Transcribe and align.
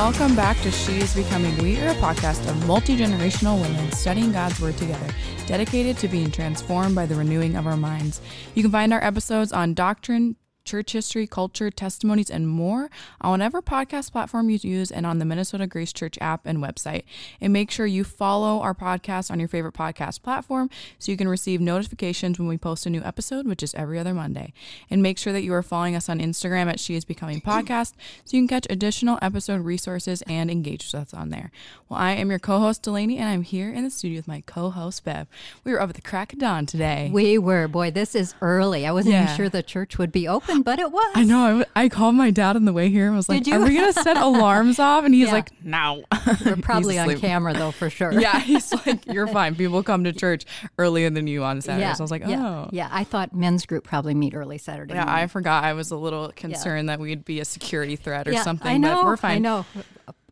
welcome 0.00 0.34
back 0.34 0.58
to 0.62 0.70
She 0.70 0.96
is 0.96 1.14
Becoming. 1.14 1.54
We 1.58 1.78
are 1.82 1.88
a 1.88 1.94
podcast 1.96 2.48
of 2.48 2.66
multi 2.66 2.96
generational 2.96 3.60
women 3.60 3.92
studying 3.92 4.32
God's 4.32 4.58
Word 4.58 4.78
together, 4.78 5.06
dedicated 5.46 5.98
to 5.98 6.08
being 6.08 6.30
transformed 6.30 6.94
by 6.94 7.04
the 7.04 7.14
renewing 7.14 7.54
of 7.54 7.66
our 7.66 7.76
minds. 7.76 8.22
You 8.54 8.62
can 8.62 8.72
find 8.72 8.94
our 8.94 9.04
episodes 9.04 9.52
on 9.52 9.74
doctrine, 9.74 10.36
church 10.70 10.92
history, 10.92 11.26
culture, 11.26 11.68
testimonies, 11.70 12.30
and 12.30 12.46
more 12.48 12.88
on 13.20 13.32
whatever 13.32 13.60
podcast 13.60 14.12
platform 14.12 14.48
you 14.50 14.58
use 14.62 14.92
and 14.92 15.04
on 15.04 15.18
the 15.18 15.24
Minnesota 15.24 15.66
Grace 15.66 15.92
Church 15.92 16.16
app 16.20 16.42
and 16.44 16.58
website. 16.58 17.02
And 17.40 17.52
make 17.52 17.72
sure 17.72 17.86
you 17.86 18.04
follow 18.04 18.60
our 18.60 18.74
podcast 18.74 19.32
on 19.32 19.40
your 19.40 19.48
favorite 19.48 19.74
podcast 19.74 20.22
platform 20.22 20.70
so 20.98 21.10
you 21.10 21.18
can 21.18 21.26
receive 21.28 21.60
notifications 21.60 22.38
when 22.38 22.46
we 22.46 22.56
post 22.56 22.86
a 22.86 22.90
new 22.90 23.02
episode, 23.02 23.46
which 23.46 23.64
is 23.64 23.74
every 23.74 23.98
other 23.98 24.14
Monday. 24.14 24.52
And 24.88 25.02
make 25.02 25.18
sure 25.18 25.32
that 25.32 25.42
you 25.42 25.52
are 25.54 25.62
following 25.62 25.96
us 25.96 26.08
on 26.08 26.20
Instagram 26.20 26.68
at 26.70 26.78
She 26.78 26.94
is 26.94 27.04
Becoming 27.04 27.40
Podcast 27.40 27.94
so 28.24 28.36
you 28.36 28.40
can 28.42 28.48
catch 28.48 28.66
additional 28.70 29.18
episode 29.20 29.62
resources 29.62 30.22
and 30.28 30.50
engage 30.50 30.86
with 30.92 31.02
us 31.02 31.12
on 31.12 31.30
there. 31.30 31.50
Well, 31.88 31.98
I 31.98 32.12
am 32.12 32.30
your 32.30 32.38
co 32.38 32.60
host, 32.60 32.82
Delaney, 32.84 33.18
and 33.18 33.28
I'm 33.28 33.42
here 33.42 33.72
in 33.72 33.82
the 33.82 33.90
studio 33.90 34.18
with 34.18 34.28
my 34.28 34.42
co 34.46 34.70
host, 34.70 35.02
Bev. 35.04 35.26
We 35.64 35.72
were 35.72 35.80
up 35.80 35.88
at 35.90 35.96
the 35.96 36.02
crack 36.02 36.32
of 36.32 36.38
dawn 36.38 36.64
today. 36.66 37.10
We 37.12 37.38
were. 37.38 37.66
Boy, 37.66 37.90
this 37.90 38.14
is 38.14 38.34
early. 38.40 38.86
I 38.86 38.92
wasn't 38.92 39.14
Yeah. 39.14 39.24
even 39.24 39.36
sure 39.36 39.48
the 39.48 39.62
church 39.64 39.98
would 39.98 40.12
be 40.12 40.28
open, 40.28 40.59
but 40.62 40.78
it 40.78 40.90
was. 40.90 41.12
I 41.14 41.24
know. 41.24 41.42
I, 41.44 41.48
w- 41.48 41.64
I 41.76 41.88
called 41.88 42.14
my 42.14 42.30
dad 42.30 42.56
on 42.56 42.64
the 42.64 42.72
way 42.72 42.88
here 42.90 43.06
and 43.06 43.16
was 43.16 43.28
like, 43.28 43.44
Did 43.44 43.52
you? 43.52 43.60
Are 43.60 43.64
we 43.64 43.74
going 43.74 43.92
to 43.92 44.02
set 44.02 44.16
alarms 44.22 44.78
off? 44.78 45.04
And 45.04 45.14
he's 45.14 45.26
Yeah. 45.28 45.32
like, 45.32 45.64
No. 45.64 46.04
We're 46.44 46.56
probably 46.56 46.98
on 46.98 47.16
camera, 47.18 47.52
though, 47.52 47.70
for 47.70 47.90
sure. 47.90 48.12
Yeah, 48.12 48.38
he's 48.40 48.72
like, 48.86 49.06
You're 49.06 49.26
fine. 49.26 49.54
People 49.54 49.82
come 49.82 50.04
to 50.04 50.12
church 50.12 50.44
earlier 50.78 51.10
than 51.10 51.26
you 51.26 51.42
on 51.44 51.60
Saturday. 51.60 51.82
Yeah. 51.84 51.92
So 51.94 52.02
I 52.02 52.04
was 52.04 52.10
like, 52.10 52.22
Oh. 52.24 52.28
yeah. 52.30 52.66
Yeah. 52.72 52.88
I 52.90 53.04
thought 53.04 53.34
men's 53.34 53.66
group 53.66 53.84
probably 53.84 54.14
meet 54.14 54.34
early 54.34 54.58
Saturday. 54.58 54.94
Yeah, 54.94 55.04
I 55.06 55.26
forgot. 55.26 55.64
I 55.64 55.72
was 55.72 55.90
a 55.90 55.96
little 55.96 56.32
concerned 56.36 56.88
that 56.88 57.00
we'd 57.00 57.24
be 57.24 57.40
a 57.40 57.44
security 57.44 57.96
threat 57.96 58.28
or 58.28 58.34
something, 58.36 58.70
I 58.70 58.76
know. 58.76 58.96
but 58.96 59.04
we're 59.06 59.16
fine. 59.16 59.36
I 59.36 59.38
know. 59.38 59.66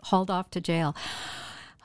Hauled 0.03 0.31
off 0.31 0.51
to 0.53 0.61
jail. 0.61 0.95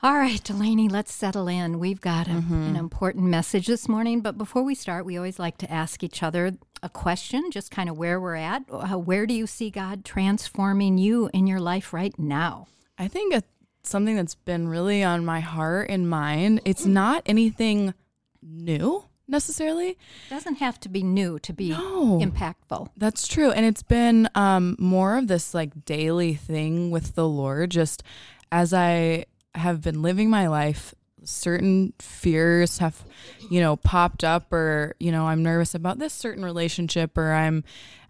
All 0.04 0.12
right, 0.18 0.42
Delaney, 0.44 0.90
let's 0.90 1.14
settle 1.14 1.48
in. 1.48 1.78
We've 1.78 2.00
got 2.00 2.26
a, 2.28 2.32
Mm-hmm. 2.32 2.52
an 2.62 2.76
important 2.76 3.24
message 3.24 3.66
this 3.66 3.88
morning, 3.88 4.20
but 4.20 4.36
before 4.36 4.62
we 4.62 4.74
start, 4.74 5.06
we 5.06 5.16
always 5.16 5.38
like 5.38 5.56
to 5.58 5.72
ask 5.72 6.02
each 6.04 6.22
other 6.22 6.52
a 6.82 6.90
question, 6.90 7.50
just 7.50 7.70
kind 7.70 7.88
of 7.88 7.96
where 7.96 8.20
we're 8.20 8.34
at. 8.34 8.64
Uh, 8.70 8.98
Where 8.98 9.24
do 9.24 9.32
you 9.32 9.46
see 9.46 9.70
God 9.70 10.04
transforming 10.04 10.98
you 10.98 11.30
in 11.32 11.46
your 11.46 11.58
life 11.58 11.94
right 11.94 12.12
now? 12.18 12.66
I 12.98 13.08
think 13.08 13.32
it's 13.32 13.48
something 13.82 14.14
that's 14.16 14.34
been 14.34 14.68
really 14.68 15.02
on 15.02 15.24
my 15.24 15.40
heart 15.40 15.88
and 15.88 16.06
mind. 16.10 16.60
It's 16.66 16.84
not 16.84 17.22
anything 17.24 17.94
new 18.42 19.06
necessarily. 19.26 19.88
It 19.92 19.96
doesn't 20.28 20.56
have 20.56 20.78
to 20.80 20.90
be 20.90 21.02
new 21.02 21.38
to 21.38 21.52
be 21.54 21.70
No. 21.70 22.18
impactful. 22.22 22.90
That's 22.98 23.26
true. 23.26 23.52
And 23.52 23.64
it's 23.64 23.82
been 23.82 24.28
um, 24.34 24.76
more 24.78 25.16
of 25.16 25.28
this 25.28 25.54
like 25.54 25.86
daily 25.86 26.34
thing 26.34 26.90
with 26.90 27.14
the 27.14 27.26
Lord. 27.26 27.70
Just 27.70 28.02
as 28.52 28.74
I 28.74 29.24
have 29.54 29.80
been 29.80 30.02
living 30.02 30.30
my 30.30 30.48
life, 30.48 30.94
certain 31.22 31.92
fears 31.98 32.78
have, 32.78 33.04
you 33.50 33.60
know, 33.60 33.76
popped 33.76 34.24
up, 34.24 34.52
or, 34.52 34.94
you 34.98 35.10
know, 35.12 35.26
I'm 35.26 35.42
nervous 35.42 35.74
about 35.74 35.98
this 35.98 36.12
certain 36.12 36.44
relationship, 36.44 37.16
or 37.16 37.32
I'm, 37.32 37.64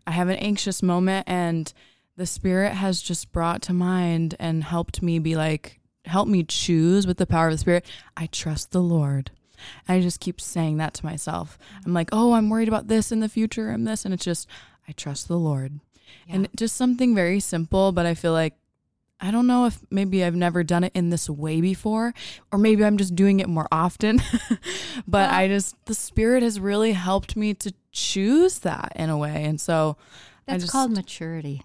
I 0.07 0.13
have 0.13 0.29
an 0.29 0.37
anxious 0.37 0.83
moment. 0.83 1.25
And 1.29 1.73
the 2.17 2.27
Spirit 2.27 2.73
has 2.73 3.03
just 3.03 3.33
brought 3.33 3.63
to 3.63 3.73
mind 3.73 4.35
and 4.39 4.65
helped 4.65 5.03
me 5.03 5.19
be 5.19 5.37
like, 5.37 5.81
help 6.05 6.29
me 6.29 6.45
choose 6.45 7.07
with 7.07 7.19
the 7.19 7.27
power 7.27 7.49
of 7.49 7.55
the 7.55 7.59
Spirit. 7.59 7.87
I 8.17 8.27
trust 8.27 8.73
the 8.73 8.83
Lord. 8.83 9.31
and 9.87 9.97
I 9.97 10.01
just 10.01 10.21
keep 10.21 10.41
saying 10.41 10.79
that 10.79 10.95
to 10.95 11.07
myself. 11.07 11.59
I'm 11.85 11.95
like, 11.95 12.11
oh, 12.13 12.35
I'm 12.35 12.51
worried 12.51 12.69
about 12.69 12.89
this 12.89 13.13
in 13.13 13.21
the 13.21 13.29
future 13.29 13.71
i'm 13.71 13.85
this. 13.85 14.05
And 14.05 14.13
it's 14.13 14.25
just, 14.25 14.49
I 14.89 14.93
trust 14.93 15.29
the 15.29 15.39
Lord. 15.39 15.81
And 16.29 16.49
just 16.57 16.77
something 16.77 17.15
very 17.15 17.41
simple, 17.41 17.93
but 17.93 18.07
I 18.07 18.15
feel 18.15 18.33
like, 18.33 18.55
I 19.21 19.31
don't 19.31 19.47
know 19.47 19.67
if 19.67 19.79
maybe 19.91 20.25
I've 20.25 20.35
never 20.35 20.63
done 20.63 20.85
it 20.85 20.93
in 20.95 21.11
this 21.11 21.31
way 21.31 21.61
before, 21.61 22.13
or 22.53 22.59
maybe 22.59 22.85
I'm 22.85 22.97
just 22.97 23.15
doing 23.15 23.41
it 23.41 23.49
more 23.49 23.69
often. 23.73 24.21
but 25.07 25.31
I 25.31 25.49
just, 25.49 25.77
the 25.87 25.95
Spirit 25.95 26.43
has 26.43 26.61
really 26.61 26.93
helped 26.93 27.37
me 27.37 27.55
to 27.55 27.73
choose 27.93 28.59
that 28.61 28.93
in 28.97 29.11
a 29.11 29.17
way. 29.17 29.45
And 29.45 29.61
so 29.61 29.97
That's 30.47 30.65
just, 30.65 30.73
called 30.73 30.91
maturity. 30.91 31.63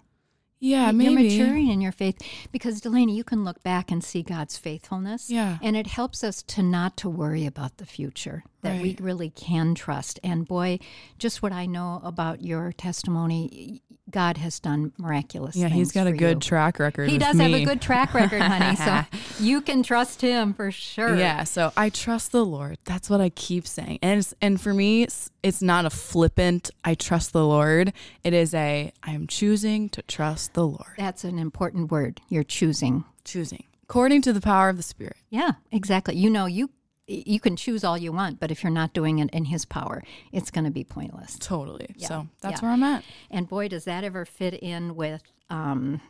Yeah, 0.60 0.92
maybe. 0.92 1.04
You're 1.04 1.14
maybe. 1.14 1.38
maturing 1.38 1.68
in 1.68 1.80
your 1.80 1.92
faith 1.92 2.18
because 2.52 2.80
Delaney, 2.80 3.16
you 3.16 3.24
can 3.24 3.44
look 3.44 3.62
back 3.62 3.90
and 3.90 4.04
see 4.04 4.22
God's 4.22 4.58
faithfulness. 4.58 5.30
Yeah. 5.30 5.58
And 5.62 5.74
it 5.74 5.86
helps 5.86 6.22
us 6.22 6.42
to 6.44 6.62
not 6.62 6.96
to 6.98 7.08
worry 7.08 7.46
about 7.46 7.78
the 7.78 7.86
future, 7.86 8.44
that 8.62 8.80
we 8.82 8.96
really 9.00 9.30
can 9.30 9.74
trust. 9.74 10.20
And 10.22 10.46
boy, 10.46 10.78
just 11.18 11.42
what 11.42 11.52
I 11.52 11.64
know 11.64 12.02
about 12.04 12.42
your 12.42 12.72
testimony, 12.72 13.82
God 14.10 14.36
has 14.36 14.60
done 14.60 14.92
miraculous 14.98 15.56
Yeah, 15.56 15.68
he's 15.68 15.92
got 15.92 16.06
a 16.06 16.12
good 16.12 16.36
you. 16.36 16.48
track 16.48 16.78
record. 16.78 17.08
He 17.08 17.16
does 17.16 17.38
have 17.38 17.52
a 17.52 17.64
good 17.64 17.80
track 17.80 18.12
record, 18.12 18.42
honey. 18.42 18.76
So 18.76 19.02
you 19.40 19.62
can 19.62 19.82
trust 19.82 20.20
him 20.20 20.52
for 20.52 20.70
sure. 20.70 21.16
Yeah, 21.16 21.44
so 21.44 21.72
I 21.76 21.88
trust 21.88 22.32
the 22.32 22.44
Lord. 22.44 22.78
That's 22.84 23.08
what 23.08 23.20
I 23.20 23.30
keep 23.30 23.66
saying. 23.66 24.00
And 24.02 24.20
it's, 24.20 24.34
and 24.42 24.60
for 24.60 24.74
me, 24.74 25.06
it's, 25.42 25.62
not 25.62 25.84
a 25.84 25.90
flippant 25.90 26.70
I 26.84 26.94
trust 26.94 27.32
the 27.32 27.44
Lord. 27.46 27.92
It 28.24 28.32
is 28.32 28.54
a 28.54 28.92
I 29.02 29.10
am 29.10 29.26
choosing 29.26 29.88
to 29.90 30.02
trust 30.02 30.54
the 30.54 30.66
Lord. 30.66 30.94
That's 30.96 31.24
an 31.24 31.38
important 31.38 31.90
word. 31.90 32.20
You're 32.28 32.44
choosing. 32.44 33.04
Choosing 33.24 33.64
according 33.90 34.22
to 34.22 34.32
the 34.32 34.40
power 34.40 34.68
of 34.68 34.76
the 34.76 34.84
Spirit. 34.84 35.16
Yeah, 35.30 35.52
exactly. 35.72 36.14
You 36.14 36.30
know, 36.30 36.46
you 36.46 36.70
you 37.08 37.40
can 37.40 37.56
choose 37.56 37.82
all 37.82 37.98
you 37.98 38.12
want, 38.12 38.38
but 38.38 38.52
if 38.52 38.62
you're 38.62 38.70
not 38.70 38.92
doing 38.92 39.18
it 39.18 39.28
in 39.30 39.46
his 39.46 39.64
power, 39.64 40.00
it's 40.30 40.48
going 40.52 40.64
to 40.64 40.70
be 40.70 40.84
pointless. 40.84 41.36
Totally. 41.40 41.88
So 41.98 42.28
that's 42.40 42.62
yeah. 42.62 42.66
where 42.68 42.70
I'm 42.70 42.84
at. 42.84 43.02
And 43.32 43.48
boy, 43.48 43.66
does 43.66 43.84
that 43.86 44.04
ever 44.04 44.24
fit 44.24 44.54
in 44.54 44.94
with 44.94 45.20
um, 45.48 46.00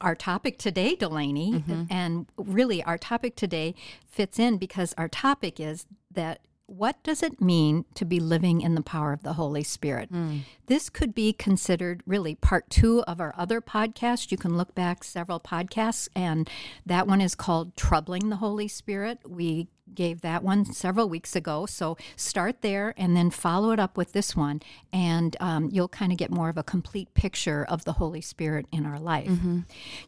our 0.00 0.14
topic 0.14 0.56
today, 0.56 0.94
Delaney. 0.94 1.52
Mm-hmm. 1.52 1.82
And 1.90 2.26
really, 2.38 2.82
our 2.82 2.96
topic 2.96 3.36
today 3.36 3.74
fits 4.08 4.38
in 4.38 4.56
because 4.56 4.94
our 4.96 5.08
topic 5.08 5.60
is 5.60 5.84
that 6.10 6.40
what 6.66 7.00
does 7.04 7.22
it 7.22 7.40
mean 7.40 7.84
to 7.94 8.04
be 8.04 8.18
living 8.18 8.60
in 8.60 8.74
the 8.74 8.82
power 8.82 9.12
of 9.12 9.22
the 9.22 9.34
Holy 9.34 9.62
Spirit? 9.62 10.08
Hmm. 10.10 10.38
This 10.66 10.90
could 10.90 11.14
be 11.14 11.32
considered 11.32 12.02
really 12.06 12.34
part 12.34 12.68
two 12.70 13.02
of 13.04 13.20
our 13.20 13.32
other 13.36 13.60
podcast. 13.60 14.32
You 14.32 14.38
can 14.38 14.56
look 14.56 14.74
back 14.74 15.04
several 15.04 15.38
podcasts, 15.38 16.08
and 16.16 16.50
that 16.84 17.06
one 17.06 17.20
is 17.20 17.36
called 17.36 17.76
Troubling 17.76 18.30
the 18.30 18.36
Holy 18.36 18.66
Spirit. 18.66 19.20
We 19.24 19.68
gave 19.94 20.22
that 20.22 20.42
one 20.42 20.64
several 20.64 21.08
weeks 21.08 21.36
ago. 21.36 21.66
So 21.66 21.96
start 22.16 22.60
there 22.62 22.92
and 22.96 23.16
then 23.16 23.30
follow 23.30 23.70
it 23.70 23.78
up 23.78 23.96
with 23.96 24.12
this 24.12 24.34
one, 24.34 24.60
and 24.92 25.36
um, 25.38 25.68
you'll 25.70 25.88
kind 25.88 26.10
of 26.10 26.18
get 26.18 26.32
more 26.32 26.48
of 26.48 26.58
a 26.58 26.64
complete 26.64 27.14
picture 27.14 27.64
of 27.64 27.84
the 27.84 27.92
Holy 27.92 28.20
Spirit 28.20 28.66
in 28.72 28.84
our 28.84 28.98
life. 28.98 29.28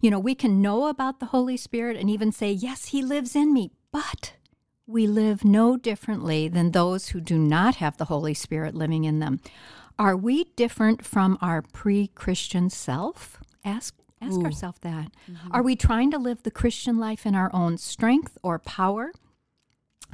You 0.00 0.10
know, 0.10 0.18
we 0.18 0.34
can 0.34 0.60
know 0.60 0.88
about 0.88 1.20
the 1.20 1.26
Holy 1.26 1.56
Spirit 1.56 1.96
and 1.96 2.10
even 2.10 2.32
say, 2.32 2.50
Yes, 2.50 2.86
He 2.86 3.00
lives 3.02 3.36
in 3.36 3.52
me, 3.52 3.70
but 3.92 4.32
we 4.88 5.06
live 5.06 5.44
no 5.44 5.76
differently 5.76 6.48
than 6.48 6.70
those 6.70 7.08
who 7.08 7.20
do 7.20 7.38
not 7.38 7.76
have 7.76 7.98
the 7.98 8.06
Holy 8.06 8.32
Spirit 8.34 8.74
living 8.74 9.04
in 9.04 9.18
them. 9.20 9.38
Are 9.98 10.16
we 10.16 10.44
different 10.56 11.04
from 11.04 11.36
our 11.42 11.60
pre-Christian 11.60 12.70
self? 12.70 13.38
Ask 13.64 13.94
ask 14.20 14.40
ourselves 14.46 14.78
that. 14.80 15.12
Are 15.52 15.62
we 15.62 15.76
trying 15.76 16.10
to 16.10 16.18
live 16.18 16.42
the 16.42 16.50
Christian 16.50 16.98
life 16.98 17.24
in 17.26 17.34
our 17.36 17.50
own 17.54 17.76
strength 17.78 18.36
or 18.42 18.58
power 18.58 19.12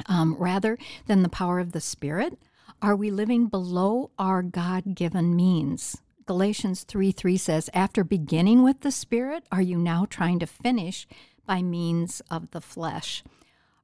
um, 0.07 0.35
rather 0.39 0.77
than 1.07 1.23
the 1.23 1.29
power 1.31 1.61
of 1.61 1.73
the 1.73 1.81
Spirit? 1.81 2.39
Are 2.83 2.97
we 2.97 3.11
living 3.11 3.47
below 3.47 4.11
our 4.19 4.43
God 4.43 4.95
given 4.95 5.35
means? 5.35 6.03
Galatians 6.27 6.83
3 6.85 7.13
3 7.13 7.37
says, 7.37 7.71
After 7.73 8.03
beginning 8.03 8.63
with 8.63 8.81
the 8.81 8.91
Spirit, 8.91 9.45
are 9.53 9.63
you 9.63 9.79
now 9.79 10.07
trying 10.09 10.39
to 10.41 10.47
finish 10.47 11.07
by 11.47 11.63
means 11.63 12.21
of 12.31 12.51
the 12.51 12.61
flesh? 12.61 13.23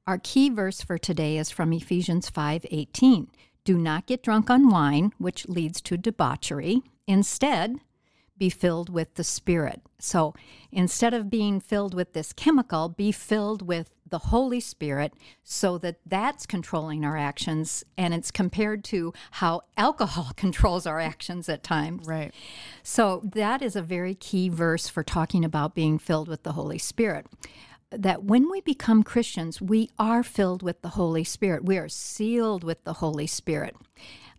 Our 0.07 0.17
key 0.17 0.49
verse 0.49 0.81
for 0.81 0.97
today 0.97 1.37
is 1.37 1.51
from 1.51 1.71
Ephesians 1.71 2.29
5:18. 2.29 3.27
Do 3.63 3.77
not 3.77 4.07
get 4.07 4.23
drunk 4.23 4.49
on 4.49 4.69
wine, 4.69 5.13
which 5.19 5.47
leads 5.47 5.79
to 5.81 5.95
debauchery. 5.95 6.81
Instead, 7.05 7.79
be 8.35 8.49
filled 8.49 8.89
with 8.89 9.13
the 9.13 9.23
Spirit. 9.23 9.83
So, 9.99 10.33
instead 10.71 11.13
of 11.13 11.29
being 11.29 11.59
filled 11.59 11.93
with 11.93 12.13
this 12.13 12.33
chemical, 12.33 12.89
be 12.89 13.11
filled 13.11 13.61
with 13.61 13.93
the 14.09 14.17
Holy 14.17 14.59
Spirit 14.59 15.13
so 15.43 15.77
that 15.77 15.99
that's 16.05 16.47
controlling 16.47 17.05
our 17.05 17.15
actions 17.15 17.83
and 17.97 18.13
it's 18.13 18.31
compared 18.31 18.83
to 18.85 19.13
how 19.31 19.61
alcohol 19.77 20.31
controls 20.35 20.87
our 20.87 20.99
actions 20.99 21.47
at 21.47 21.61
times. 21.61 22.07
Right. 22.07 22.33
So 22.81 23.21
that 23.23 23.61
is 23.61 23.75
a 23.75 23.81
very 23.83 24.15
key 24.15 24.49
verse 24.49 24.87
for 24.87 25.03
talking 25.03 25.45
about 25.45 25.75
being 25.75 25.99
filled 25.99 26.27
with 26.27 26.41
the 26.41 26.53
Holy 26.53 26.79
Spirit. 26.79 27.27
That 27.91 28.23
when 28.23 28.49
we 28.49 28.61
become 28.61 29.03
Christians, 29.03 29.61
we 29.61 29.89
are 29.99 30.23
filled 30.23 30.63
with 30.63 30.81
the 30.81 30.89
Holy 30.89 31.23
Spirit. 31.23 31.65
We 31.65 31.77
are 31.77 31.89
sealed 31.89 32.63
with 32.63 32.83
the 32.83 32.93
Holy 32.93 33.27
Spirit. 33.27 33.75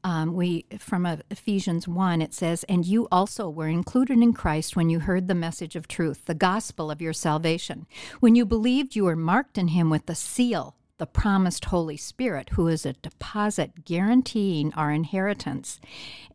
Um, 0.04 0.32
we 0.32 0.64
from 0.78 1.06
Ephesians 1.06 1.86
one, 1.86 2.20
it 2.20 2.34
says, 2.34 2.64
"And 2.64 2.84
you 2.84 3.06
also 3.12 3.48
were 3.48 3.68
included 3.68 4.18
in 4.18 4.32
Christ 4.32 4.74
when 4.74 4.90
you 4.90 5.00
heard 5.00 5.28
the 5.28 5.34
message 5.34 5.76
of 5.76 5.86
truth, 5.86 6.24
the 6.24 6.34
gospel 6.34 6.90
of 6.90 7.00
your 7.00 7.12
salvation. 7.12 7.86
When 8.18 8.34
you 8.34 8.44
believed, 8.44 8.96
you 8.96 9.04
were 9.04 9.14
marked 9.14 9.58
in 9.58 9.68
Him 9.68 9.90
with 9.90 10.06
the 10.06 10.14
seal." 10.16 10.74
The 10.98 11.06
promised 11.06 11.64
Holy 11.66 11.96
Spirit, 11.96 12.50
who 12.50 12.68
is 12.68 12.86
a 12.86 12.92
deposit 12.94 13.84
guaranteeing 13.84 14.72
our 14.74 14.92
inheritance 14.92 15.80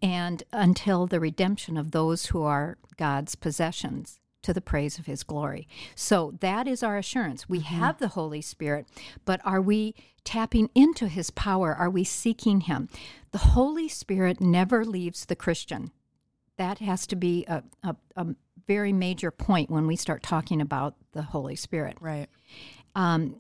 and 0.02 0.44
until 0.52 1.08
the 1.08 1.20
redemption 1.22 1.78
of 1.78 1.92
those 1.92 2.28
who 2.28 2.42
are 2.42 2.78
God's 2.98 3.36
possessions. 3.36 4.20
To 4.44 4.54
the 4.54 4.62
praise 4.62 4.98
of 5.00 5.06
his 5.06 5.24
glory. 5.24 5.68
So 5.96 6.36
that 6.40 6.68
is 6.68 6.84
our 6.84 6.98
assurance. 6.98 7.50
We 7.50 7.60
have 7.62 8.00
the 8.00 8.10
Holy 8.10 8.42
Spirit, 8.42 8.88
but 9.26 9.42
are 9.44 9.62
we 9.62 9.96
tapping 10.24 10.70
into 10.76 11.08
his 11.08 11.32
power? 11.32 11.74
Are 11.74 11.90
we 11.90 12.04
seeking 12.04 12.62
him? 12.62 12.90
The 13.32 13.40
Holy 13.40 13.88
Spirit 13.88 14.40
never 14.42 14.86
leaves 14.86 15.26
the 15.26 15.36
Christian. 15.36 15.92
That 16.58 16.80
has 16.80 17.06
to 17.08 17.16
be 17.16 17.46
a, 17.48 17.64
a, 17.84 17.96
a 18.16 18.28
very 18.68 18.92
major 18.94 19.32
point 19.32 19.70
when 19.70 19.88
we 19.88 19.96
start 19.96 20.24
talking 20.24 20.62
about 20.62 20.96
the 21.14 21.22
Holy 21.22 21.56
Spirit. 21.56 21.98
Right. 22.02 22.28
Um, 22.96 23.38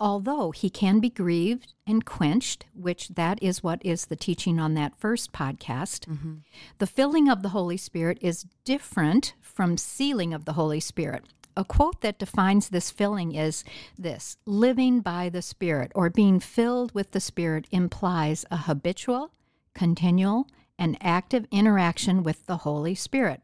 although 0.00 0.50
he 0.50 0.68
can 0.68 1.00
be 1.00 1.10
grieved 1.10 1.74
and 1.86 2.04
quenched, 2.04 2.66
which 2.74 3.08
that 3.10 3.42
is 3.42 3.62
what 3.62 3.84
is 3.84 4.06
the 4.06 4.16
teaching 4.16 4.58
on 4.58 4.74
that 4.74 4.98
first 4.98 5.32
podcast, 5.32 6.06
mm-hmm. 6.06 6.34
the 6.78 6.86
filling 6.86 7.28
of 7.28 7.42
the 7.42 7.50
Holy 7.50 7.76
Spirit 7.76 8.18
is 8.20 8.46
different 8.64 9.34
from 9.40 9.76
sealing 9.76 10.34
of 10.34 10.44
the 10.44 10.54
Holy 10.54 10.80
Spirit. 10.80 11.24
A 11.56 11.64
quote 11.64 12.00
that 12.00 12.18
defines 12.18 12.68
this 12.68 12.90
filling 12.90 13.34
is 13.34 13.62
this 13.96 14.36
living 14.44 15.00
by 15.00 15.28
the 15.28 15.42
Spirit 15.42 15.92
or 15.94 16.10
being 16.10 16.40
filled 16.40 16.92
with 16.94 17.12
the 17.12 17.20
Spirit 17.20 17.68
implies 17.70 18.44
a 18.50 18.56
habitual, 18.56 19.30
continual, 19.72 20.48
and 20.76 20.98
active 21.00 21.46
interaction 21.52 22.24
with 22.24 22.46
the 22.46 22.58
Holy 22.58 22.96
Spirit. 22.96 23.40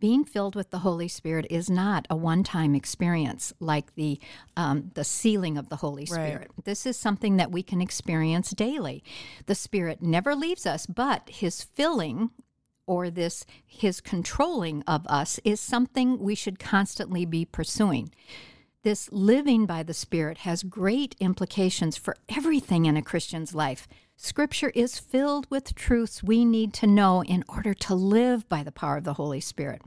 Being 0.00 0.24
filled 0.24 0.54
with 0.54 0.70
the 0.70 0.78
Holy 0.78 1.08
Spirit 1.08 1.46
is 1.50 1.68
not 1.68 2.06
a 2.08 2.14
one-time 2.14 2.76
experience 2.76 3.52
like 3.58 3.94
the 3.96 4.20
um, 4.56 4.92
the 4.94 5.02
sealing 5.02 5.58
of 5.58 5.70
the 5.70 5.76
Holy 5.76 6.02
Right. 6.02 6.08
Spirit. 6.08 6.50
This 6.64 6.86
is 6.86 6.96
something 6.96 7.36
that 7.36 7.50
we 7.50 7.64
can 7.64 7.80
experience 7.80 8.50
daily. 8.50 9.02
The 9.46 9.56
Spirit 9.56 10.00
never 10.00 10.36
leaves 10.36 10.66
us, 10.66 10.86
but 10.86 11.28
His 11.28 11.62
filling 11.62 12.30
or 12.86 13.10
this 13.10 13.44
His 13.66 14.00
controlling 14.00 14.84
of 14.86 15.04
us 15.08 15.40
is 15.44 15.58
something 15.58 16.18
we 16.20 16.36
should 16.36 16.60
constantly 16.60 17.24
be 17.24 17.44
pursuing. 17.44 18.12
This 18.84 19.10
living 19.10 19.66
by 19.66 19.82
the 19.82 19.94
Spirit 19.94 20.38
has 20.38 20.62
great 20.62 21.16
implications 21.18 21.96
for 21.96 22.16
everything 22.28 22.86
in 22.86 22.96
a 22.96 23.02
Christian's 23.02 23.52
life. 23.52 23.88
Scripture 24.20 24.72
is 24.74 24.98
filled 24.98 25.46
with 25.48 25.76
truths 25.76 26.24
we 26.24 26.44
need 26.44 26.72
to 26.72 26.88
know 26.88 27.22
in 27.22 27.44
order 27.48 27.72
to 27.72 27.94
live 27.94 28.48
by 28.48 28.64
the 28.64 28.72
power 28.72 28.96
of 28.96 29.04
the 29.04 29.14
Holy 29.14 29.38
Spirit. 29.38 29.80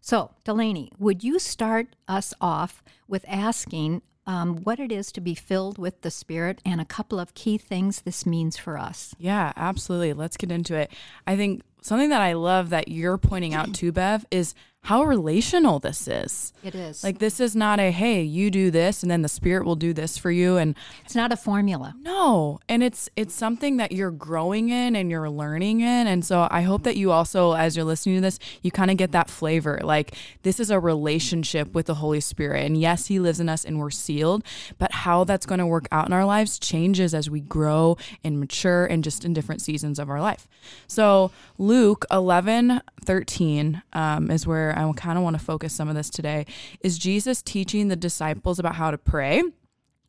So, 0.00 0.30
Delaney, 0.42 0.90
would 0.98 1.22
you 1.22 1.38
start 1.38 1.94
us 2.08 2.32
off 2.40 2.82
with 3.06 3.26
asking 3.28 4.00
um, 4.26 4.56
what 4.64 4.80
it 4.80 4.90
is 4.90 5.12
to 5.12 5.20
be 5.20 5.34
filled 5.34 5.76
with 5.76 6.00
the 6.00 6.10
Spirit 6.10 6.62
and 6.64 6.80
a 6.80 6.86
couple 6.86 7.20
of 7.20 7.34
key 7.34 7.58
things 7.58 8.00
this 8.00 8.24
means 8.24 8.56
for 8.56 8.78
us? 8.78 9.14
Yeah, 9.18 9.52
absolutely. 9.54 10.14
Let's 10.14 10.38
get 10.38 10.50
into 10.50 10.74
it. 10.74 10.90
I 11.26 11.36
think 11.36 11.60
something 11.82 12.08
that 12.08 12.22
I 12.22 12.32
love 12.32 12.70
that 12.70 12.88
you're 12.88 13.18
pointing 13.18 13.52
out 13.52 13.74
to 13.74 13.92
Bev, 13.92 14.24
is 14.30 14.54
how 14.88 15.02
relational 15.02 15.78
this 15.78 16.08
is. 16.08 16.54
It 16.64 16.74
is. 16.74 17.04
Like 17.04 17.18
this 17.18 17.40
is 17.40 17.54
not 17.54 17.78
a 17.78 17.90
hey, 17.90 18.22
you 18.22 18.50
do 18.50 18.70
this 18.70 19.02
and 19.02 19.10
then 19.10 19.20
the 19.20 19.28
spirit 19.28 19.66
will 19.66 19.76
do 19.76 19.92
this 19.92 20.16
for 20.16 20.30
you 20.30 20.56
and 20.56 20.74
it's 21.04 21.14
not 21.14 21.30
a 21.30 21.36
formula. 21.36 21.94
no, 22.00 22.58
and 22.70 22.82
it's 22.82 23.10
it's 23.14 23.34
something 23.34 23.76
that 23.76 23.92
you're 23.92 24.10
growing 24.10 24.70
in 24.70 24.96
and 24.96 25.10
you're 25.10 25.28
learning 25.28 25.82
in 25.82 26.06
and 26.06 26.24
so 26.24 26.48
I 26.50 26.62
hope 26.62 26.84
that 26.84 26.96
you 26.96 27.12
also 27.12 27.52
as 27.52 27.76
you're 27.76 27.84
listening 27.84 28.14
to 28.14 28.22
this, 28.22 28.38
you 28.62 28.70
kind 28.70 28.90
of 28.90 28.96
get 28.96 29.12
that 29.12 29.28
flavor. 29.28 29.78
Like 29.84 30.14
this 30.42 30.58
is 30.58 30.70
a 30.70 30.80
relationship 30.80 31.74
with 31.74 31.84
the 31.84 31.96
Holy 31.96 32.20
Spirit 32.20 32.64
and 32.64 32.80
yes, 32.80 33.08
he 33.08 33.20
lives 33.20 33.40
in 33.40 33.50
us 33.50 33.66
and 33.66 33.78
we're 33.78 33.90
sealed, 33.90 34.42
but 34.78 34.90
how 34.92 35.22
that's 35.22 35.44
going 35.44 35.58
to 35.58 35.66
work 35.66 35.86
out 35.92 36.06
in 36.06 36.14
our 36.14 36.24
lives 36.24 36.58
changes 36.58 37.12
as 37.12 37.28
we 37.28 37.40
grow 37.42 37.98
and 38.24 38.40
mature 38.40 38.86
and 38.86 39.04
just 39.04 39.22
in 39.26 39.34
different 39.34 39.60
seasons 39.60 39.98
of 39.98 40.08
our 40.08 40.22
life. 40.22 40.48
So, 40.86 41.30
Luke 41.58 42.06
11 42.10 42.80
13 43.04 43.82
um, 43.92 44.30
is 44.30 44.46
where 44.46 44.77
I 44.78 44.92
kind 44.92 45.18
of 45.18 45.24
want 45.24 45.38
to 45.38 45.44
focus 45.44 45.72
some 45.72 45.88
of 45.88 45.94
this 45.94 46.08
today. 46.08 46.46
Is 46.80 46.98
Jesus 46.98 47.42
teaching 47.42 47.88
the 47.88 47.96
disciples 47.96 48.58
about 48.58 48.76
how 48.76 48.90
to 48.90 48.98
pray? 48.98 49.42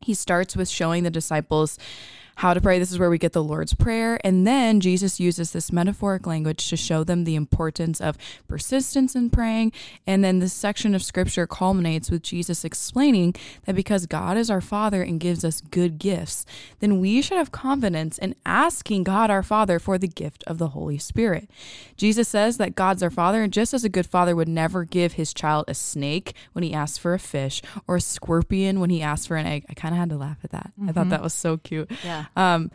He 0.00 0.14
starts 0.14 0.56
with 0.56 0.68
showing 0.68 1.02
the 1.02 1.10
disciples 1.10 1.78
how 2.40 2.54
to 2.54 2.60
pray. 2.60 2.78
This 2.78 2.90
is 2.90 2.98
where 2.98 3.10
we 3.10 3.18
get 3.18 3.34
the 3.34 3.44
Lord's 3.44 3.74
Prayer. 3.74 4.18
And 4.24 4.46
then 4.46 4.80
Jesus 4.80 5.20
uses 5.20 5.50
this 5.50 5.70
metaphoric 5.70 6.26
language 6.26 6.70
to 6.70 6.76
show 6.76 7.04
them 7.04 7.24
the 7.24 7.34
importance 7.34 8.00
of 8.00 8.16
persistence 8.48 9.14
in 9.14 9.28
praying. 9.28 9.72
And 10.06 10.24
then 10.24 10.38
this 10.38 10.54
section 10.54 10.94
of 10.94 11.02
scripture 11.02 11.46
culminates 11.46 12.10
with 12.10 12.22
Jesus 12.22 12.64
explaining 12.64 13.34
that 13.66 13.74
because 13.74 14.06
God 14.06 14.38
is 14.38 14.48
our 14.48 14.62
Father 14.62 15.02
and 15.02 15.20
gives 15.20 15.44
us 15.44 15.60
good 15.60 15.98
gifts, 15.98 16.46
then 16.78 16.98
we 16.98 17.20
should 17.20 17.36
have 17.36 17.52
confidence 17.52 18.16
in 18.16 18.34
asking 18.46 19.04
God 19.04 19.28
our 19.28 19.42
Father 19.42 19.78
for 19.78 19.98
the 19.98 20.08
gift 20.08 20.42
of 20.46 20.56
the 20.56 20.68
Holy 20.68 20.96
Spirit. 20.96 21.50
Jesus 21.98 22.26
says 22.26 22.56
that 22.56 22.74
God's 22.74 23.02
our 23.02 23.10
Father, 23.10 23.42
and 23.42 23.52
just 23.52 23.74
as 23.74 23.84
a 23.84 23.90
good 23.90 24.06
father 24.06 24.34
would 24.34 24.48
never 24.48 24.84
give 24.84 25.12
his 25.12 25.34
child 25.34 25.66
a 25.68 25.74
snake 25.74 26.34
when 26.54 26.62
he 26.62 26.72
asks 26.72 26.96
for 26.96 27.12
a 27.12 27.18
fish 27.18 27.60
or 27.86 27.96
a 27.96 28.00
scorpion 28.00 28.80
when 28.80 28.88
he 28.88 29.02
asks 29.02 29.26
for 29.26 29.36
an 29.36 29.44
egg. 29.44 29.66
I 29.68 29.74
kind 29.74 29.94
of 29.94 29.98
had 29.98 30.08
to 30.08 30.16
laugh 30.16 30.38
at 30.42 30.52
that. 30.52 30.72
I 30.82 30.86
thought 30.86 31.02
mm-hmm. 31.02 31.10
that 31.10 31.22
was 31.22 31.34
so 31.34 31.58
cute. 31.58 31.90
Yeah. 32.02 32.24
Um, 32.36 32.70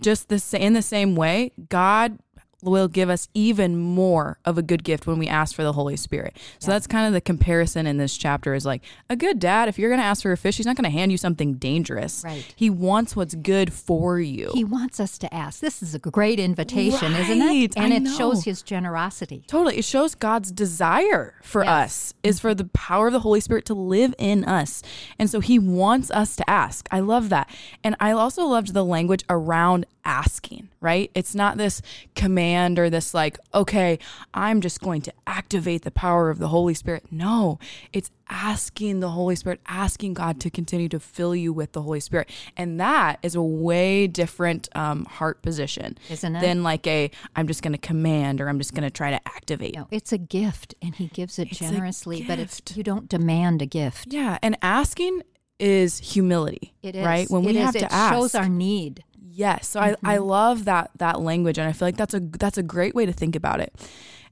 just 0.00 0.28
the 0.28 0.58
in 0.58 0.72
the 0.72 0.82
same 0.82 1.14
way, 1.14 1.52
God 1.68 2.18
will 2.62 2.88
give 2.88 3.10
us 3.10 3.28
even 3.34 3.76
more 3.76 4.38
of 4.44 4.56
a 4.56 4.62
good 4.62 4.84
gift 4.84 5.06
when 5.06 5.18
we 5.18 5.26
ask 5.28 5.54
for 5.54 5.62
the 5.64 5.72
Holy 5.72 5.96
Spirit. 5.96 6.36
So 6.60 6.70
that's 6.70 6.86
kind 6.86 7.06
of 7.06 7.12
the 7.12 7.20
comparison 7.20 7.86
in 7.86 7.96
this 7.98 8.16
chapter 8.16 8.54
is 8.54 8.64
like 8.64 8.82
a 9.10 9.16
good 9.16 9.38
dad, 9.38 9.68
if 9.68 9.78
you're 9.78 9.90
going 9.90 10.00
to 10.00 10.06
ask 10.06 10.22
for 10.22 10.32
a 10.32 10.36
fish, 10.36 10.56
he's 10.56 10.66
not 10.66 10.76
going 10.76 10.84
to 10.84 10.90
hand 10.90 11.10
you 11.12 11.18
something 11.18 11.54
dangerous. 11.54 12.22
Right. 12.24 12.52
He 12.56 12.70
wants 12.70 13.16
what's 13.16 13.34
good 13.34 13.72
for 13.72 14.20
you. 14.20 14.50
He 14.54 14.64
wants 14.64 15.00
us 15.00 15.18
to 15.18 15.34
ask. 15.34 15.60
This 15.60 15.82
is 15.82 15.94
a 15.94 15.98
great 15.98 16.38
invitation, 16.38 17.12
isn't 17.14 17.42
it? 17.42 17.76
And 17.76 17.92
I 17.92 17.96
it 17.96 18.00
know. 18.00 18.16
shows 18.16 18.44
his 18.44 18.62
generosity. 18.62 19.44
Totally. 19.48 19.78
It 19.78 19.84
shows 19.84 20.14
God's 20.14 20.52
desire 20.52 21.34
for 21.42 21.64
Yes. 21.64 21.72
us 21.72 22.14
is 22.22 22.38
for 22.40 22.54
the 22.54 22.64
power 22.66 23.08
of 23.08 23.12
the 23.12 23.20
Holy 23.20 23.40
Spirit 23.40 23.64
to 23.66 23.74
live 23.74 24.14
in 24.18 24.44
us. 24.44 24.82
And 25.18 25.28
so 25.28 25.40
he 25.40 25.58
wants 25.58 26.10
us 26.12 26.36
to 26.36 26.48
ask. 26.48 26.86
I 26.92 27.00
love 27.00 27.28
that. 27.30 27.50
And 27.82 27.96
I 27.98 28.12
also 28.12 28.44
loved 28.44 28.72
the 28.72 28.84
language 28.84 29.24
around 29.28 29.86
asking, 30.04 30.68
right? 30.80 31.10
It's 31.14 31.34
not 31.34 31.56
this 31.56 31.80
command 32.14 32.51
or 32.52 32.90
this 32.90 33.14
like, 33.14 33.38
okay, 33.54 33.98
I'm 34.34 34.60
just 34.60 34.80
going 34.80 35.02
to 35.02 35.12
activate 35.26 35.82
the 35.82 35.90
power 35.90 36.30
of 36.30 36.38
the 36.38 36.48
Holy 36.48 36.74
Spirit. 36.74 37.04
No, 37.10 37.58
it's 37.92 38.10
asking 38.28 39.00
the 39.00 39.10
Holy 39.10 39.36
Spirit, 39.36 39.60
asking 39.66 40.14
God 40.14 40.40
to 40.40 40.50
continue 40.50 40.88
to 40.88 40.98
fill 41.00 41.34
you 41.34 41.52
with 41.52 41.72
the 41.72 41.82
Holy 41.82 42.00
Spirit. 42.00 42.30
And 42.56 42.80
that 42.80 43.18
is 43.22 43.34
a 43.34 43.42
way 43.42 44.06
different 44.06 44.68
um, 44.74 45.04
heart 45.04 45.42
position 45.42 45.98
Isn't 46.10 46.36
it? 46.36 46.40
than 46.40 46.62
like 46.62 46.86
a, 46.86 47.10
I'm 47.36 47.46
just 47.46 47.62
going 47.62 47.72
to 47.72 47.78
command 47.78 48.40
or 48.40 48.48
I'm 48.48 48.58
just 48.58 48.74
going 48.74 48.84
to 48.84 48.90
try 48.90 49.10
to 49.10 49.20
activate. 49.28 49.74
No, 49.76 49.88
it's 49.90 50.12
a 50.12 50.18
gift, 50.18 50.74
and 50.80 50.94
he 50.94 51.08
gives 51.08 51.38
it 51.38 51.48
It's 51.50 51.58
generously. 51.58 52.24
But 52.26 52.38
it's 52.38 52.62
you 52.74 52.82
don't 52.82 53.08
demand 53.08 53.62
a 53.62 53.66
gift. 53.66 54.08
Yeah. 54.12 54.38
And 54.42 54.56
asking 54.62 55.22
is 55.58 55.98
humility. 55.98 56.74
It 56.82 56.96
is 56.96 57.04
Right? 57.04 57.30
When 57.30 57.44
It 57.44 57.46
we 57.52 57.58
is. 57.58 57.64
have 57.64 57.72
to 57.74 57.84
it 57.84 57.92
ask. 57.92 58.14
shows 58.14 58.34
our 58.34 58.48
need. 58.48 59.04
Yes. 59.34 59.68
So 59.68 59.80
I, 59.80 59.96
I 60.04 60.18
love 60.18 60.66
that 60.66 60.90
that 60.98 61.20
language 61.20 61.56
and 61.58 61.66
I 61.68 61.72
feel 61.72 61.88
like 61.88 61.96
that's 61.96 62.14
a 62.14 62.20
that's 62.20 62.58
a 62.58 62.62
great 62.62 62.94
way 62.94 63.06
to 63.06 63.12
think 63.12 63.34
about 63.34 63.60
it. 63.60 63.74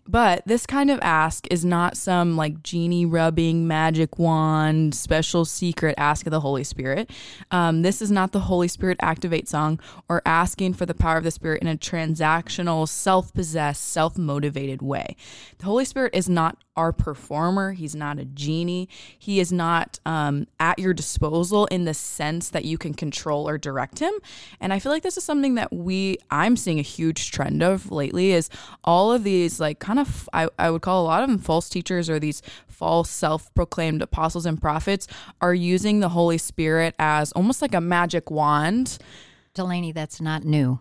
But 0.07 0.43
this 0.45 0.67
kind 0.67 0.91
of 0.91 0.99
ask 1.03 1.47
is 1.51 1.65
not 1.65 1.97
some 1.97 2.37
like 2.37 2.63
genie 2.63 3.07
rubbing 3.07 3.69
magic 3.69 4.19
wand 4.19 4.95
special 4.95 5.45
secret 5.45 5.95
ask 5.97 6.27
of 6.27 6.33
the 6.33 6.41
Holy 6.41 6.65
Spirit. 6.65 7.11
Um, 7.51 7.83
this 7.83 8.03
is 8.03 8.11
not 8.11 8.33
the 8.33 8.41
Holy 8.41 8.67
Spirit 8.67 8.99
activate 9.01 9.49
song 9.49 9.79
or 10.09 10.21
asking 10.27 10.75
for 10.75 10.85
the 10.85 10.95
power 10.95 11.17
of 11.17 11.25
the 11.25 11.31
Spirit 11.31 11.63
in 11.63 11.69
a 11.69 11.77
transactional, 11.77 12.89
self 12.89 13.33
possessed, 13.33 13.85
self 13.85 14.19
motivated 14.19 14.83
way. 14.83 15.17
The 15.59 15.67
Holy 15.67 15.85
Spirit 15.85 16.15
is 16.15 16.29
not 16.29 16.59
our 16.81 16.93
performer. 16.93 17.73
He's 17.73 17.95
not 17.95 18.19
a 18.19 18.25
genie. 18.25 18.89
He 19.19 19.39
is 19.39 19.53
not 19.53 20.01
um, 20.07 20.47
at 20.59 20.79
your 20.79 20.95
disposal 20.95 21.67
in 21.67 21.85
the 21.85 21.93
sense 21.93 22.49
that 22.49 22.65
you 22.65 22.79
can 22.79 22.95
control 22.95 23.47
or 23.47 23.59
direct 23.59 23.99
him. 23.99 24.15
And 24.61 24.73
I 24.73 24.79
feel 24.79 24.91
like 24.91 25.03
this 25.03 25.19
is 25.19 25.25
something 25.25 25.57
that 25.57 25.71
we, 25.71 26.17
I'm 26.31 26.57
seeing 26.57 26.79
a 26.79 26.83
huge 26.83 27.33
trend 27.33 27.63
of 27.63 27.93
lately 27.93 28.33
is 28.33 28.49
all 28.83 29.13
of 29.13 29.25
these, 29.25 29.61
like, 29.61 29.79
kind 29.79 29.99
of, 29.99 30.27
I, 30.33 30.49
I 30.59 30.71
would 30.71 30.81
call 30.81 31.05
a 31.05 31.07
lot 31.07 31.23
of 31.23 31.29
them 31.29 31.39
false 31.39 31.69
teachers 31.69 32.09
or 32.09 32.19
these 32.19 32.41
false 32.67 33.11
self 33.11 33.53
proclaimed 33.55 34.01
apostles 34.01 34.47
and 34.47 34.59
prophets 34.59 35.07
are 35.43 35.55
using 35.55 36.01
the 36.01 36.09
Holy 36.09 36.39
Spirit 36.39 36.95
as 36.99 37.31
almost 37.33 37.61
like 37.61 37.75
a 37.75 37.81
magic 37.81 38.31
wand. 38.31 38.97
Delaney, 39.53 39.93
that's 39.93 40.19
not 40.19 40.45
new. 40.45 40.79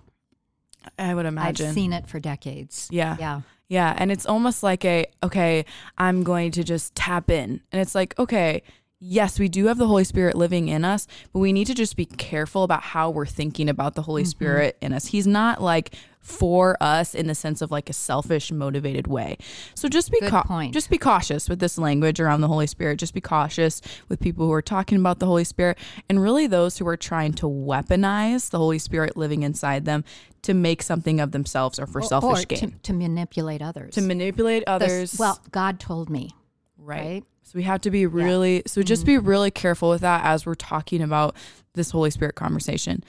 I 0.98 1.13
would 1.13 1.25
imagine. 1.25 1.68
I've 1.68 1.74
seen 1.74 1.91
it 1.91 2.08
for 2.08 2.22
decades. 2.22 2.88
Yeah. 2.89 3.18
Yeah. 3.20 3.41
Yeah, 3.70 3.96
and 3.98 4.12
it's 4.12 4.26
almost 4.26 4.64
like 4.64 4.84
a 4.84 5.06
okay, 5.24 5.64
I'm 5.98 6.24
going 6.24 6.52
to 6.52 6.64
just 6.64 6.96
tap 6.96 7.30
in. 7.30 7.62
And 7.72 7.80
it's 7.82 7.94
like, 7.96 8.18
okay, 8.20 8.64
yes, 9.00 9.40
we 9.40 9.48
do 9.48 9.68
have 9.68 9.78
the 9.78 9.88
Holy 9.88 10.04
Spirit 10.04 10.36
living 10.36 10.68
in 10.68 10.84
us, 10.84 11.08
but 11.32 11.40
we 11.40 11.54
need 11.54 11.68
to 11.68 11.76
just 11.76 11.96
be 11.96 12.06
careful 12.06 12.64
about 12.64 12.82
how 12.82 13.10
we're 13.12 13.26
thinking 13.26 13.70
about 13.70 13.94
the 13.94 14.02
Mm-hmm. 14.02 14.06
Holy 14.06 14.26
Spirit 14.26 14.78
in 14.82 14.92
us. 14.92 15.06
He's 15.08 15.28
not 15.28 15.62
like 15.62 15.94
for 16.20 16.78
us 16.82 17.16
in 17.16 17.28
the 17.28 17.36
sense 17.36 17.62
of 17.62 17.72
like 17.72 17.90
a 17.90 17.94
selfish 17.94 18.52
motivated 18.52 19.08
way. 19.08 19.38
So 19.74 19.88
just 19.88 20.12
be 20.12 20.20
point. 20.22 20.74
just 20.74 20.90
be 20.90 20.98
cautious 20.98 21.50
with 21.50 21.60
this 21.60 21.78
language 21.78 22.20
around 22.20 22.42
the 22.42 22.48
Holy 22.48 22.68
Spirit. 22.68 23.00
Just 23.00 23.14
be 23.14 23.22
cautious 23.22 23.82
with 24.10 24.20
people 24.20 24.46
who 24.46 24.52
are 24.52 24.62
talking 24.62 25.00
about 25.00 25.20
the 25.20 25.26
Holy 25.26 25.44
Spirit 25.44 25.78
and 26.10 26.22
really 26.22 26.46
those 26.48 26.78
who 26.78 26.88
are 26.88 26.98
trying 26.98 27.34
to 27.34 27.46
weaponize 27.46 28.50
the 28.50 28.58
Holy 28.58 28.80
Spirit 28.80 29.16
living 29.16 29.44
inside 29.44 29.86
them 29.86 30.04
to 30.42 30.54
make 30.54 30.84
something 30.84 31.20
of 31.20 31.32
themselves 31.32 31.80
or 31.80 31.88
for 31.88 32.02
selfish 32.02 32.44
or 32.44 32.46
gain 32.46 32.72
to, 32.72 32.78
to 32.80 32.94
manipulate 32.94 33.62
others. 33.62 33.94
to 33.96 34.02
manipulate 34.02 34.66
The- 34.66 34.72
others. 34.72 35.18
well, 35.18 35.40
God 35.52 35.80
told 35.80 36.10
me. 36.10 36.36
Right. 36.78 37.00
right? 37.00 37.24
So 37.44 37.54
we 37.56 37.64
have 37.64 37.82
to 37.82 37.92
be 37.92 38.06
really, 38.06 38.62
so 38.68 38.84
just 38.84 39.06
be 39.06 39.16
mm-hmm. 39.16 39.28
really 39.28 39.52
careful 39.52 39.90
with 39.90 40.02
that 40.02 40.24
as 40.24 40.46
we're 40.46 40.54
talking 40.54 41.02
about 41.02 41.36
this 41.74 41.92
Holy 41.92 42.12
Spirit 42.12 42.36
conversation. 42.36 43.04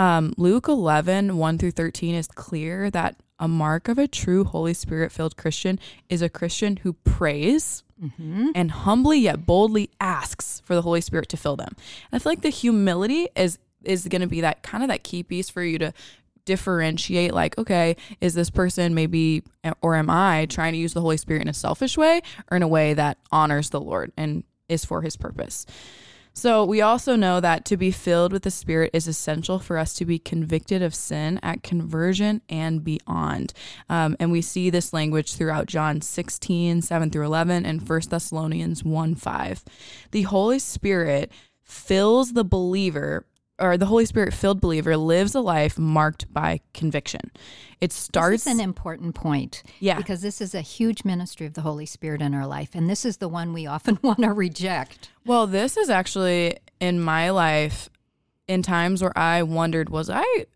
Um, 0.00 0.32
Luke 0.38 0.66
11, 0.66 1.36
1 1.36 1.58
through 1.58 1.72
13 1.72 2.14
is 2.14 2.26
clear 2.26 2.90
that 2.90 3.16
a 3.38 3.46
mark 3.46 3.86
of 3.86 3.98
a 3.98 4.08
true 4.08 4.44
Holy 4.44 4.72
Spirit 4.72 5.12
filled 5.12 5.36
Christian 5.36 5.78
is 6.08 6.22
a 6.22 6.30
Christian 6.30 6.78
who 6.78 6.94
prays 6.94 7.82
and 8.54 8.70
humbly 8.70 9.18
yet 9.18 9.44
boldly 9.44 9.90
asks 10.00 10.62
for 10.64 10.74
the 10.74 10.80
Holy 10.80 11.02
Spirit 11.02 11.28
to 11.28 11.36
fill 11.36 11.56
them. 11.56 11.76
And 12.10 12.18
I 12.18 12.18
feel 12.18 12.32
like 12.32 12.40
the 12.40 12.48
humility 12.48 13.28
is 13.36 13.58
is 13.84 14.08
going 14.08 14.22
to 14.22 14.26
be 14.26 14.40
that 14.40 14.62
kind 14.62 14.82
of 14.82 14.88
that 14.88 15.04
key 15.04 15.22
piece 15.22 15.50
for 15.50 15.62
you 15.62 15.78
to 15.78 15.92
differentiate 16.46 17.34
like 17.34 17.58
okay 17.58 17.94
is 18.22 18.32
this 18.32 18.48
person 18.48 18.94
maybe 18.94 19.42
or 19.82 19.94
am 19.94 20.10
i 20.10 20.46
trying 20.46 20.72
to 20.72 20.78
use 20.78 20.94
the 20.94 21.00
holy 21.00 21.16
spirit 21.16 21.40
in 21.42 21.48
a 21.48 21.54
selfish 21.54 21.96
way 21.96 22.20
or 22.50 22.56
in 22.56 22.62
a 22.62 22.68
way 22.68 22.92
that 22.92 23.18
honors 23.30 23.70
the 23.70 23.80
lord 23.80 24.10
and 24.16 24.42
is 24.68 24.84
for 24.84 25.02
his 25.02 25.16
purpose 25.16 25.64
so 26.32 26.64
we 26.64 26.80
also 26.80 27.16
know 27.16 27.40
that 27.40 27.64
to 27.66 27.76
be 27.76 27.90
filled 27.90 28.32
with 28.32 28.42
the 28.42 28.50
Spirit 28.50 28.90
is 28.92 29.08
essential 29.08 29.58
for 29.58 29.76
us 29.76 29.94
to 29.94 30.04
be 30.04 30.18
convicted 30.18 30.82
of 30.82 30.94
sin 30.94 31.38
at 31.42 31.62
conversion 31.62 32.40
and 32.48 32.84
beyond. 32.84 33.52
Um, 33.88 34.16
and 34.20 34.30
we 34.30 34.42
see 34.42 34.70
this 34.70 34.92
language 34.92 35.34
throughout 35.34 35.66
John 35.66 36.00
16, 36.00 36.82
7 36.82 37.10
through 37.10 37.26
11, 37.26 37.66
and 37.66 37.86
1 37.86 38.00
Thessalonians 38.08 38.84
1, 38.84 39.14
5. 39.14 39.64
The 40.12 40.22
Holy 40.22 40.58
Spirit 40.58 41.32
fills 41.62 42.32
the 42.32 42.44
believer 42.44 43.26
or 43.60 43.76
the 43.76 43.86
Holy 43.86 44.06
Spirit 44.06 44.32
filled 44.32 44.60
believer 44.60 44.96
lives 44.96 45.34
a 45.34 45.40
life 45.40 45.78
marked 45.78 46.32
by 46.32 46.60
conviction. 46.72 47.30
It 47.80 47.92
starts 47.92 48.44
This 48.44 48.54
is 48.54 48.58
an 48.58 48.64
important 48.64 49.14
point. 49.14 49.62
Yeah. 49.78 49.96
Because 49.96 50.22
this 50.22 50.40
is 50.40 50.54
a 50.54 50.60
huge 50.60 51.04
ministry 51.04 51.46
of 51.46 51.54
the 51.54 51.60
Holy 51.60 51.86
Spirit 51.86 52.22
in 52.22 52.34
our 52.34 52.46
life. 52.46 52.70
And 52.74 52.88
this 52.88 53.04
is 53.04 53.18
the 53.18 53.28
one 53.28 53.52
we 53.52 53.66
often 53.66 53.98
want 54.02 54.20
to 54.20 54.32
reject. 54.32 55.10
Well, 55.24 55.46
this 55.46 55.76
is 55.76 55.90
actually 55.90 56.56
in 56.80 57.00
my 57.00 57.30
life 57.30 57.90
in 58.48 58.62
times 58.62 59.02
where 59.02 59.16
I 59.16 59.42
wondered, 59.42 59.90
was 59.90 60.10
I 60.10 60.46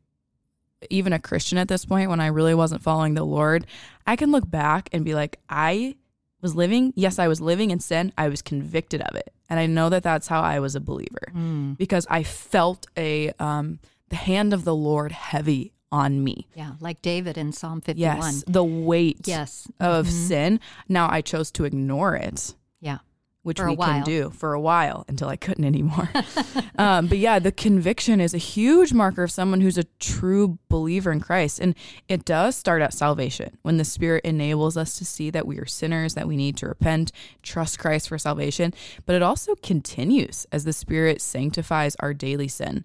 even 0.90 1.12
a 1.12 1.18
Christian 1.18 1.58
at 1.58 1.68
this 1.68 1.84
point 1.84 2.10
when 2.10 2.20
I 2.20 2.26
really 2.26 2.54
wasn't 2.54 2.82
following 2.82 3.14
the 3.14 3.24
Lord? 3.24 3.66
I 4.06 4.16
can 4.16 4.32
look 4.32 4.50
back 4.50 4.88
and 4.92 5.04
be 5.04 5.14
like, 5.14 5.38
I 5.48 5.96
was 6.40 6.54
living, 6.54 6.92
yes, 6.94 7.18
I 7.18 7.28
was 7.28 7.40
living 7.40 7.70
in 7.70 7.80
sin. 7.80 8.12
I 8.16 8.28
was 8.28 8.42
convicted 8.42 9.00
of 9.02 9.16
it. 9.16 9.33
And 9.50 9.60
I 9.60 9.66
know 9.66 9.88
that 9.90 10.02
that's 10.02 10.26
how 10.28 10.40
I 10.40 10.58
was 10.60 10.74
a 10.74 10.80
believer 10.80 11.32
because 11.76 12.06
I 12.08 12.22
felt 12.22 12.86
a, 12.96 13.30
um, 13.38 13.78
the 14.08 14.16
hand 14.16 14.52
of 14.54 14.64
the 14.64 14.74
Lord 14.74 15.12
heavy 15.12 15.72
on 15.92 16.24
me. 16.24 16.48
Yeah. 16.54 16.72
Like 16.80 17.02
David 17.02 17.36
in 17.38 17.52
Psalm 17.52 17.80
51. 17.80 18.16
Yes, 18.16 18.44
the 18.46 18.64
weight 18.64 19.28
Yes. 19.28 19.68
of 19.78 20.08
sin. 20.10 20.58
Now 20.88 21.08
I 21.10 21.20
chose 21.20 21.50
to 21.52 21.64
ignore 21.64 22.16
it 22.16 22.54
Yeah. 22.80 22.98
Which 23.44 23.58
For 23.58 23.66
a 23.66 23.70
we 23.70 23.76
can 23.76 24.02
do 24.02 24.30
for 24.30 24.54
a 24.54 24.60
while 24.60 25.04
until 25.06 25.28
I 25.28 25.36
couldn't 25.36 25.66
anymore. 25.66 26.10
um, 26.78 27.06
but 27.06 27.18
yeah, 27.18 27.38
the 27.38 27.52
conviction 27.52 28.20
is 28.20 28.32
a 28.32 28.38
huge 28.38 28.94
marker 28.94 29.22
of 29.22 29.30
someone 29.30 29.60
who's 29.60 29.76
a 29.76 29.84
true 30.00 30.58
believer 30.70 31.12
in 31.12 31.20
Christ. 31.20 31.60
And 31.60 31.74
it 32.08 32.24
does 32.24 32.56
start 32.56 32.80
at 32.80 32.94
salvation 32.94 33.56
when 33.60 33.76
the 33.76 33.84
Spirit 33.84 34.24
enables 34.24 34.78
us 34.78 34.96
to 34.96 35.04
see 35.04 35.28
that 35.30 35.46
we 35.46 35.58
are 35.58 35.66
sinners, 35.66 36.14
that 36.14 36.26
we 36.26 36.38
need 36.38 36.56
to 36.56 36.68
repent, 36.68 37.12
trust 37.42 37.78
Christ 37.78 38.08
for 38.08 38.18
salvation. 38.18 38.72
But 39.04 39.14
it 39.14 39.22
also 39.22 39.54
continues 39.56 40.46
as 40.50 40.64
the 40.64 40.72
Spirit 40.72 41.20
sanctifies 41.20 41.96
our 42.00 42.14
daily 42.14 42.48
sin. 42.48 42.84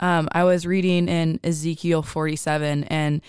Um, 0.00 0.28
I 0.32 0.44
was 0.44 0.66
reading 0.66 1.08
in 1.08 1.40
Ezekiel 1.42 2.02
47 2.02 2.84
and 2.84 3.20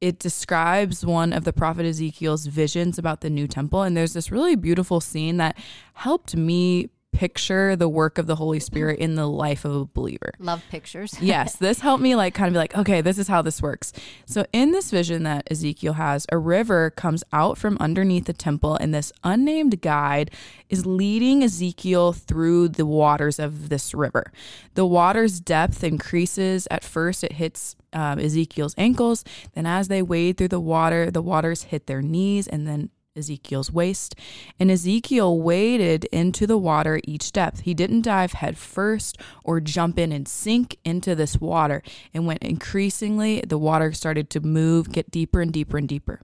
it 0.00 0.18
describes 0.18 1.04
one 1.06 1.32
of 1.32 1.44
the 1.44 1.52
prophet 1.52 1.86
Ezekiel's 1.86 2.46
visions 2.46 2.98
about 2.98 3.20
the 3.20 3.30
new 3.30 3.46
temple. 3.46 3.82
And 3.82 3.96
there's 3.96 4.12
this 4.12 4.30
really 4.30 4.56
beautiful 4.56 5.00
scene 5.00 5.38
that 5.38 5.56
helped 5.94 6.36
me 6.36 6.90
picture 7.12 7.74
the 7.76 7.88
work 7.88 8.18
of 8.18 8.26
the 8.26 8.36
Holy 8.36 8.60
Spirit 8.60 8.98
in 8.98 9.14
the 9.14 9.26
life 9.26 9.64
of 9.64 9.74
a 9.74 9.84
believer. 9.86 10.32
Love 10.38 10.62
pictures. 10.70 11.14
yes, 11.20 11.56
this 11.56 11.80
helped 11.80 12.02
me 12.02 12.14
like 12.14 12.34
kind 12.34 12.48
of 12.48 12.52
be 12.52 12.58
like, 12.58 12.76
okay, 12.76 13.00
this 13.00 13.18
is 13.18 13.26
how 13.26 13.40
this 13.40 13.62
works. 13.62 13.92
So 14.26 14.44
in 14.52 14.72
this 14.72 14.90
vision 14.90 15.22
that 15.22 15.48
Ezekiel 15.50 15.94
has, 15.94 16.26
a 16.30 16.36
river 16.36 16.90
comes 16.90 17.24
out 17.32 17.56
from 17.56 17.78
underneath 17.80 18.26
the 18.26 18.34
temple, 18.34 18.76
and 18.76 18.94
this 18.94 19.12
unnamed 19.24 19.80
guide 19.80 20.30
is 20.68 20.84
leading 20.84 21.42
Ezekiel 21.42 22.12
through 22.12 22.68
the 22.68 22.86
waters 22.86 23.38
of 23.38 23.70
this 23.70 23.94
river. 23.94 24.30
The 24.74 24.86
water's 24.86 25.40
depth 25.40 25.82
increases. 25.82 26.68
At 26.70 26.84
first, 26.84 27.24
it 27.24 27.32
hits 27.32 27.76
um, 27.94 28.18
Ezekiel's 28.18 28.74
ankles. 28.76 29.24
Then, 29.54 29.64
as 29.64 29.88
they 29.88 30.02
wade 30.02 30.36
through 30.36 30.48
the 30.48 30.60
water, 30.60 31.10
the 31.10 31.22
waters 31.22 31.64
hit 31.64 31.86
their 31.86 32.02
knees, 32.02 32.46
and 32.46 32.66
then 32.66 32.90
Ezekiel's 33.16 33.72
waist. 33.72 34.14
And 34.58 34.70
Ezekiel 34.70 35.40
waded 35.40 36.04
into 36.06 36.46
the 36.46 36.58
water 36.58 37.00
each 37.04 37.32
depth. 37.32 37.60
He 37.60 37.74
didn't 37.74 38.02
dive 38.02 38.32
head 38.32 38.58
first 38.58 39.18
or 39.44 39.60
jump 39.60 39.98
in 39.98 40.12
and 40.12 40.28
sink 40.28 40.76
into 40.84 41.14
this 41.14 41.40
water. 41.40 41.82
And 42.12 42.26
when 42.26 42.38
increasingly 42.40 43.40
the 43.40 43.58
water 43.58 43.92
started 43.92 44.30
to 44.30 44.40
move, 44.40 44.92
get 44.92 45.10
deeper 45.10 45.40
and 45.40 45.52
deeper 45.52 45.78
and 45.78 45.88
deeper. 45.88 46.20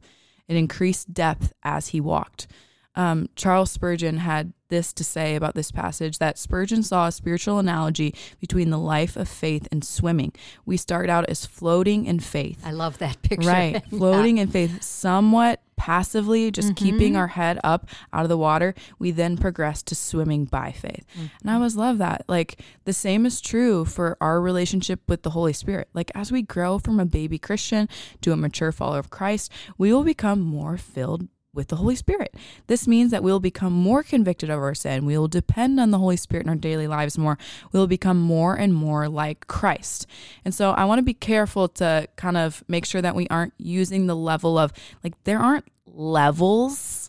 It 0.49 0.57
increased 0.57 1.15
depth 1.15 1.53
as 1.63 1.89
he 1.89 2.01
walked. 2.01 2.47
Um, 2.95 3.29
Charles 3.37 3.71
Spurgeon 3.71 4.19
had 4.19 4.53
this 4.69 4.93
to 4.95 5.05
say 5.05 5.35
about 5.35 5.55
this 5.55 5.71
passage 5.71 6.19
that 6.19 6.39
Spurgeon 6.39 6.83
saw 6.83 7.07
a 7.07 7.13
spiritual 7.13 7.59
analogy 7.59 8.15
between 8.41 8.71
the 8.71 8.79
life 8.79 9.17
of 9.17 9.29
faith 9.29 9.69
and 9.71 9.85
swimming. 9.85 10.33
We 10.65 10.77
start 10.79 11.11
out 11.11 11.27
as 11.29 11.45
floating 11.47 12.07
in 12.07 12.21
faith. 12.21 12.61
I 12.65 12.71
love 12.73 12.99
that 12.99 13.21
picture. 13.23 13.49
Right. 13.49 13.73
Yeah. 13.93 13.99
Floating 13.99 14.39
in 14.39 14.49
faith, 14.49 14.83
somewhat 14.83 15.61
passively, 15.77 16.51
just 16.51 16.69
Mm-hmm. 16.69 16.85
keeping 16.85 17.17
our 17.17 17.27
head 17.29 17.59
up 17.65 17.89
out 18.13 18.23
of 18.25 18.29
the 18.29 18.39
water. 18.39 18.75
We 18.99 19.11
then 19.11 19.37
progress 19.37 19.83
to 19.85 19.95
swimming 19.95 20.45
by 20.47 20.73
faith. 20.73 21.05
Mm-hmm. 21.15 21.27
And 21.43 21.51
I 21.51 21.55
always 21.55 21.77
love 21.77 21.99
that. 21.99 22.25
Like 22.29 22.61
the 22.85 22.93
same 22.93 23.27
is 23.27 23.41
true 23.41 23.85
for 23.85 24.17
our 24.21 24.41
relationship 24.41 25.01
with 25.09 25.23
the 25.23 25.31
Holy 25.31 25.53
Spirit. 25.53 25.89
Like 25.93 26.11
as 26.15 26.31
we 26.33 26.43
grow 26.43 26.79
from 26.79 26.99
a 27.01 27.05
baby 27.07 27.39
Christian 27.39 27.89
to 28.23 28.33
a 28.33 28.37
mature 28.37 28.73
follower 28.73 28.99
of 29.01 29.11
Christ, 29.11 29.51
we 29.77 29.93
will 29.93 30.05
become 30.05 30.41
more 30.41 30.77
filled 30.79 31.29
with 31.55 31.69
the 31.69 31.77
Holy 31.77 31.97
Spirit. 31.97 32.35
This 32.67 32.89
means 32.89 33.11
that 33.11 33.23
we 33.23 33.31
will 33.31 33.41
become 33.41 33.73
more 33.73 34.03
convicted 34.03 34.49
of 34.49 34.59
our 34.59 34.75
sin. 34.75 35.05
We 35.05 35.19
will 35.19 35.29
depend 35.29 35.79
on 35.79 35.91
the 35.91 35.99
Holy 35.99 36.17
Spirit 36.17 36.47
in 36.47 36.51
our 36.51 36.57
daily 36.57 36.87
lives 36.87 37.19
more. 37.19 37.37
We 37.73 37.79
will 37.79 37.87
become 37.87 38.19
more 38.19 38.55
and 38.55 38.73
more 38.73 39.09
like 39.09 39.47
Christ. 39.47 40.07
And 40.45 40.55
so 40.55 40.71
I 40.71 40.85
want 40.85 40.99
to 40.99 41.05
be 41.05 41.15
careful 41.15 41.69
to 41.69 42.09
kind 42.17 42.37
of 42.37 42.65
make 42.69 42.87
sure 42.87 43.03
that 43.03 43.15
we 43.15 43.29
aren't 43.29 43.55
using 43.59 44.07
the 44.07 44.17
level 44.17 44.57
of 44.57 44.73
like 45.05 45.23
there 45.25 45.39
aren't 45.39 45.67
levels 45.87 47.02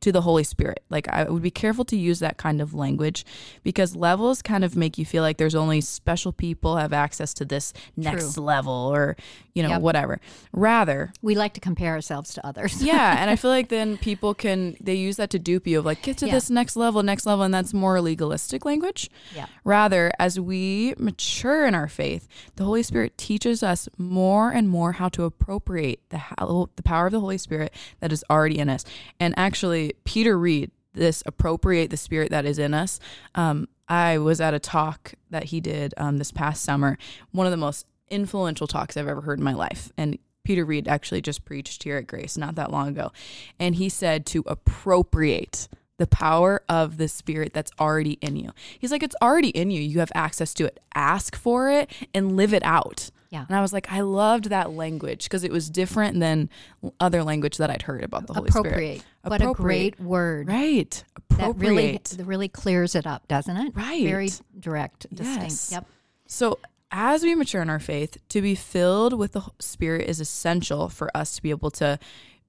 to 0.00 0.10
the 0.12 0.22
Holy 0.22 0.44
Spirit. 0.44 0.82
Like 0.90 1.08
I 1.08 1.24
would 1.24 1.42
be 1.42 1.50
careful 1.50 1.84
to 1.86 1.96
use 1.96 2.20
that 2.20 2.36
kind 2.38 2.60
of 2.60 2.72
language 2.74 3.24
because 3.62 3.94
levels 3.94 4.40
kind 4.42 4.64
of 4.64 4.74
make 4.76 4.96
you 4.98 5.04
feel 5.04 5.22
like 5.22 5.36
there's 5.36 5.54
only 5.54 5.80
special 5.80 6.32
people 6.32 6.76
have 6.76 6.92
access 6.92 7.34
to 7.34 7.44
this 7.44 7.72
next 7.96 8.38
level 8.38 8.72
or 8.72 9.16
you 9.54 9.62
know 9.62 9.70
Yep. 9.70 9.80
whatever. 9.82 10.20
Rather, 10.52 11.12
We 11.22 11.34
like 11.34 11.54
to 11.54 11.60
compare 11.60 11.92
ourselves 11.92 12.34
to 12.34 12.46
others. 12.46 12.82
yeah, 12.82 13.16
and 13.20 13.30
I 13.30 13.36
feel 13.36 13.50
like 13.50 13.68
then 13.68 13.98
people 13.98 14.34
can 14.34 14.76
they 14.80 14.94
use 14.94 15.16
that 15.16 15.30
to 15.30 15.38
dupe 15.38 15.66
you 15.66 15.78
of 15.78 15.84
like 15.84 16.02
get 16.02 16.16
to 16.18 16.26
Yeah. 16.26 16.32
this 16.32 16.50
next 16.50 16.76
level, 16.76 17.02
next 17.02 17.26
level, 17.26 17.44
and 17.44 17.52
that's 17.52 17.74
more 17.74 18.00
legalistic 18.00 18.64
language. 18.64 19.10
Yeah. 19.34 19.46
Rather, 19.64 20.10
as 20.18 20.40
we 20.40 20.94
mature 20.98 21.66
in 21.66 21.74
our 21.74 21.88
faith, 21.88 22.26
the 22.56 22.64
Holy 22.64 22.82
Spirit 22.82 23.16
teaches 23.18 23.62
us 23.62 23.88
more 23.98 24.50
and 24.50 24.68
more 24.68 24.92
how 24.92 25.08
to 25.10 25.24
appropriate 25.24 26.00
the 26.10 26.18
how, 26.18 26.68
the 26.76 26.82
power 26.82 27.06
of 27.06 27.12
the 27.12 27.20
Holy 27.20 27.38
Spirit 27.38 27.72
that 28.00 28.12
is 28.12 28.24
already 28.30 28.58
in 28.58 28.68
us. 28.68 28.84
And 29.18 29.34
actually, 29.36 29.89
Peter 30.04 30.38
Reed, 30.38 30.70
this 30.94 31.22
appropriate 31.26 31.90
the 31.90 31.96
Spirit 31.96 32.30
that 32.30 32.44
is 32.44 32.58
in 32.58 32.74
us. 32.74 32.98
Um, 33.34 33.68
I 33.88 34.18
was 34.18 34.40
at 34.40 34.54
a 34.54 34.58
talk 34.58 35.14
that 35.30 35.44
he 35.44 35.60
did 35.60 35.94
um, 35.96 36.18
this 36.18 36.30
past 36.32 36.62
summer, 36.62 36.98
one 37.32 37.46
of 37.46 37.50
the 37.50 37.56
most 37.56 37.86
influential 38.08 38.66
talks 38.66 38.96
I've 38.96 39.08
ever 39.08 39.20
heard 39.20 39.38
in 39.38 39.44
my 39.44 39.54
life, 39.54 39.92
and 39.96 40.18
Peter 40.44 40.64
Reed 40.64 40.88
actually 40.88 41.20
just 41.20 41.44
preached 41.44 41.82
here 41.82 41.96
at 41.96 42.06
Grace 42.06 42.36
not 42.36 42.54
that 42.56 42.72
long 42.72 42.88
ago. 42.88 43.12
And 43.58 43.74
he 43.74 43.88
said 43.88 44.26
to 44.26 44.42
appropriate 44.46 45.68
the 45.98 46.06
power 46.06 46.62
of 46.68 46.96
the 46.96 47.08
spirit 47.08 47.52
that's 47.52 47.70
already 47.78 48.12
in 48.22 48.34
you. 48.36 48.50
He's 48.78 48.90
like, 48.90 49.02
it's 49.02 49.16
already 49.20 49.50
in 49.50 49.70
you. 49.70 49.82
You 49.82 49.98
have 49.98 50.10
access 50.14 50.54
to 50.54 50.64
it. 50.64 50.80
Ask 50.94 51.36
for 51.36 51.70
it 51.70 51.92
and 52.14 52.36
live 52.36 52.54
it 52.54 52.64
out. 52.64 53.10
Yeah. 53.30 53.44
And 53.48 53.56
I 53.56 53.60
was 53.60 53.72
like, 53.72 53.90
I 53.90 54.00
loved 54.00 54.46
that 54.46 54.72
language 54.72 55.24
because 55.24 55.44
it 55.44 55.52
was 55.52 55.70
different 55.70 56.18
than 56.18 56.50
other 56.98 57.22
language 57.22 57.58
that 57.58 57.70
I'd 57.70 57.82
heard 57.82 58.02
about 58.02 58.26
the 58.26 58.34
Holy 58.34 58.48
Appropriate. 58.48 58.74
Spirit. 58.74 59.04
Appropriate. 59.22 59.48
What 59.48 59.52
a 59.52 59.62
great 59.62 60.00
word. 60.00 60.48
Right. 60.48 61.04
That 61.30 61.56
really, 61.56 61.94
Appropriate. 61.94 62.04
that 62.04 62.24
really 62.24 62.48
clears 62.48 62.94
it 62.94 63.06
up, 63.06 63.28
doesn't 63.28 63.56
it? 63.56 63.72
Right. 63.74 64.04
Very 64.04 64.30
direct, 64.58 65.06
distinct. 65.14 65.42
Yes. 65.42 65.72
Yep. 65.72 65.86
So, 66.26 66.58
as 66.90 67.22
we 67.22 67.36
mature 67.36 67.62
in 67.62 67.70
our 67.70 67.78
faith, 67.78 68.18
to 68.30 68.42
be 68.42 68.56
filled 68.56 69.16
with 69.16 69.32
the 69.32 69.42
Spirit 69.60 70.08
is 70.08 70.18
essential 70.18 70.88
for 70.88 71.08
us 71.16 71.36
to 71.36 71.42
be 71.42 71.50
able 71.50 71.70
to 71.72 72.00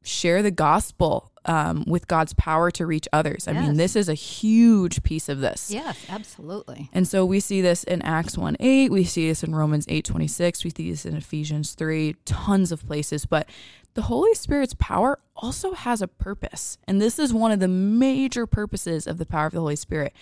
share 0.03 0.41
the 0.41 0.51
gospel 0.51 1.31
um, 1.46 1.84
with 1.88 2.08
God's 2.08 2.34
power 2.34 2.70
to 2.72 2.86
reach 2.86 3.08
others. 3.12 3.48
I 3.48 3.53
mean, 3.53 3.77
this 3.77 3.96
is 3.96 4.08
a 4.10 4.13
huge 4.13 5.01
piece 5.03 5.27
of 5.27 5.39
this. 5.39 5.72
Yes, 5.72 5.98
absolutely. 6.10 6.89
And 6.93 7.08
so 7.08 7.25
we 7.25 7.39
see 7.39 7.62
this 7.62 7.84
in 7.84 8.01
Acts 8.03 8.38
1 8.38 8.58
8, 8.60 8.91
we 8.91 9.03
see 9.03 9.27
this 9.27 9.43
in 9.43 9.55
Romans 9.55 9.86
eight 9.88 10.05
twenty 10.05 10.27
six, 10.27 10.63
we 10.63 10.70
see 10.70 10.91
this 10.91 11.05
in 11.05 11.15
Ephesians 11.15 11.74
3, 11.74 12.15
tons 12.25 12.72
of 12.72 12.86
places. 12.86 13.25
But 13.25 13.50
the 13.93 14.03
Holy 14.03 14.33
Spirit's 14.33 14.75
power 14.75 15.19
also 15.36 15.74
has 15.74 16.01
a 16.01 16.07
purpose. 16.07 16.77
And 16.88 17.01
this 17.01 17.19
is 17.19 17.33
one 17.33 17.51
of 17.51 17.60
the 17.60 17.67
major 17.67 18.45
purposes 18.45 19.05
of 19.05 19.17
the 19.17 19.25
power 19.25 19.48
of 19.48 19.53
the 19.53 19.60
Holy 19.60 19.75
Spirit. 19.75 20.13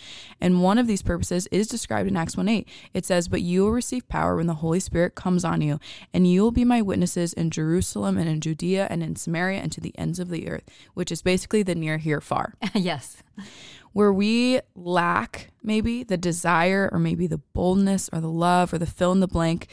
And 0.41 0.63
one 0.63 0.77
of 0.77 0.87
these 0.87 1.01
purposes 1.01 1.47
is 1.51 1.67
described 1.67 2.09
in 2.09 2.17
Acts 2.17 2.35
1 2.35 2.47
8. 2.47 2.67
It 2.93 3.05
says, 3.05 3.27
But 3.27 3.41
you 3.41 3.63
will 3.63 3.71
receive 3.71 4.07
power 4.07 4.35
when 4.35 4.47
the 4.47 4.55
Holy 4.55 4.79
Spirit 4.79 5.15
comes 5.15 5.45
on 5.45 5.61
you, 5.61 5.79
and 6.13 6.25
you 6.25 6.41
will 6.41 6.51
be 6.51 6.65
my 6.65 6.81
witnesses 6.81 7.33
in 7.33 7.51
Jerusalem 7.51 8.17
and 8.17 8.29
in 8.29 8.41
Judea 8.41 8.87
and 8.89 9.03
in 9.03 9.15
Samaria 9.15 9.59
and 9.59 9.71
to 9.71 9.81
the 9.81 9.97
ends 9.97 10.19
of 10.19 10.29
the 10.29 10.49
earth, 10.49 10.63
which 10.95 11.11
is 11.11 11.21
basically 11.21 11.61
the 11.61 11.75
near, 11.75 11.97
here, 11.97 12.21
far. 12.21 12.55
yes. 12.73 13.21
Where 13.93 14.13
we 14.13 14.61
lack 14.75 15.49
maybe 15.61 16.03
the 16.03 16.17
desire 16.17 16.89
or 16.91 16.99
maybe 16.99 17.27
the 17.27 17.39
boldness 17.39 18.09
or 18.13 18.21
the 18.21 18.29
love 18.29 18.73
or 18.73 18.77
the 18.77 18.85
fill 18.85 19.11
in 19.11 19.19
the 19.19 19.27
blank 19.27 19.67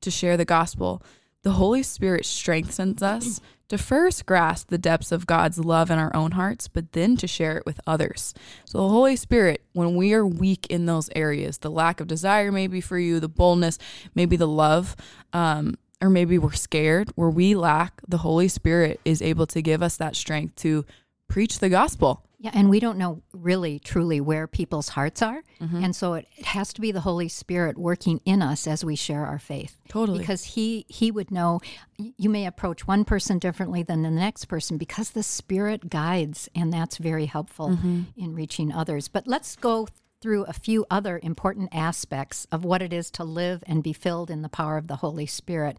to 0.00 0.10
share 0.10 0.36
the 0.36 0.44
gospel 0.44 1.02
the 1.42 1.52
Holy 1.52 1.82
Spirit 1.82 2.24
strengthens 2.24 3.02
us 3.02 3.40
to 3.68 3.78
first 3.78 4.26
grasp 4.26 4.68
the 4.68 4.78
depths 4.78 5.10
of 5.12 5.26
God's 5.26 5.58
love 5.58 5.90
in 5.90 5.98
our 5.98 6.14
own 6.14 6.32
hearts, 6.32 6.68
but 6.68 6.92
then 6.92 7.16
to 7.16 7.26
share 7.26 7.56
it 7.56 7.66
with 7.66 7.80
others. 7.86 8.34
So, 8.64 8.78
the 8.78 8.88
Holy 8.88 9.16
Spirit, 9.16 9.62
when 9.72 9.96
we 9.96 10.12
are 10.14 10.26
weak 10.26 10.66
in 10.68 10.86
those 10.86 11.08
areas, 11.16 11.58
the 11.58 11.70
lack 11.70 12.00
of 12.00 12.06
desire, 12.06 12.52
maybe 12.52 12.80
for 12.80 12.98
you, 12.98 13.18
the 13.18 13.28
boldness, 13.28 13.78
maybe 14.14 14.36
the 14.36 14.46
love, 14.46 14.94
um, 15.32 15.78
or 16.00 16.10
maybe 16.10 16.38
we're 16.38 16.52
scared, 16.52 17.10
where 17.14 17.30
we 17.30 17.54
lack, 17.54 18.02
the 18.06 18.18
Holy 18.18 18.48
Spirit 18.48 19.00
is 19.04 19.22
able 19.22 19.46
to 19.46 19.62
give 19.62 19.82
us 19.82 19.96
that 19.96 20.16
strength 20.16 20.56
to 20.56 20.84
preach 21.28 21.58
the 21.58 21.68
gospel. 21.68 22.24
Yeah, 22.42 22.50
and 22.54 22.68
we 22.68 22.80
don't 22.80 22.98
know 22.98 23.22
really 23.32 23.78
truly 23.78 24.20
where 24.20 24.48
people's 24.48 24.88
hearts 24.88 25.22
are. 25.22 25.44
Mm-hmm. 25.60 25.84
And 25.84 25.94
so 25.94 26.14
it, 26.14 26.26
it, 26.36 26.44
has 26.46 26.72
to 26.72 26.80
be 26.80 26.90
the 26.90 27.02
Holy 27.02 27.28
Spirit 27.28 27.78
working 27.78 28.20
in 28.24 28.42
us 28.42 28.66
as 28.66 28.84
we 28.84 28.96
share 28.96 29.24
our 29.24 29.38
faith. 29.38 29.76
Totally. 29.88 30.18
Because 30.18 30.42
he 30.42 30.84
he 30.88 31.12
would 31.12 31.30
know 31.30 31.60
you 31.98 32.28
may 32.28 32.44
approach 32.44 32.84
one 32.84 33.04
person 33.04 33.38
differently 33.38 33.84
than 33.84 34.02
the 34.02 34.10
next 34.10 34.46
person 34.46 34.76
because 34.76 35.10
the 35.10 35.22
Spirit 35.22 35.88
guides 35.88 36.48
and 36.52 36.72
that's 36.72 36.96
very 36.96 37.26
helpful 37.26 37.68
mm-hmm. 37.68 38.02
in 38.16 38.34
reaching 38.34 38.72
others. 38.72 39.06
But 39.06 39.28
let's 39.28 39.54
go 39.54 39.86
through 40.20 40.42
a 40.44 40.52
few 40.52 40.84
other 40.90 41.20
important 41.22 41.68
aspects 41.70 42.48
of 42.50 42.64
what 42.64 42.82
it 42.82 42.92
is 42.92 43.08
to 43.12 43.22
live 43.22 43.62
and 43.68 43.84
be 43.84 43.92
filled 43.92 44.30
in 44.32 44.42
the 44.42 44.48
power 44.48 44.76
of 44.78 44.88
the 44.88 44.96
Holy 44.96 45.26
Spirit. 45.26 45.78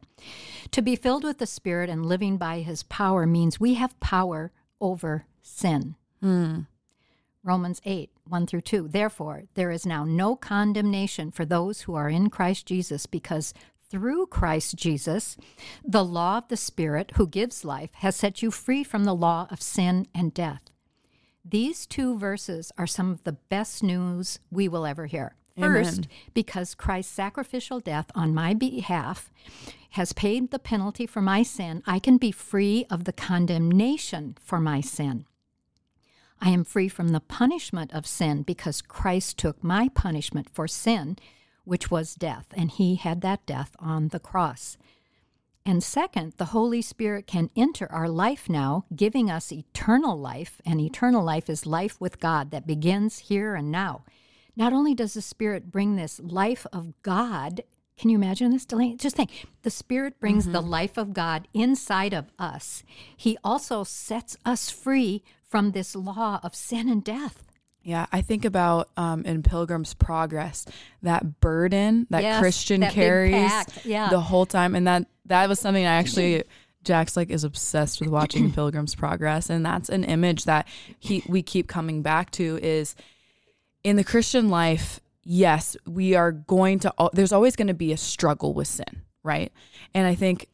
To 0.71 0.81
be 0.81 0.95
filled 0.95 1.25
with 1.25 1.39
the 1.39 1.45
Spirit 1.45 1.89
and 1.89 2.05
living 2.05 2.37
by 2.37 2.59
his 2.59 2.83
power 2.83 3.25
means 3.25 3.59
we 3.59 3.73
have 3.73 3.99
power 3.99 4.53
over 4.79 5.25
sin. 5.41 5.95
Mm. 6.23 6.67
Romans 7.43 7.81
8, 7.83 8.09
1 8.25 8.47
through 8.47 8.61
2. 8.61 8.87
Therefore, 8.87 9.43
there 9.55 9.69
is 9.69 9.85
now 9.85 10.05
no 10.05 10.35
condemnation 10.35 11.29
for 11.29 11.43
those 11.43 11.81
who 11.81 11.93
are 11.93 12.09
in 12.09 12.29
Christ 12.29 12.65
Jesus, 12.65 13.05
because 13.05 13.53
through 13.89 14.27
Christ 14.27 14.75
Jesus, 14.75 15.37
the 15.83 16.05
law 16.05 16.37
of 16.37 16.47
the 16.47 16.57
Spirit 16.57 17.11
who 17.15 17.27
gives 17.27 17.65
life 17.65 17.93
has 17.95 18.15
set 18.15 18.41
you 18.41 18.49
free 18.49 18.83
from 18.83 19.03
the 19.03 19.13
law 19.13 19.47
of 19.51 19.61
sin 19.61 20.07
and 20.15 20.33
death. 20.33 20.63
These 21.45 21.85
two 21.85 22.17
verses 22.17 22.71
are 22.77 22.87
some 22.87 23.11
of 23.11 23.23
the 23.23 23.33
best 23.33 23.83
news 23.83 24.39
we 24.49 24.69
will 24.69 24.85
ever 24.85 25.05
hear. 25.07 25.35
First, 25.59 25.99
Amen. 25.99 26.09
because 26.33 26.73
Christ's 26.73 27.13
sacrificial 27.13 27.79
death 27.79 28.07
on 28.15 28.33
my 28.33 28.55
behalf 28.55 29.29
has 29.91 30.13
paid 30.13 30.49
the 30.49 30.57
penalty 30.57 31.05
for 31.05 31.21
my 31.21 31.43
sin, 31.43 31.83
I 31.85 31.99
can 31.99 32.17
be 32.17 32.31
free 32.31 32.87
of 32.89 33.03
the 33.03 33.13
condemnation 33.13 34.35
for 34.41 34.59
my 34.59 34.81
sin. 34.81 35.25
I 36.45 36.49
am 36.49 36.65
free 36.65 36.89
from 36.89 37.09
the 37.09 37.21
punishment 37.21 37.93
of 37.93 38.05
sin 38.05 38.43
because 38.43 38.81
Christ 38.81 39.37
took 39.37 39.63
my 39.63 39.87
punishment 39.87 40.49
for 40.51 40.67
sin, 40.67 41.17
which 41.63 41.89
was 41.89 42.15
death, 42.15 42.47
and 42.51 42.69
he 42.69 42.95
had 42.95 43.21
that 43.21 43.45
death 43.45 43.77
on 43.79 44.09
the 44.09 44.19
cross. 44.19 44.77
And 45.65 45.81
second, 45.81 46.33
the 46.35 46.51
Holy 46.51 46.81
Spirit 46.81 47.27
can 47.27 47.49
enter 47.55 47.89
our 47.89 48.09
life 48.09 48.49
now, 48.49 48.83
giving 48.93 49.31
us 49.31 49.53
eternal 49.53 50.19
life, 50.19 50.59
and 50.65 50.81
eternal 50.81 51.23
life 51.23 51.49
is 51.49 51.65
life 51.65 52.01
with 52.01 52.19
God 52.19 52.51
that 52.51 52.67
begins 52.67 53.19
here 53.19 53.55
and 53.55 53.71
now. 53.71 54.03
Not 54.57 54.73
only 54.73 54.93
does 54.93 55.13
the 55.13 55.21
Spirit 55.21 55.71
bring 55.71 55.95
this 55.95 56.19
life 56.19 56.67
of 56.73 56.91
God, 57.03 57.63
can 57.97 58.09
you 58.09 58.17
imagine 58.17 58.51
this, 58.51 58.65
Delaney? 58.65 58.97
Just 58.97 59.15
think 59.15 59.45
the 59.61 59.69
Spirit 59.69 60.19
brings 60.19 60.43
mm-hmm. 60.43 60.51
the 60.51 60.61
life 60.61 60.97
of 60.97 61.13
God 61.13 61.47
inside 61.53 62.13
of 62.13 62.25
us. 62.37 62.83
He 63.15 63.37
also 63.45 63.85
sets 63.85 64.35
us 64.43 64.69
free 64.69 65.23
from 65.53 65.69
this 65.69 65.95
law 65.95 66.39
of 66.41 66.55
sin 66.55 66.89
and 66.89 67.03
death. 67.03 67.43
Yeah, 67.83 68.07
I 68.11 68.21
think 68.21 68.43
about 68.43 68.89
um, 68.97 69.23
in 69.23 69.43
Pilgrim's 69.43 69.93
Progress 69.93 70.65
that 71.03 71.41
burden 71.41 72.07
that 72.09 72.23
yes, 72.23 72.39
Christian 72.39 72.81
that 72.81 72.91
carries 72.91 73.51
yeah. 73.85 74.09
the 74.09 74.19
whole 74.19 74.47
time, 74.47 74.73
and 74.73 74.87
that 74.87 75.05
that 75.25 75.47
was 75.47 75.59
something 75.59 75.85
I 75.85 75.93
actually 75.93 76.41
Jax 76.83 77.15
like 77.15 77.29
is 77.29 77.43
obsessed 77.43 78.01
with 78.01 78.09
watching 78.09 78.51
Pilgrim's 78.55 78.95
Progress, 78.95 79.51
and 79.51 79.63
that's 79.63 79.89
an 79.89 80.03
image 80.05 80.45
that 80.45 80.67
he 80.97 81.21
we 81.27 81.43
keep 81.43 81.67
coming 81.67 82.01
back 82.01 82.31
to 82.31 82.57
is 82.63 82.95
in 83.83 83.95
the 83.95 84.03
Christian 84.03 84.49
life. 84.49 84.99
Yes, 85.23 85.77
we 85.85 86.15
are 86.15 86.31
going 86.31 86.79
to. 86.79 86.93
There's 87.13 87.31
always 87.31 87.55
going 87.55 87.67
to 87.67 87.75
be 87.75 87.91
a 87.91 87.97
struggle 87.97 88.55
with 88.55 88.69
sin, 88.69 89.03
right? 89.21 89.51
And 89.93 90.07
I 90.07 90.15
think 90.15 90.47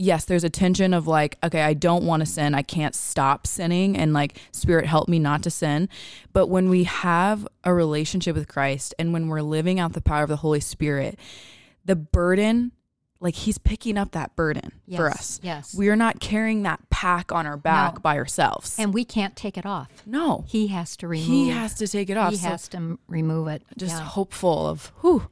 yes, 0.00 0.24
there's 0.24 0.44
a 0.44 0.50
tension 0.50 0.94
of 0.94 1.06
like, 1.06 1.36
okay, 1.44 1.62
I 1.62 1.74
don't 1.74 2.04
want 2.04 2.20
to 2.20 2.26
sin. 2.26 2.54
I 2.54 2.62
can't 2.62 2.94
stop 2.94 3.46
sinning 3.46 3.96
and 3.96 4.12
like, 4.12 4.38
Spirit, 4.50 4.86
help 4.86 5.08
me 5.08 5.18
not 5.18 5.42
to 5.42 5.50
sin. 5.50 5.88
But 6.32 6.46
when 6.46 6.70
we 6.70 6.84
have 6.84 7.46
a 7.64 7.74
relationship 7.74 8.34
with 8.34 8.48
Christ 8.48 8.94
and 8.98 9.12
when 9.12 9.28
we're 9.28 9.42
living 9.42 9.78
out 9.78 9.92
the 9.92 10.00
power 10.00 10.22
of 10.22 10.30
the 10.30 10.36
Holy 10.36 10.60
Spirit, 10.60 11.18
the 11.84 11.96
burden, 11.96 12.72
like 13.20 13.34
He's 13.34 13.58
picking 13.58 13.98
up 13.98 14.12
that 14.12 14.34
burden 14.34 14.72
yes, 14.86 14.98
for 14.98 15.10
us. 15.10 15.40
Yes. 15.42 15.74
We 15.74 15.90
are 15.90 15.96
not 15.96 16.18
carrying 16.18 16.62
that 16.62 16.80
pack 16.88 17.30
on 17.30 17.46
our 17.46 17.58
back 17.58 17.96
no. 17.96 18.00
by 18.00 18.16
ourselves. 18.16 18.78
And 18.78 18.94
we 18.94 19.04
can't 19.04 19.36
take 19.36 19.58
it 19.58 19.66
off. 19.66 20.02
No. 20.06 20.44
He 20.48 20.68
has 20.68 20.96
to 20.98 21.08
remove 21.08 21.26
He 21.26 21.50
has 21.50 21.74
to 21.74 21.86
take 21.86 22.08
it 22.08 22.16
off. 22.16 22.30
He 22.30 22.38
so 22.38 22.48
has 22.48 22.68
to 22.68 22.98
remove 23.06 23.48
it. 23.48 23.62
Just 23.76 23.96
yeah. 23.96 24.04
hopeful 24.04 24.66
of, 24.66 24.92
whew 25.02 25.28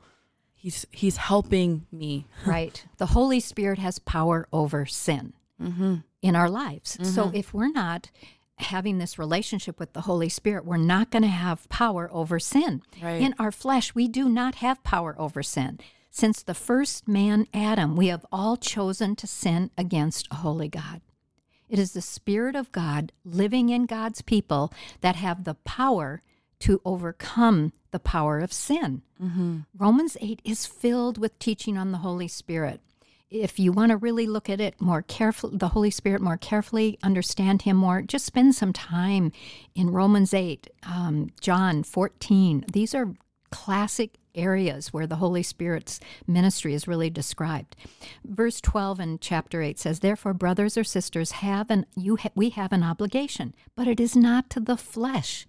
he's 0.58 0.86
he's 0.90 1.16
helping 1.16 1.86
me 1.90 2.26
right 2.46 2.84
the 2.98 3.06
holy 3.06 3.40
spirit 3.40 3.78
has 3.78 3.98
power 4.00 4.46
over 4.52 4.84
sin 4.84 5.32
mm-hmm. 5.62 5.96
in 6.20 6.36
our 6.36 6.50
lives 6.50 6.96
mm-hmm. 6.96 7.04
so 7.04 7.30
if 7.32 7.54
we're 7.54 7.70
not 7.70 8.10
having 8.56 8.98
this 8.98 9.18
relationship 9.18 9.78
with 9.78 9.92
the 9.92 10.02
holy 10.02 10.28
spirit 10.28 10.64
we're 10.64 10.76
not 10.76 11.10
going 11.10 11.22
to 11.22 11.28
have 11.28 11.68
power 11.68 12.10
over 12.12 12.40
sin 12.40 12.82
right. 13.00 13.22
in 13.22 13.34
our 13.38 13.52
flesh 13.52 13.94
we 13.94 14.08
do 14.08 14.28
not 14.28 14.56
have 14.56 14.82
power 14.82 15.14
over 15.18 15.42
sin 15.42 15.78
since 16.10 16.42
the 16.42 16.54
first 16.54 17.06
man 17.06 17.46
adam 17.54 17.94
we 17.94 18.08
have 18.08 18.26
all 18.32 18.56
chosen 18.56 19.14
to 19.14 19.26
sin 19.26 19.70
against 19.78 20.26
a 20.32 20.36
holy 20.36 20.68
god 20.68 21.00
it 21.68 21.78
is 21.78 21.92
the 21.92 22.02
spirit 22.02 22.56
of 22.56 22.72
god 22.72 23.12
living 23.24 23.68
in 23.68 23.86
god's 23.86 24.22
people 24.22 24.72
that 25.02 25.14
have 25.14 25.44
the 25.44 25.54
power 25.54 26.20
to 26.60 26.80
overcome 26.84 27.72
the 27.90 27.98
power 27.98 28.40
of 28.40 28.52
sin. 28.52 29.02
Mm-hmm. 29.22 29.58
Romans 29.76 30.16
8 30.20 30.42
is 30.44 30.66
filled 30.66 31.18
with 31.18 31.38
teaching 31.38 31.78
on 31.78 31.92
the 31.92 31.98
Holy 31.98 32.28
Spirit. 32.28 32.80
If 33.30 33.58
you 33.58 33.72
want 33.72 33.90
to 33.90 33.96
really 33.96 34.26
look 34.26 34.48
at 34.48 34.60
it 34.60 34.80
more 34.80 35.02
carefully, 35.02 35.58
the 35.58 35.68
Holy 35.68 35.90
Spirit 35.90 36.22
more 36.22 36.38
carefully, 36.38 36.98
understand 37.02 37.62
Him 37.62 37.76
more, 37.76 38.00
just 38.00 38.24
spend 38.24 38.54
some 38.54 38.72
time 38.72 39.32
in 39.74 39.90
Romans 39.90 40.32
8, 40.32 40.68
um, 40.84 41.30
John 41.40 41.82
14. 41.82 42.64
These 42.72 42.94
are 42.94 43.14
classic 43.50 44.16
areas 44.34 44.92
where 44.92 45.06
the 45.06 45.16
Holy 45.16 45.42
Spirit's 45.42 46.00
ministry 46.26 46.72
is 46.72 46.88
really 46.88 47.10
described. 47.10 47.76
Verse 48.24 48.60
12 48.60 49.00
in 49.00 49.18
chapter 49.18 49.60
8 49.60 49.78
says, 49.78 50.00
Therefore, 50.00 50.32
brothers 50.32 50.78
or 50.78 50.84
sisters, 50.84 51.32
have 51.32 51.70
an, 51.70 51.84
you 51.96 52.16
ha- 52.16 52.30
we 52.34 52.50
have 52.50 52.72
an 52.72 52.82
obligation, 52.82 53.54
but 53.74 53.88
it 53.88 54.00
is 54.00 54.16
not 54.16 54.48
to 54.50 54.60
the 54.60 54.76
flesh 54.76 55.46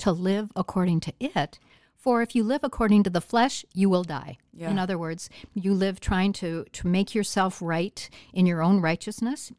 to 0.00 0.12
live 0.12 0.50
according 0.56 1.00
to 1.00 1.12
it. 1.20 1.58
For 1.96 2.22
if 2.22 2.34
you 2.34 2.44
live 2.44 2.64
according 2.64 3.02
to 3.04 3.10
the 3.10 3.20
flesh, 3.20 3.64
you 3.74 3.90
will 3.90 4.04
die. 4.04 4.38
Yeah. 4.54 4.70
In 4.70 4.78
other 4.78 4.98
words, 4.98 5.28
you 5.54 5.74
live 5.74 6.00
trying 6.00 6.32
to, 6.34 6.64
to 6.72 6.86
make 6.86 7.14
yourself 7.14 7.60
right 7.60 8.08
in 8.32 8.46
your 8.46 8.62
own 8.62 8.80
righteousness, 8.80 9.52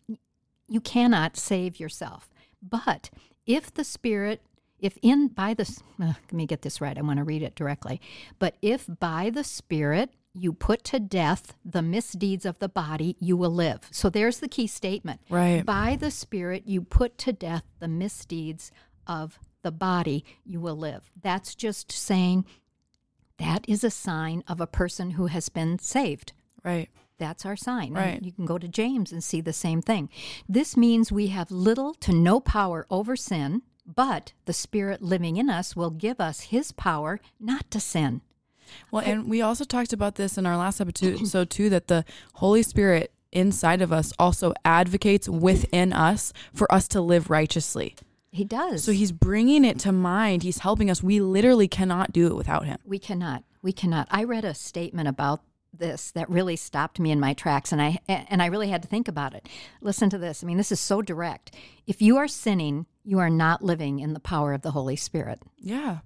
you 0.68 0.82
cannot 0.82 1.38
save 1.38 1.80
yourself. 1.80 2.32
But 2.62 3.12
if 3.46 3.72
the 3.72 3.84
Spirit, 3.84 4.42
if 4.80 4.98
in 5.04 5.28
by 5.28 5.54
the, 5.54 5.64
uh, 6.02 6.14
let 6.14 6.34
me 6.34 6.48
get 6.48 6.64
this 6.64 6.82
right, 6.82 6.98
I 6.98 7.02
want 7.02 7.18
to 7.18 7.24
read 7.24 7.44
it 7.44 7.54
directly. 7.54 8.02
But 8.40 8.56
if 8.62 8.88
by 9.00 9.30
the 9.30 9.44
Spirit 9.44 10.10
you 10.34 10.54
put 10.54 10.84
to 10.86 11.00
death 11.00 11.54
the 11.64 11.82
misdeeds 11.82 12.46
of 12.46 12.58
the 12.60 12.70
body, 12.70 13.18
you 13.20 13.38
will 13.38 13.54
live. 13.54 13.82
So 13.92 14.10
there's 14.10 14.40
the 14.40 14.48
key 14.48 14.66
statement. 14.66 15.20
Right. 15.30 15.64
By 15.64 15.96
the 16.00 16.10
Spirit 16.10 16.64
you 16.66 16.82
put 16.82 17.18
to 17.20 17.34
death 17.34 17.66
the 17.80 17.88
misdeeds 17.88 18.72
of 19.06 19.38
the 19.62 19.71
body, 19.71 20.26
you 20.45 20.60
will 20.60 20.76
live. 20.76 21.12
That's 21.21 21.56
just 21.56 21.91
saying 21.91 22.45
that 23.38 23.65
is 23.67 23.84
a 23.84 23.91
sign 23.91 24.43
of 24.47 24.62
a 24.62 24.67
person 24.67 25.12
who 25.12 25.28
has 25.28 25.50
been 25.50 25.80
saved. 25.80 26.34
Right. 26.63 26.89
That's 27.17 27.45
our 27.45 27.56
sign. 27.56 27.93
Right. 27.93 28.17
And 28.17 28.26
you 28.26 28.32
can 28.32 28.45
go 28.45 28.58
to 28.58 28.67
James 28.67 29.12
and 29.12 29.24
see 29.24 29.41
the 29.41 29.54
same 29.54 29.82
thing. 29.82 30.10
This 30.50 30.76
means 30.76 31.12
we 31.12 31.28
have 31.28 31.52
little 31.52 31.93
to 31.95 32.13
no 32.13 32.39
power 32.39 32.88
over 32.89 33.15
sin, 33.15 33.62
but 33.86 34.34
the 34.45 34.54
Spirit 34.54 35.02
living 35.02 35.38
in 35.38 35.50
us 35.50 35.76
will 35.76 35.91
give 35.91 36.19
us 36.19 36.41
His 36.41 36.71
power 36.71 37.19
not 37.39 37.69
to 37.71 37.80
sin. 37.80 38.21
Well, 38.89 39.04
and 39.06 39.30
we 39.30 39.41
also 39.41 39.65
talked 39.65 39.93
about 39.93 40.15
this 40.15 40.38
in 40.38 40.45
our 40.45 40.58
last 40.58 40.80
episode, 40.80 41.28
so 41.28 41.45
too, 41.45 41.69
that 41.69 41.88
the 41.88 42.06
Holy 42.36 42.63
Spirit 42.63 43.12
inside 43.32 43.82
of 43.82 43.91
us 43.93 44.13
also 44.17 44.54
advocates 44.65 45.28
within 45.28 45.93
us 45.93 46.34
for 46.54 46.71
us 46.74 46.88
to 46.89 47.02
live 47.02 47.30
righteously. 47.30 47.95
He 48.32 48.46
does. 48.46 48.84
So 48.84 48.91
he's 48.94 49.12
bringing 49.12 49.65
it 49.65 49.80
to 49.80 49.91
mind. 49.91 50.44
He's 50.44 50.60
helping 50.60 50.89
us. 50.89 51.04
We 51.04 51.20
literally 51.20 51.67
cannot 51.67 52.13
do 52.13 52.28
it 52.28 52.36
without 52.36 52.65
him. 52.65 52.78
We 52.86 52.98
cannot. 52.98 53.44
We 53.62 53.74
cannot. 53.74 54.08
I 54.10 54.24
read 54.24 54.46
a 54.46 54.54
statement 54.54 55.10
about 55.10 55.41
this 55.74 56.12
that 56.12 56.30
really 56.30 56.56
stopped 56.56 57.00
me 57.00 57.12
in 57.12 57.20
my 57.20 57.34
tracks 57.34 57.72
and 57.72 57.82
I 57.82 58.00
and 58.08 58.41
I 58.41 58.48
really 58.48 58.70
had 58.70 58.82
to 58.82 58.88
think 58.88 59.08
about 59.08 59.34
it. 59.34 59.48
Listen 59.82 60.10
to 60.10 60.17
this. 60.17 60.44
I 60.44 60.48
mean, 60.48 60.58
this 60.58 60.72
is 60.72 60.80
so 60.80 61.02
direct. 61.02 61.56
If 61.88 62.02
you 62.02 62.17
are 62.17 62.28
sinning, 62.28 62.88
you 63.04 63.20
are 63.20 63.30
not 63.30 63.63
living 63.63 64.00
in 64.00 64.13
the 64.13 64.20
power 64.20 64.54
of 64.54 64.62
the 64.62 64.72
Holy 64.72 64.96
Spirit. 64.96 65.41
Yeah. 65.58 66.00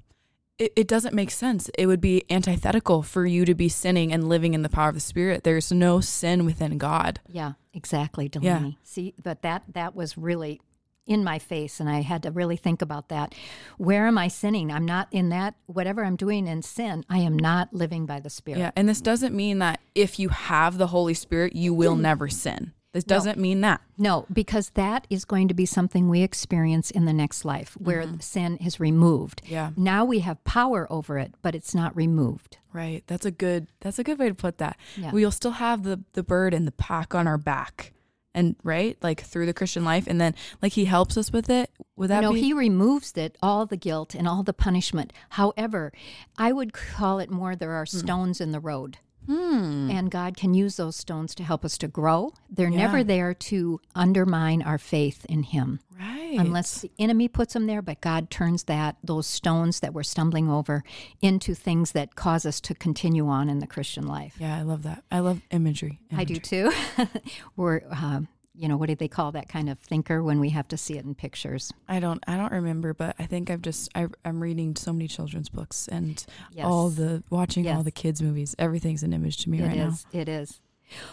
It, 0.57 0.71
it 0.75 0.87
doesn't 0.87 1.13
make 1.13 1.31
sense. 1.31 1.69
It 1.77 1.87
would 1.87 1.99
be 1.99 2.23
antithetical 2.29 3.03
for 3.03 3.25
you 3.25 3.43
to 3.43 3.53
be 3.53 3.67
sinning 3.67 4.13
and 4.13 4.29
living 4.29 4.53
in 4.53 4.61
the 4.61 4.69
power 4.69 4.89
of 4.89 4.95
the 4.95 5.01
Spirit. 5.01 5.43
There's 5.43 5.71
no 5.71 5.99
sin 5.99 6.45
within 6.45 6.77
God. 6.77 7.19
Yeah, 7.27 7.53
exactly, 7.73 8.29
Delaney. 8.29 8.69
Yeah. 8.69 8.75
See, 8.83 9.13
but 9.21 9.41
that 9.41 9.63
that 9.73 9.95
was 9.95 10.17
really 10.17 10.61
in 11.05 11.23
my 11.23 11.39
face 11.39 11.79
and 11.79 11.89
I 11.89 12.01
had 12.01 12.23
to 12.23 12.31
really 12.31 12.57
think 12.57 12.81
about 12.81 13.09
that. 13.09 13.35
Where 13.77 14.07
am 14.07 14.17
I 14.17 14.27
sinning? 14.27 14.71
I'm 14.71 14.85
not 14.85 15.07
in 15.11 15.29
that 15.29 15.55
whatever 15.65 16.03
I'm 16.03 16.15
doing 16.15 16.47
in 16.47 16.61
sin, 16.61 17.05
I 17.09 17.19
am 17.19 17.37
not 17.37 17.73
living 17.73 18.05
by 18.05 18.19
the 18.19 18.29
spirit. 18.29 18.59
Yeah, 18.59 18.71
and 18.75 18.89
this 18.89 19.01
doesn't 19.01 19.35
mean 19.35 19.59
that 19.59 19.79
if 19.93 20.19
you 20.19 20.29
have 20.29 20.77
the 20.77 20.87
Holy 20.87 21.13
Spirit, 21.13 21.55
you 21.55 21.73
will 21.73 21.95
never 21.95 22.27
sin. 22.27 22.73
This 22.95 23.03
doesn't 23.03 23.35
no. 23.35 23.41
mean 23.41 23.59
that. 23.59 23.81
No, 23.97 24.25
because 24.31 24.69
that 24.69 25.05
is 25.09 25.25
going 25.25 25.49
to 25.49 25.53
be 25.53 25.65
something 25.65 26.07
we 26.07 26.21
experience 26.21 26.91
in 26.91 27.03
the 27.03 27.11
next 27.11 27.43
life 27.43 27.75
where 27.77 28.03
mm-hmm. 28.03 28.19
sin 28.19 28.55
is 28.57 28.79
removed. 28.79 29.41
Yeah. 29.45 29.71
Now 29.75 30.05
we 30.05 30.19
have 30.19 30.41
power 30.45 30.87
over 30.89 31.19
it, 31.19 31.33
but 31.41 31.55
it's 31.55 31.75
not 31.75 31.93
removed. 31.93 32.57
Right. 32.71 33.03
That's 33.07 33.25
a 33.25 33.31
good 33.31 33.67
that's 33.81 33.99
a 33.99 34.03
good 34.03 34.17
way 34.17 34.29
to 34.29 34.33
put 34.33 34.59
that. 34.59 34.77
Yeah. 34.95 35.11
We'll 35.11 35.31
still 35.31 35.51
have 35.51 35.83
the 35.83 36.05
the 36.13 36.23
bird 36.23 36.53
and 36.53 36.65
the 36.65 36.71
pack 36.71 37.13
on 37.13 37.27
our 37.27 37.37
back 37.37 37.91
and 38.35 38.55
right 38.63 38.97
like 39.01 39.21
through 39.21 39.47
the 39.47 39.53
christian 39.53 39.83
life 39.83 40.05
and 40.05 40.21
then 40.21 40.35
like 40.61 40.73
he 40.73 40.85
helps 40.85 41.17
us 41.17 41.31
with 41.31 41.49
it 41.49 41.71
would 41.95 42.09
that 42.09 42.21
no 42.21 42.33
be? 42.33 42.41
he 42.41 42.53
removes 42.53 43.13
it 43.13 43.35
all 43.41 43.65
the 43.65 43.77
guilt 43.77 44.13
and 44.13 44.27
all 44.27 44.43
the 44.43 44.53
punishment 44.53 45.11
however 45.29 45.91
i 46.37 46.51
would 46.51 46.73
call 46.73 47.17
it 47.17 47.31
more 47.31 47.55
there 47.55 47.71
are 47.71 47.85
hmm. 47.85 47.97
stones 47.97 48.39
in 48.39 48.51
the 48.51 48.59
road 48.59 48.99
Hmm. 49.25 49.89
And 49.91 50.11
God 50.11 50.37
can 50.37 50.53
use 50.53 50.77
those 50.77 50.95
stones 50.95 51.35
to 51.35 51.43
help 51.43 51.65
us 51.65 51.77
to 51.79 51.87
grow. 51.87 52.33
They're 52.49 52.69
yeah. 52.69 52.77
never 52.77 53.03
there 53.03 53.33
to 53.33 53.81
undermine 53.95 54.61
our 54.61 54.77
faith 54.77 55.25
in 55.27 55.43
Him. 55.43 55.79
Right. 55.97 56.37
Unless 56.37 56.81
the 56.81 56.91
enemy 56.99 57.27
puts 57.27 57.53
them 57.53 57.67
there, 57.67 57.81
but 57.81 58.01
God 58.01 58.29
turns 58.29 58.65
that 58.65 58.97
those 59.03 59.27
stones 59.27 59.79
that 59.79 59.93
we're 59.93 60.03
stumbling 60.03 60.49
over 60.49 60.83
into 61.21 61.55
things 61.55 61.93
that 61.93 62.15
cause 62.15 62.45
us 62.45 62.59
to 62.61 62.75
continue 62.75 63.27
on 63.27 63.49
in 63.49 63.59
the 63.59 63.67
Christian 63.67 64.05
life. 64.05 64.35
Yeah, 64.37 64.57
I 64.57 64.63
love 64.63 64.83
that. 64.83 65.03
I 65.09 65.19
love 65.19 65.41
imagery. 65.51 65.99
imagery. 66.11 66.19
I 66.19 66.23
do 66.25 66.39
too. 66.39 66.71
we're 67.55 67.81
uh, 67.89 68.21
you 68.57 68.67
know 68.67 68.77
what 68.77 68.87
do 68.87 68.95
they 68.95 69.07
call 69.07 69.31
that 69.31 69.49
kind 69.49 69.69
of 69.69 69.79
thinker 69.79 70.23
when 70.23 70.39
we 70.39 70.49
have 70.49 70.67
to 70.69 70.77
see 70.77 70.97
it 70.97 71.05
in 71.05 71.15
pictures? 71.15 71.71
I 71.87 71.99
don't 71.99 72.23
i 72.27 72.37
don't 72.37 72.51
remember 72.51 72.93
but 72.93 73.15
i 73.19 73.25
think 73.25 73.49
i've 73.49 73.61
just 73.61 73.89
I, 73.95 74.07
am 74.23 74.41
reading 74.41 74.75
so 74.75 74.93
many 74.93 75.07
children's 75.07 75.49
books 75.49 75.87
and 75.87 76.23
yes. 76.51 76.65
all 76.65 76.89
the 76.89 77.23
watching 77.29 77.65
yes. 77.65 77.77
all 77.77 77.83
the 77.83 77.91
kids 77.91 78.21
movies. 78.21 78.55
Everything's 78.57 79.03
an 79.03 79.13
image 79.13 79.37
to 79.43 79.49
me 79.49 79.59
it 79.59 79.67
right 79.67 79.77
is, 79.77 80.05
now 80.13 80.19
it 80.19 80.29
is. 80.29 80.59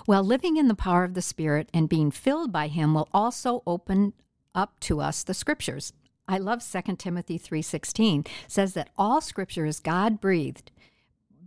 Well 0.07 0.23
living 0.23 0.57
in 0.57 0.69
the 0.69 0.75
power 0.75 1.05
of 1.05 1.15
the 1.15 1.23
spirit 1.23 1.69
and 1.73 1.89
being 1.89 2.11
filled 2.11 2.53
by 2.53 2.69
him 2.69 2.95
will 2.95 3.09
also 3.13 3.63
open 3.67 4.13
up 4.55 4.79
to 4.81 5.01
us 5.01 5.23
the 5.25 5.35
scriptures. 5.35 5.93
I 6.29 6.39
love 6.39 6.65
2 6.65 6.97
timothy 6.97 7.39
3.16 7.39 8.27
says 8.47 8.75
that 8.75 8.91
all 8.97 9.21
scripture 9.21 9.67
is 9.67 9.81
god 9.81 10.21
breathed 10.21 10.71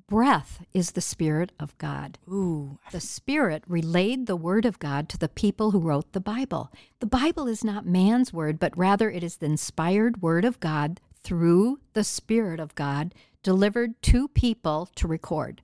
breath 0.08 0.64
is 0.74 0.92
the 0.92 1.02
Spirit 1.02 1.52
of 1.60 1.78
God. 1.78 2.18
Ooh. 2.28 2.80
The 2.92 3.00
Spirit 3.00 3.64
relayed 3.68 4.26
the 4.26 4.36
Word 4.36 4.66
of 4.66 4.80
God 4.80 5.10
to 5.10 5.18
the 5.18 5.30
people 5.30 5.72
who 5.72 5.80
wrote 5.80 6.12
the 6.14 6.20
Bible. 6.20 6.72
The 7.00 7.08
Bible 7.08 7.48
is 7.48 7.64
not 7.64 7.86
man's 7.86 8.32
word, 8.32 8.60
but 8.60 8.78
rather 8.78 9.10
it 9.10 9.24
is 9.24 9.38
the 9.38 9.48
inspired 9.48 10.22
Word 10.22 10.46
of 10.46 10.60
God 10.60 11.02
through 11.24 11.80
the 11.94 12.04
Spirit 12.04 12.60
of 12.60 12.76
God 12.76 13.14
delivered 13.42 14.02
to 14.04 14.28
people 14.28 14.90
to 14.96 15.08
record. 15.08 15.62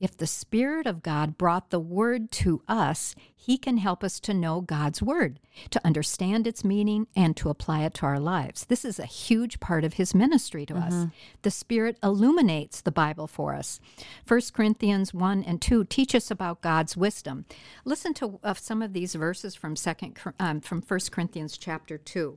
If 0.00 0.16
the 0.16 0.26
Spirit 0.26 0.86
of 0.86 1.02
God 1.02 1.38
brought 1.38 1.70
the 1.70 1.80
Word 1.80 2.30
to 2.32 2.62
us, 2.66 3.14
He 3.34 3.56
can 3.56 3.76
help 3.76 4.02
us 4.02 4.18
to 4.20 4.34
know 4.34 4.60
God's 4.60 5.00
Word, 5.00 5.38
to 5.70 5.80
understand 5.84 6.46
its 6.46 6.64
meaning, 6.64 7.06
and 7.14 7.36
to 7.36 7.48
apply 7.48 7.84
it 7.84 7.94
to 7.94 8.06
our 8.06 8.18
lives. 8.18 8.66
This 8.66 8.84
is 8.84 8.98
a 8.98 9.06
huge 9.06 9.60
part 9.60 9.84
of 9.84 9.94
His 9.94 10.14
ministry 10.14 10.66
to 10.66 10.74
mm-hmm. 10.74 11.02
us. 11.04 11.06
The 11.42 11.50
Spirit 11.50 11.96
illuminates 12.02 12.80
the 12.80 12.90
Bible 12.92 13.26
for 13.26 13.54
us. 13.54 13.80
1 14.26 14.40
Corinthians 14.52 15.14
1 15.14 15.44
and 15.44 15.62
2 15.62 15.84
teach 15.84 16.14
us 16.14 16.30
about 16.30 16.60
God's 16.60 16.96
wisdom. 16.96 17.44
Listen 17.84 18.12
to 18.14 18.40
uh, 18.42 18.54
some 18.54 18.82
of 18.82 18.94
these 18.94 19.14
verses 19.14 19.54
from, 19.54 19.76
second, 19.76 20.18
um, 20.40 20.60
from 20.60 20.82
1 20.82 21.00
Corinthians 21.12 21.56
chapter 21.56 21.98
2. 21.98 22.36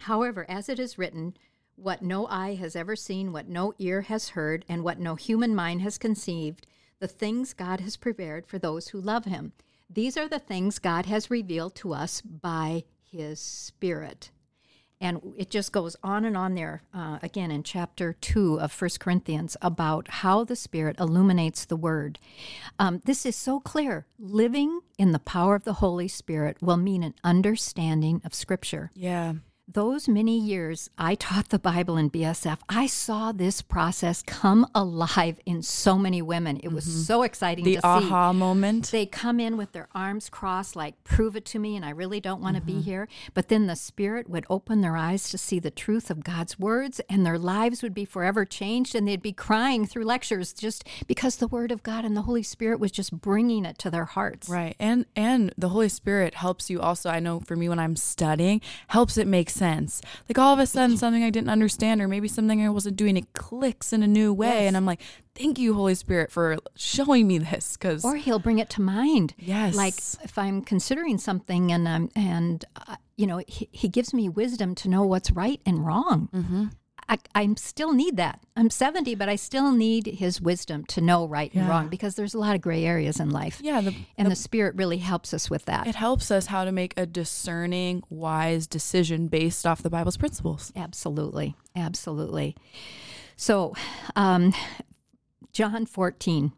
However, 0.00 0.46
as 0.48 0.70
it 0.70 0.78
is 0.78 0.96
written, 0.96 1.34
what 1.80 2.02
no 2.02 2.26
eye 2.26 2.54
has 2.54 2.76
ever 2.76 2.94
seen, 2.94 3.32
what 3.32 3.48
no 3.48 3.74
ear 3.78 4.02
has 4.02 4.30
heard, 4.30 4.64
and 4.68 4.84
what 4.84 4.98
no 4.98 5.14
human 5.14 5.54
mind 5.54 5.82
has 5.82 5.98
conceived, 5.98 6.66
the 7.00 7.08
things 7.08 7.54
God 7.54 7.80
has 7.80 7.96
prepared 7.96 8.46
for 8.46 8.58
those 8.58 8.88
who 8.88 9.00
love 9.00 9.24
him. 9.24 9.52
These 9.88 10.16
are 10.16 10.28
the 10.28 10.38
things 10.38 10.78
God 10.78 11.06
has 11.06 11.30
revealed 11.30 11.74
to 11.76 11.92
us 11.92 12.20
by 12.20 12.84
his 13.02 13.40
Spirit. 13.40 14.30
And 15.00 15.34
it 15.38 15.48
just 15.48 15.72
goes 15.72 15.96
on 16.02 16.26
and 16.26 16.36
on 16.36 16.54
there, 16.54 16.82
uh, 16.92 17.18
again 17.22 17.50
in 17.50 17.62
chapter 17.62 18.12
2 18.12 18.60
of 18.60 18.70
First 18.70 19.00
Corinthians, 19.00 19.56
about 19.62 20.08
how 20.08 20.44
the 20.44 20.54
Spirit 20.54 20.96
illuminates 21.00 21.64
the 21.64 21.76
Word. 21.76 22.18
Um, 22.78 23.00
this 23.06 23.24
is 23.24 23.34
so 23.34 23.60
clear. 23.60 24.06
Living 24.18 24.80
in 24.98 25.12
the 25.12 25.18
power 25.18 25.54
of 25.54 25.64
the 25.64 25.74
Holy 25.74 26.06
Spirit 26.06 26.58
will 26.60 26.76
mean 26.76 27.02
an 27.02 27.14
understanding 27.24 28.20
of 28.24 28.34
Scripture. 28.34 28.90
Yeah 28.94 29.34
those 29.72 30.08
many 30.08 30.38
years 30.38 30.90
I 30.98 31.14
taught 31.14 31.50
the 31.50 31.58
Bible 31.58 31.96
in 31.96 32.10
BSF, 32.10 32.58
I 32.68 32.86
saw 32.86 33.32
this 33.32 33.62
process 33.62 34.22
come 34.22 34.66
alive 34.74 35.38
in 35.46 35.62
so 35.62 35.96
many 35.96 36.20
women. 36.22 36.58
It 36.62 36.72
was 36.72 36.86
mm-hmm. 36.86 37.00
so 37.00 37.22
exciting 37.22 37.64
the 37.64 37.78
aha 37.82 38.32
moment. 38.32 38.90
They 38.90 39.06
come 39.06 39.38
in 39.38 39.56
with 39.56 39.72
their 39.72 39.88
arms 39.94 40.28
crossed, 40.28 40.74
like, 40.74 41.02
prove 41.04 41.36
it 41.36 41.44
to 41.46 41.58
me, 41.58 41.76
and 41.76 41.84
I 41.84 41.90
really 41.90 42.20
don't 42.20 42.40
want 42.40 42.56
to 42.56 42.62
mm-hmm. 42.62 42.78
be 42.78 42.82
here. 42.82 43.08
But 43.34 43.48
then 43.48 43.66
the 43.66 43.76
Spirit 43.76 44.28
would 44.28 44.46
open 44.50 44.80
their 44.80 44.96
eyes 44.96 45.30
to 45.30 45.38
see 45.38 45.58
the 45.58 45.70
truth 45.70 46.10
of 46.10 46.24
God's 46.24 46.58
words, 46.58 47.00
and 47.08 47.24
their 47.24 47.38
lives 47.38 47.82
would 47.82 47.94
be 47.94 48.04
forever 48.04 48.44
changed, 48.44 48.94
and 48.94 49.06
they'd 49.06 49.22
be 49.22 49.32
crying 49.32 49.86
through 49.86 50.04
lectures 50.04 50.52
just 50.52 50.84
because 51.06 51.36
the 51.36 51.48
Word 51.48 51.70
of 51.70 51.82
God 51.82 52.04
and 52.04 52.16
the 52.16 52.22
Holy 52.22 52.42
Spirit 52.42 52.80
was 52.80 52.90
just 52.90 53.20
bringing 53.20 53.64
it 53.64 53.78
to 53.78 53.90
their 53.90 54.06
hearts. 54.06 54.48
Right. 54.48 54.74
And 54.80 55.06
and 55.14 55.54
the 55.56 55.68
Holy 55.68 55.88
Spirit 55.88 56.34
helps 56.34 56.70
you 56.70 56.80
also. 56.80 57.08
I 57.10 57.20
know 57.20 57.40
for 57.40 57.56
me 57.56 57.68
when 57.68 57.78
I'm 57.78 57.96
studying, 57.96 58.60
helps 58.88 59.16
it 59.16 59.26
make 59.26 59.48
sense. 59.50 59.59
Like 60.28 60.38
all 60.38 60.52
of 60.52 60.58
a 60.58 60.66
sudden, 60.66 60.96
something 60.96 61.22
I 61.22 61.30
didn't 61.30 61.50
understand, 61.50 62.00
or 62.00 62.08
maybe 62.08 62.28
something 62.28 62.64
I 62.64 62.68
wasn't 62.68 62.96
doing, 62.96 63.16
it 63.16 63.32
clicks 63.32 63.92
in 63.92 64.02
a 64.02 64.06
new 64.06 64.32
way. 64.32 64.62
Yes. 64.62 64.68
And 64.68 64.76
I'm 64.76 64.86
like, 64.86 65.00
thank 65.34 65.58
you, 65.58 65.74
Holy 65.74 65.94
Spirit, 65.94 66.30
for 66.30 66.58
showing 66.76 67.26
me 67.26 67.38
this. 67.38 67.76
Cause, 67.76 68.04
or 68.04 68.16
He'll 68.16 68.38
bring 68.38 68.58
it 68.58 68.70
to 68.70 68.82
mind. 68.82 69.34
Yes. 69.38 69.74
Like 69.74 69.94
if 70.22 70.38
I'm 70.38 70.62
considering 70.62 71.18
something 71.18 71.72
and, 71.72 71.88
I'm, 71.88 72.10
and 72.14 72.64
uh, 72.76 72.96
you 73.16 73.26
know, 73.26 73.42
he, 73.46 73.68
he, 73.72 73.88
gives 73.88 74.14
me 74.14 74.28
wisdom 74.28 74.74
to 74.76 74.88
know 74.88 75.02
what's 75.02 75.30
right 75.30 75.60
and 75.66 75.84
wrong. 75.84 76.28
Mm-hmm. 76.32 76.66
I, 77.10 77.18
I 77.34 77.54
still 77.56 77.92
need 77.92 78.16
that. 78.18 78.40
I'm 78.56 78.70
70, 78.70 79.16
but 79.16 79.28
I 79.28 79.34
still 79.34 79.72
need 79.72 80.06
his 80.06 80.40
wisdom 80.40 80.84
to 80.86 81.00
know 81.00 81.26
right 81.26 81.50
yeah. 81.52 81.62
and 81.62 81.68
wrong 81.68 81.88
because 81.88 82.14
there's 82.14 82.34
a 82.34 82.38
lot 82.38 82.54
of 82.54 82.60
gray 82.60 82.84
areas 82.84 83.18
in 83.18 83.30
life. 83.30 83.58
Yeah. 83.60 83.80
The, 83.80 83.94
and 84.16 84.26
the, 84.26 84.30
the 84.30 84.36
Spirit 84.36 84.76
really 84.76 84.98
helps 84.98 85.34
us 85.34 85.50
with 85.50 85.64
that. 85.64 85.88
It 85.88 85.96
helps 85.96 86.30
us 86.30 86.46
how 86.46 86.64
to 86.64 86.70
make 86.70 86.94
a 86.96 87.06
discerning, 87.06 88.04
wise 88.10 88.68
decision 88.68 89.26
based 89.26 89.66
off 89.66 89.82
the 89.82 89.90
Bible's 89.90 90.16
principles. 90.16 90.72
Absolutely. 90.76 91.56
Absolutely. 91.74 92.56
So, 93.34 93.74
um, 94.14 94.54
John 95.52 95.86
14. 95.86 96.52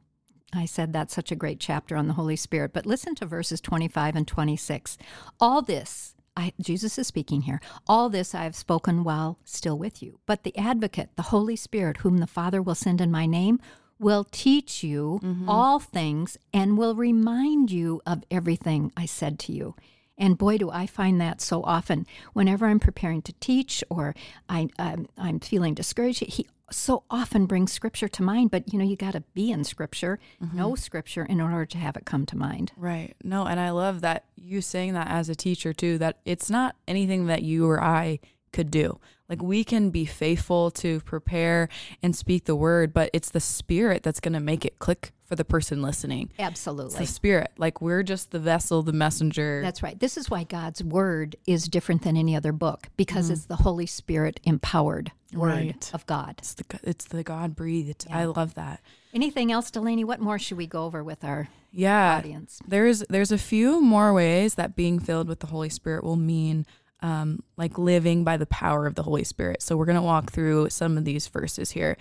I 0.55 0.67
said 0.67 0.93
that's 0.93 1.15
such 1.15 1.33
a 1.33 1.37
great 1.37 1.61
chapter 1.61 1.97
on 1.97 2.09
the 2.09 2.13
Holy 2.13 2.37
Spirit, 2.37 2.75
but 2.75 2.85
listen 2.85 3.15
to 3.15 3.25
verses 3.25 3.59
25 3.59 4.17
and 4.17 4.29
26. 4.29 4.99
All 5.41 5.63
this 5.63 6.15
I, 6.37 6.53
Jesus 6.61 6.99
is 6.99 7.07
speaking 7.07 7.43
here. 7.43 7.61
All 7.87 8.09
this 8.09 8.35
I 8.35 8.45
have 8.45 8.57
spoken 8.57 9.05
while 9.05 9.39
still 9.45 9.79
with 9.79 10.03
you. 10.03 10.19
But 10.27 10.45
the 10.45 10.57
advocate, 10.57 11.11
the 11.17 11.23
Holy 11.23 11.57
Spirit, 11.57 11.99
whom 11.99 12.19
the 12.19 12.27
Father 12.27 12.63
will 12.63 12.75
send 12.75 13.01
in 13.01 13.11
my 13.11 13.27
name, 13.27 13.61
will 13.99 14.25
teach 14.31 14.83
you 14.83 15.21
mm-hmm. 15.23 15.49
all 15.49 15.79
things 15.79 16.37
and 16.53 16.77
will 16.77 16.95
remind 16.95 17.71
you 17.71 18.01
of 18.07 18.25
everything 18.31 18.93
I 18.97 19.07
said 19.07 19.39
to 19.41 19.53
you. 19.53 19.77
And 20.19 20.39
boy, 20.39 20.59
do 20.59 20.71
I 20.71 20.87
find 20.87 21.21
that 21.21 21.41
so 21.41 21.63
often. 21.63 22.07
Whenever 22.33 22.67
I'm 22.67 22.81
preparing 22.81 23.23
to 23.23 23.33
teach 23.35 23.83
or 23.89 24.15
I, 24.49 24.69
I'm, 24.79 25.07
I'm 25.17 25.41
feeling 25.41 25.75
discouraged, 25.75 26.21
he 26.21 26.47
so 26.71 27.05
often 27.11 27.47
brings 27.47 27.73
scripture 27.73 28.09
to 28.09 28.23
mind. 28.23 28.51
But 28.51 28.73
you 28.73 28.79
know, 28.79 28.85
you 28.85 28.97
got 28.97 29.13
to 29.13 29.23
be 29.35 29.51
in 29.51 29.65
scripture, 29.65 30.19
mm-hmm. 30.43 30.57
know 30.57 30.75
scripture 30.75 31.25
in 31.25 31.41
order 31.41 31.67
to 31.67 31.79
have 31.79 31.97
it 31.97 32.05
come 32.05 32.27
to 32.27 32.37
mind. 32.37 32.73
Right. 32.77 33.15
No, 33.23 33.47
and 33.47 33.59
I 33.61 33.71
love 33.71 34.01
that 34.03 34.25
you 34.37 34.61
saying 34.61 34.95
that 34.95 35.09
as 35.09 35.29
a 35.29 35.35
teacher 35.35 35.73
too. 35.73 35.99
That 35.99 36.19
it's 36.25 36.51
not 36.51 36.77
anything 36.87 37.27
that 37.27 37.43
you 37.43 37.69
or 37.69 37.83
I 37.83 38.21
could 38.53 38.71
do. 38.71 39.01
Like 39.29 39.43
we 39.43 39.65
can 39.65 39.89
be 39.89 40.05
faithful 40.05 40.71
to 40.73 41.01
prepare 41.01 41.71
and 42.03 42.15
speak 42.15 42.45
the 42.45 42.55
word, 42.55 42.93
but 42.93 43.09
it's 43.15 43.31
the 43.31 43.41
spirit 43.41 44.03
that's 44.03 44.21
going 44.21 44.35
to 44.35 44.41
make 44.41 44.67
it 44.67 44.79
click 44.79 45.13
for 45.25 45.37
the 45.37 45.45
person 45.45 45.81
listening. 45.81 46.29
It's 46.33 46.41
Absolutely. 46.41 46.99
the 46.99 47.07
spirit. 47.07 47.51
Like 47.57 47.81
we're 47.81 48.03
just 48.03 48.31
the 48.31 48.39
vessel, 48.39 48.83
the 48.83 48.93
messenger. 48.93 49.63
That's 49.63 49.83
right. 49.83 49.99
This 49.99 50.19
is 50.19 50.29
why 50.29 50.45
God's 50.45 50.85
word 50.85 51.37
is 51.47 51.67
different 51.67 52.03
than 52.03 52.19
any 52.19 52.37
other 52.37 52.53
book 52.53 52.89
because 52.99 53.31
it's 53.31 53.47
the 53.47 53.57
Holy 53.57 53.87
Spirit 53.87 54.39
empowered 54.45 55.13
word. 55.35 55.49
Right. 55.51 55.91
of 55.95 56.07
God. 56.07 56.37
it's 56.39 56.55
the 56.55 56.65
it's 56.83 57.05
the 57.07 57.23
God 57.23 57.55
breathed. 57.57 58.07
I 58.11 58.25
love 58.25 58.55
that. 58.55 58.81
Anything 59.15 59.53
else, 59.53 59.71
Delaney? 59.71 60.05
What 60.05 60.21
more 60.21 60.39
should 60.39 60.57
we 60.57 60.67
go 60.67 60.85
over 60.85 61.03
with 61.05 61.23
our 61.25 61.49
Yeah. 61.71 62.17
audience? 62.19 62.61
There's 62.67 63.01
there's 63.11 63.33
a 63.33 63.39
few 63.39 63.81
more 63.81 64.13
ways 64.13 64.55
that 64.57 64.75
being 64.77 64.99
filled 64.99 65.29
with 65.29 65.41
the 65.41 65.49
Holy 65.49 65.69
Spirit 65.69 66.05
will 66.05 66.17
mean 66.17 66.67
um, 67.03 67.43
like 67.57 67.77
living 67.77 68.25
by 68.25 68.37
the 68.37 68.47
power 68.47 68.87
of 68.87 68.95
the 68.95 69.03
Holy 69.03 69.25
Spirit. 69.25 69.61
So 69.61 69.77
we're 69.77 69.87
gonna 69.87 70.03
walk 70.03 70.31
through 70.31 70.71
some 70.71 70.97
of 70.97 71.05
these 71.05 71.27
verses 71.27 71.73
here. 71.73 71.97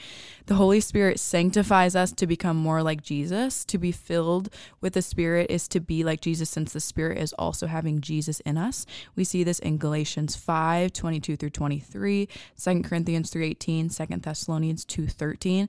The 0.46 0.56
Holy 0.56 0.80
Spirit 0.80 1.20
sanctifies 1.20 1.96
us 1.96 2.12
to 2.14 2.28
become 2.28 2.56
more 2.56 2.84
like 2.84 3.02
Jesus. 3.02 3.66
To 3.66 3.78
be 3.78 3.92
filled 3.92 4.54
with 4.80 4.94
the 4.94 5.02
Spirit 5.02 5.50
is 5.50 5.68
to 5.70 5.80
be 5.80 6.04
like 6.04 6.22
Jesus, 6.22 6.50
since 6.50 6.72
the 6.72 6.80
Spirit 6.80 7.18
is 7.18 7.34
also 7.34 7.68
having 7.68 8.00
Jesus 8.00 8.40
in 8.42 8.58
us. 8.58 8.86
We 9.16 9.24
see 9.24 9.44
this 9.44 9.60
in 9.60 9.78
Galatians 9.78 10.36
5, 10.36 10.94
22 10.94 11.36
through 11.36 11.50
23, 11.50 12.30
2 12.62 12.82
Corinthians 12.84 13.30
3, 13.32 13.48
18, 13.48 13.90
2 13.90 14.06
Thessalonians 14.18 14.86
2, 14.86 15.08
13. 15.08 15.68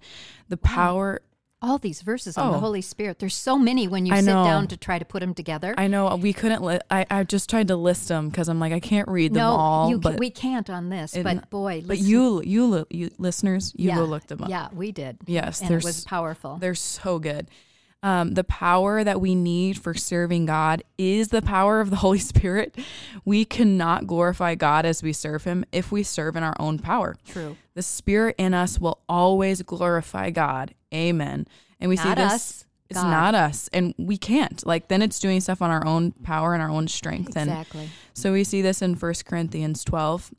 The 0.48 0.56
power 0.58 1.22
All 1.64 1.78
these 1.78 2.02
verses 2.02 2.36
on 2.36 2.50
the 2.50 2.58
Oh. 2.58 2.60
Holy 2.60 2.82
Spirit. 2.82 3.20
There's 3.20 3.36
so 3.36 3.56
many 3.56 3.86
when 3.86 4.04
you 4.04 4.12
I 4.12 4.18
sit 4.20 4.26
know. 4.26 4.42
down 4.44 4.66
to 4.66 4.76
try 4.76 4.98
to 4.98 5.04
put 5.04 5.20
them 5.20 5.32
together. 5.32 5.74
I 5.78 5.86
know 5.86 6.14
we 6.16 6.32
couldn't. 6.32 6.62
Li- 6.62 6.80
I 6.90 7.06
I 7.08 7.22
just 7.22 7.48
tried 7.48 7.68
to 7.68 7.76
list 7.76 8.08
them 8.08 8.28
because 8.28 8.48
I'm 8.48 8.58
like 8.58 8.72
I 8.72 8.80
can't 8.80 9.08
read 9.08 9.32
them 9.32 9.42
no, 9.42 9.50
all. 9.52 9.88
you 9.88 9.98
but 9.98 10.10
can, 10.14 10.18
we 10.18 10.30
can't 10.30 10.68
on 10.68 10.88
this. 10.88 11.14
it- 11.14 11.22
but 11.22 11.48
boy, 11.50 11.84
but 11.86 11.98
you 11.98 12.42
you 12.44 12.84
you 12.90 13.10
listeners 13.18 13.72
you 13.76 13.88
yeah, 13.90 13.94
go 13.96 14.04
look 14.04 14.26
them 14.26 14.42
up. 14.42 14.50
Yeah, 14.50 14.68
we 14.72 14.90
did. 14.90 15.18
Yes, 15.26 15.60
and 15.60 15.70
they're 15.70 15.78
it 15.78 15.84
was 15.84 16.04
powerful. 16.04 16.56
They're 16.56 16.74
so 16.74 17.18
good. 17.20 17.48
Um, 18.04 18.32
the 18.32 18.42
power 18.42 19.04
that 19.04 19.20
we 19.20 19.36
need 19.36 19.78
for 19.78 19.94
serving 19.94 20.46
God 20.46 20.82
is 20.98 21.28
the 21.28 21.40
power 21.42 21.80
of 21.80 21.90
the 21.90 21.96
Holy 22.04 22.18
Spirit. 22.18 22.76
We 23.24 23.44
cannot 23.44 24.08
glorify 24.08 24.56
God 24.56 24.84
as 24.84 25.02
we 25.04 25.12
serve 25.12 25.44
Him 25.44 25.64
if 25.70 25.92
we 25.92 26.02
serve 26.02 26.34
in 26.34 26.42
our 26.42 26.56
own 26.58 26.78
power. 26.80 27.14
True. 27.28 27.56
The 27.74 27.82
Spirit 27.82 28.34
in 28.38 28.54
us 28.54 28.80
will 28.80 28.98
always 29.08 29.62
glorify 29.62 30.30
God. 30.30 30.74
Amen. 30.92 31.46
And 31.78 31.88
we 31.88 31.96
see 31.96 32.12
this. 32.14 32.18
us, 32.32 32.64
It's 32.90 33.00
God. 33.00 33.10
not 33.10 33.34
us, 33.36 33.68
and 33.72 33.94
we 33.98 34.16
can't. 34.18 34.66
Like 34.66 34.88
then, 34.88 35.00
it's 35.00 35.20
doing 35.20 35.40
stuff 35.40 35.62
on 35.62 35.70
our 35.70 35.86
own 35.86 36.10
power 36.10 36.54
and 36.54 36.62
our 36.62 36.70
own 36.70 36.88
strength. 36.88 37.36
And 37.36 37.48
Exactly. 37.50 37.88
so 38.14 38.32
we 38.32 38.42
see 38.42 38.62
this 38.62 38.82
in 38.82 38.94
1 38.94 39.14
Corinthians 39.24 39.84
12. 39.84 40.34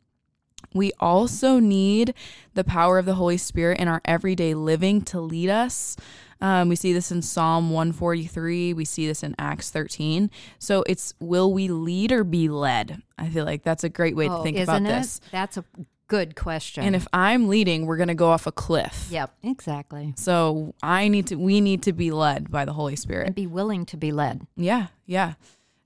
We 0.73 0.91
also 0.99 1.59
need 1.59 2.13
the 2.55 2.63
power 2.63 2.97
of 2.97 3.05
the 3.05 3.15
Holy 3.15 3.37
Spirit 3.37 3.79
in 3.79 3.87
our 3.87 4.01
everyday 4.05 4.53
living 4.53 5.01
to 5.03 5.21
lead 5.21 5.49
us. 5.49 5.95
Um, 6.43 6.67
we 6.69 6.75
see 6.75 6.93
this 6.93 7.11
in 7.11 7.21
Psalm 7.21 7.69
143. 7.71 8.73
We 8.73 8.85
see 8.85 9.07
this 9.07 9.23
in 9.23 9.33
Acts 9.39 9.69
13. 9.71 10.29
So 10.59 10.83
it's 10.87 11.13
will 11.19 11.53
we 11.53 11.69
lead 11.69 12.11
or 12.11 12.23
be 12.23 12.49
led? 12.49 13.01
I 13.17 13.29
feel 13.29 13.45
like 13.45 13.63
that's 13.63 13.83
a 13.83 13.89
great 13.89 14.15
way 14.15 14.27
to 14.27 14.33
Oh, 14.35 14.43
think 14.43 14.57
isn't 14.57 14.67
about 14.75 14.81
it? 14.89 14.93
this. 15.01 15.21
That's 15.31 15.57
a 15.57 15.63
good 16.09 16.35
question. 16.35 16.83
And 16.83 16.95
if 16.95 17.07
I'm 17.13 17.47
leading, 17.47 17.85
we're 17.85 17.95
going 17.97 18.09
to 18.09 18.13
go 18.13 18.29
off 18.29 18.45
a 18.45 18.51
cliff. 18.51 19.07
yep, 19.09 19.33
exactly. 19.41 20.13
So 20.17 20.75
I 20.83 21.07
need 21.07 21.27
to, 21.27 21.35
we 21.37 21.61
need 21.61 21.81
to 21.83 21.93
be 21.93 22.11
led 22.11 22.51
by 22.51 22.65
the 22.65 22.73
Holy 22.73 22.95
Spirit. 22.97 23.27
And 23.27 23.35
be 23.35 23.47
willing 23.47 23.85
to 23.87 23.97
be 23.97 24.11
led. 24.11 24.45
Yeah, 24.57 24.87
yeah. 25.05 25.33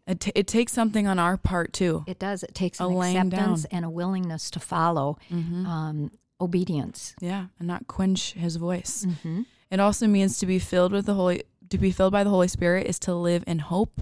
It, 0.08 0.22
t- 0.22 0.32
it 0.36 0.48
takes 0.48 0.72
something 0.74 1.06
on 1.06 1.20
our 1.20 1.38
part 1.38 1.72
too. 1.72 2.04
It 2.08 2.18
does. 2.18 2.42
It 2.42 2.56
takes 2.56 2.80
A 2.80 2.88
an 2.88 2.98
acceptance 2.98 3.30
down. 3.32 3.56
Mm-hmm. 3.58 3.76
and 3.76 3.86
a 3.86 3.90
willingness 3.90 4.50
to 4.52 4.60
follow, 4.60 5.18
um, 5.32 6.12
obedience. 6.42 7.14
Yeah, 7.20 7.48
and 7.60 7.68
not 7.68 7.88
quench 7.88 8.34
his 8.34 8.56
voice. 8.56 9.06
Mm-hmm. 9.08 9.42
It 9.72 9.80
also 9.80 10.08
means 10.08 10.40
to 10.40 10.46
be 10.46 10.60
filled 10.60 10.92
with 10.92 11.06
the 11.06 11.14
Holy 11.14 11.44
to 11.70 11.78
be 11.78 11.92
filled 11.92 12.14
by 12.14 12.24
the 12.24 12.30
Holy 12.30 12.48
Spirit 12.48 12.88
is 12.88 12.98
to 13.00 13.14
live 13.14 13.44
in 13.46 13.60
hope. 13.60 14.02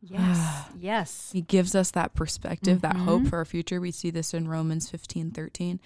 Yes, 0.00 0.64
yes. 0.78 1.30
He 1.32 1.40
gives 1.42 1.74
us 1.74 1.90
that 1.92 2.14
perspective, 2.14 2.80
that 2.82 2.94
Mm-hmm. 2.94 3.04
hope 3.04 3.26
for 3.28 3.36
our 3.38 3.44
future. 3.44 3.80
We 3.80 3.90
see 3.92 4.10
this 4.10 4.34
in 4.34 4.48
Romans 4.48 4.90
15, 4.90 5.30
13. 5.32 5.80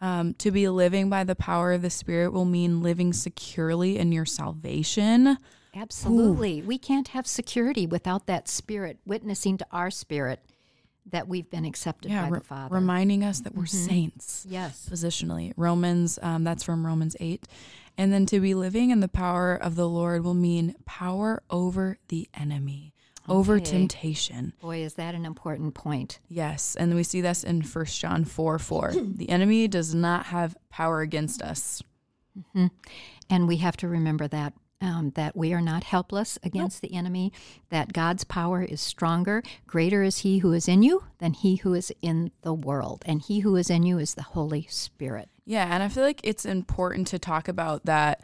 Um, 0.00 0.34
to 0.34 0.50
be 0.50 0.68
living 0.68 1.08
by 1.08 1.24
the 1.24 1.34
power 1.34 1.72
of 1.72 1.80
the 1.82 1.88
Spirit 1.90 2.32
will 2.32 2.44
mean 2.44 2.82
living 2.82 3.12
securely 3.14 3.98
in 3.98 4.12
your 4.12 4.26
salvation. 4.26 5.38
Absolutely. 5.74 6.62
We 6.62 6.78
can't 6.78 7.08
have 7.08 7.26
security 7.26 7.86
without 7.86 8.26
that 8.26 8.48
spirit 8.48 8.98
witnessing 9.06 9.58
to 9.58 9.66
our 9.72 9.90
spirit 9.90 10.40
that 11.10 11.26
we've 11.28 11.50
been 11.50 11.64
accepted 11.64 12.10
by 12.10 12.28
re- 12.28 12.38
the 12.38 12.44
Father. 12.44 12.64
Mm-hmm. 12.66 12.74
reminding 12.74 13.24
us 13.24 13.40
that 13.40 13.54
we're 13.54 13.66
saints. 13.66 14.46
yes. 14.48 14.88
positionally. 14.90 15.52
Romans, 15.56 16.18
um, 16.22 16.44
that's 16.44 16.62
from 16.62 16.86
Romans 16.86 17.16
8. 17.20 17.46
And 17.96 18.12
then 18.12 18.26
to 18.26 18.40
be 18.40 18.54
living 18.54 18.90
in 18.90 19.00
the 19.00 19.08
power 19.08 19.54
of 19.54 19.76
the 19.76 19.88
Lord 19.88 20.24
will 20.24 20.34
mean 20.34 20.74
power 20.84 21.42
over 21.48 21.98
the 22.08 22.28
enemy, 22.34 22.92
over 23.28 23.60
temptation. 23.60 24.52
Boy, 24.60 24.78
is 24.78 24.94
that 24.94 25.14
an 25.14 25.24
important 25.24 25.74
point. 25.74 26.18
Yes. 26.28 26.76
And 26.76 26.94
we 26.94 27.04
see 27.04 27.20
this 27.20 27.44
in 27.44 27.62
1 27.62 27.84
John 27.86 28.24
4 28.24 28.58
4. 28.58 28.92
the 29.14 29.28
enemy 29.28 29.68
does 29.68 29.94
not 29.94 30.26
have 30.26 30.56
power 30.70 31.00
against 31.00 31.40
us. 31.40 31.82
Mm-hmm. 32.36 32.66
And 33.30 33.46
we 33.48 33.58
have 33.58 33.76
to 33.78 33.88
remember 33.88 34.26
that. 34.28 34.54
Um, 34.80 35.12
that 35.14 35.34
we 35.34 35.54
are 35.54 35.62
not 35.62 35.84
helpless 35.84 36.38
against 36.42 36.82
the 36.82 36.92
enemy, 36.94 37.32
that 37.70 37.94
God's 37.94 38.24
power 38.24 38.62
is 38.62 38.82
stronger. 38.82 39.42
Greater 39.66 40.02
is 40.02 40.18
He 40.18 40.38
who 40.38 40.52
is 40.52 40.68
in 40.68 40.82
you 40.82 41.04
than 41.20 41.32
He 41.32 41.56
who 41.56 41.72
is 41.72 41.90
in 42.02 42.32
the 42.42 42.52
world. 42.52 43.02
And 43.06 43.22
He 43.22 43.40
who 43.40 43.56
is 43.56 43.70
in 43.70 43.84
you 43.84 43.98
is 43.98 44.12
the 44.14 44.22
Holy 44.22 44.66
Spirit. 44.68 45.30
Yeah. 45.46 45.66
And 45.72 45.82
I 45.82 45.88
feel 45.88 46.02
like 46.02 46.20
it's 46.22 46.44
important 46.44 47.06
to 47.08 47.18
talk 47.18 47.48
about 47.48 47.86
that. 47.86 48.20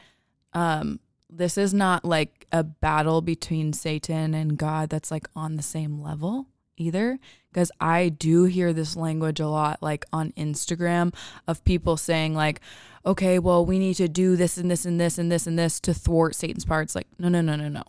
Um, 0.52 1.00
this 1.30 1.56
is 1.56 1.72
not 1.72 2.04
like 2.04 2.46
a 2.52 2.62
battle 2.62 3.22
between 3.22 3.72
Satan 3.72 4.34
and 4.34 4.58
God 4.58 4.90
that's 4.90 5.10
like 5.10 5.28
on 5.34 5.56
the 5.56 5.62
same 5.62 6.02
level 6.02 6.46
either. 6.76 7.18
Because 7.52 7.70
I 7.80 8.10
do 8.10 8.44
hear 8.44 8.72
this 8.72 8.96
language 8.96 9.40
a 9.40 9.48
lot, 9.48 9.82
like 9.82 10.04
on 10.12 10.32
Instagram, 10.32 11.14
of 11.48 11.64
people 11.64 11.96
saying, 11.96 12.34
like, 12.34 12.60
okay, 13.04 13.38
well, 13.38 13.64
we 13.64 13.78
need 13.78 13.94
to 13.94 14.08
do 14.08 14.36
this 14.36 14.56
and 14.56 14.70
this 14.70 14.84
and 14.84 15.00
this 15.00 15.18
and 15.18 15.30
this 15.30 15.46
and 15.46 15.58
this 15.58 15.80
to 15.80 15.94
thwart 15.94 16.34
Satan's 16.34 16.64
power. 16.64 16.82
It's 16.82 16.94
like, 16.94 17.08
no, 17.18 17.28
no, 17.28 17.40
no, 17.40 17.56
no, 17.56 17.68
no. 17.68 17.82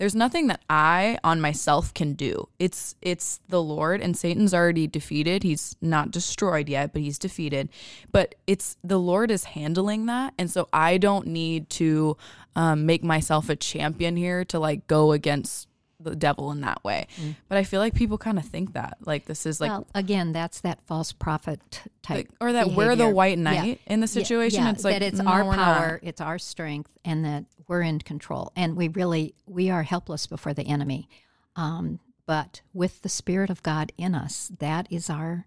There's 0.00 0.14
nothing 0.14 0.46
that 0.46 0.62
I 0.70 1.18
on 1.22 1.42
myself 1.42 1.92
can 1.92 2.14
do. 2.14 2.48
It's 2.58 2.94
it's 3.02 3.38
the 3.48 3.62
Lord 3.62 4.00
and 4.00 4.16
Satan's 4.16 4.54
already 4.54 4.86
defeated. 4.86 5.42
He's 5.42 5.76
not 5.82 6.10
destroyed 6.10 6.70
yet, 6.70 6.94
but 6.94 7.02
he's 7.02 7.18
defeated. 7.18 7.68
But 8.10 8.34
it's 8.46 8.78
the 8.82 8.96
Lord 8.96 9.30
is 9.30 9.44
handling 9.44 10.06
that, 10.06 10.32
and 10.38 10.50
so 10.50 10.70
I 10.72 10.96
don't 10.96 11.26
need 11.26 11.68
to 11.70 12.16
um, 12.56 12.86
make 12.86 13.04
myself 13.04 13.50
a 13.50 13.56
champion 13.56 14.16
here 14.16 14.42
to 14.46 14.58
like 14.58 14.86
go 14.86 15.12
against 15.12 15.68
the 16.02 16.16
devil 16.16 16.50
in 16.50 16.62
that 16.62 16.82
way. 16.82 17.06
But 17.48 17.58
I 17.58 17.64
feel 17.64 17.78
like 17.80 17.94
people 17.94 18.16
kind 18.18 18.38
of 18.38 18.44
think 18.44 18.72
that 18.72 18.96
like 19.04 19.26
this 19.26 19.44
is 19.44 19.60
like 19.60 19.70
well, 19.70 19.86
again, 19.94 20.32
that's 20.32 20.60
that 20.62 20.80
false 20.86 21.12
prophet 21.12 21.60
type. 22.02 22.16
like- 22.16 22.30
or 22.40 22.52
that 22.52 22.68
we're 22.68 22.90
the 22.96 22.96
behavior. 22.96 23.14
white 23.14 23.38
Yeah. 23.38 23.44
knight 23.44 23.80
in 23.86 24.00
the 24.00 24.06
situation. 24.06 24.62
yeah, 24.64 24.70
it's 24.70 24.84
like 24.84 24.94
that 24.94 25.02
it's 25.02 25.18
no, 25.20 25.30
our 25.30 25.54
power, 25.54 26.00
it's 26.02 26.20
our 26.20 26.38
strength, 26.38 26.90
and 27.04 27.24
that 27.24 27.44
we're 27.68 27.82
in 27.82 27.98
control. 28.00 28.50
And 28.56 28.76
we 28.76 28.88
really 28.88 29.34
we 29.46 29.68
are 29.70 29.82
helpless 29.82 30.26
before 30.26 30.54
the 30.54 30.64
enemy. 30.64 31.08
Um, 31.56 32.00
but 32.26 32.62
with 32.72 33.02
the 33.02 33.08
Spirit 33.08 33.50
of 33.50 33.62
God 33.62 33.92
in 33.98 34.14
us, 34.14 34.50
that 34.58 34.86
is 34.90 35.10
our 35.10 35.46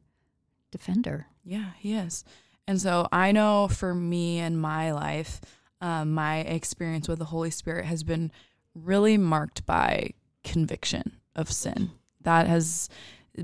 defender. 0.72 1.28
Yeah, 1.44 1.72
he 1.80 1.94
is. 1.94 2.24
And 2.68 2.80
so 2.80 3.08
I 3.12 3.32
know 3.32 3.68
for 3.68 3.94
me 3.94 4.40
and 4.40 4.60
my 4.60 4.92
life, 4.92 5.42
um, 5.82 6.14
my 6.14 6.40
experience 6.40 7.08
with 7.08 7.20
the 7.20 7.26
Holy 7.26 7.52
Spirit 7.52 7.86
has 7.86 8.04
been 8.04 8.32
really 8.74 9.18
marked 9.18 9.66
by 9.66 10.12
conviction 10.44 11.18
of 11.36 11.52
sin. 11.52 11.92
That 12.22 12.48
has 12.48 12.90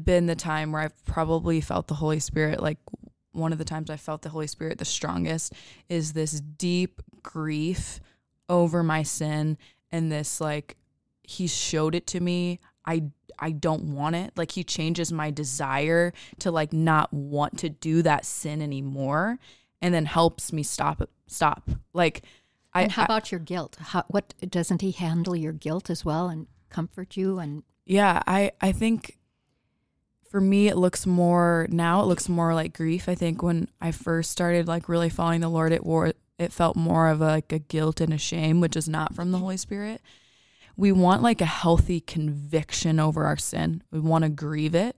been 0.04 0.28
the 0.28 0.36
time 0.36 0.72
where 0.72 0.82
I've 0.82 1.06
probably 1.06 1.62
felt 1.62 1.88
the 1.88 1.96
Holy 1.96 2.20
Spirit 2.20 2.62
like 2.62 2.78
one 3.32 3.52
of 3.52 3.58
the 3.58 3.66
times 3.66 3.90
I 3.90 3.98
felt 3.98 4.22
the 4.22 4.30
Holy 4.30 4.48
Spirit 4.48 4.78
the 4.78 4.86
strongest 4.86 5.54
is 5.88 6.14
this 6.14 6.40
deep 6.40 7.02
grief 7.24 8.00
over 8.48 8.84
my 8.84 9.04
sin 9.04 9.58
and 9.92 10.12
this 10.12 10.42
like 10.42 10.78
he 11.24 11.48
showed 11.48 11.96
it 11.96 12.08
to 12.08 12.20
me. 12.20 12.60
I 12.86 13.04
I 13.38 13.52
don't 13.52 13.94
want 13.94 14.16
it. 14.16 14.34
Like 14.36 14.52
he 14.52 14.64
changes 14.64 15.12
my 15.12 15.32
desire 15.32 16.14
to 16.40 16.52
like 16.52 16.74
not 16.74 17.14
want 17.14 17.60
to 17.60 17.70
do 17.70 18.02
that 18.02 18.26
sin 18.26 18.62
anymore 18.62 19.40
and 19.82 19.94
then 19.94 20.06
helps 20.06 20.52
me 20.52 20.64
stop 20.64 21.02
it 21.02 21.10
stop. 21.28 21.70
Like 21.94 22.24
I, 22.74 22.84
and 22.84 22.92
how 22.92 23.06
about 23.06 23.32
your 23.32 23.40
guilt? 23.40 23.78
How, 23.80 24.04
what 24.08 24.34
doesn't 24.48 24.82
He 24.82 24.92
handle 24.92 25.36
your 25.36 25.54
guilt 25.54 25.90
as 25.90 26.06
well 26.06 26.30
and 26.30 26.48
comfort 26.70 27.18
you? 27.18 27.40
And 27.40 27.64
Yeah, 27.86 28.22
I 28.28 28.52
I 28.62 28.72
think 28.72 29.18
for 30.30 30.40
me 30.40 30.68
it 30.68 30.78
looks 30.78 31.06
more 31.06 31.68
now 31.70 32.02
it 32.02 32.06
looks 32.06 32.30
more 32.30 32.54
like 32.54 32.74
grief. 32.74 33.10
I 33.10 33.16
think 33.16 33.42
when 33.42 33.68
I 33.82 33.92
first 33.92 34.32
started 34.32 34.68
like 34.68 34.88
really 34.88 35.10
following 35.10 35.42
the 35.42 35.50
Lord 35.50 35.72
it 35.72 35.86
wore 35.86 36.14
it 36.38 36.54
felt 36.54 36.78
more 36.78 37.10
of 37.10 37.20
a, 37.22 37.26
like 37.26 37.52
a 37.52 37.60
guilt 37.60 38.00
and 38.00 38.14
a 38.14 38.18
shame 38.18 38.62
which 38.62 38.78
is 38.78 38.88
not 38.88 39.14
from 39.14 39.32
the 39.32 39.40
Holy 39.40 39.58
Spirit. 39.58 40.02
We 40.78 40.92
want 40.94 41.22
like 41.22 41.42
a 41.42 41.46
healthy 41.46 42.00
conviction 42.00 43.00
over 43.00 43.26
our 43.26 43.36
sin. 43.36 43.84
We 43.92 44.00
want 44.00 44.24
to 44.24 44.30
grieve 44.30 44.74
it, 44.74 44.96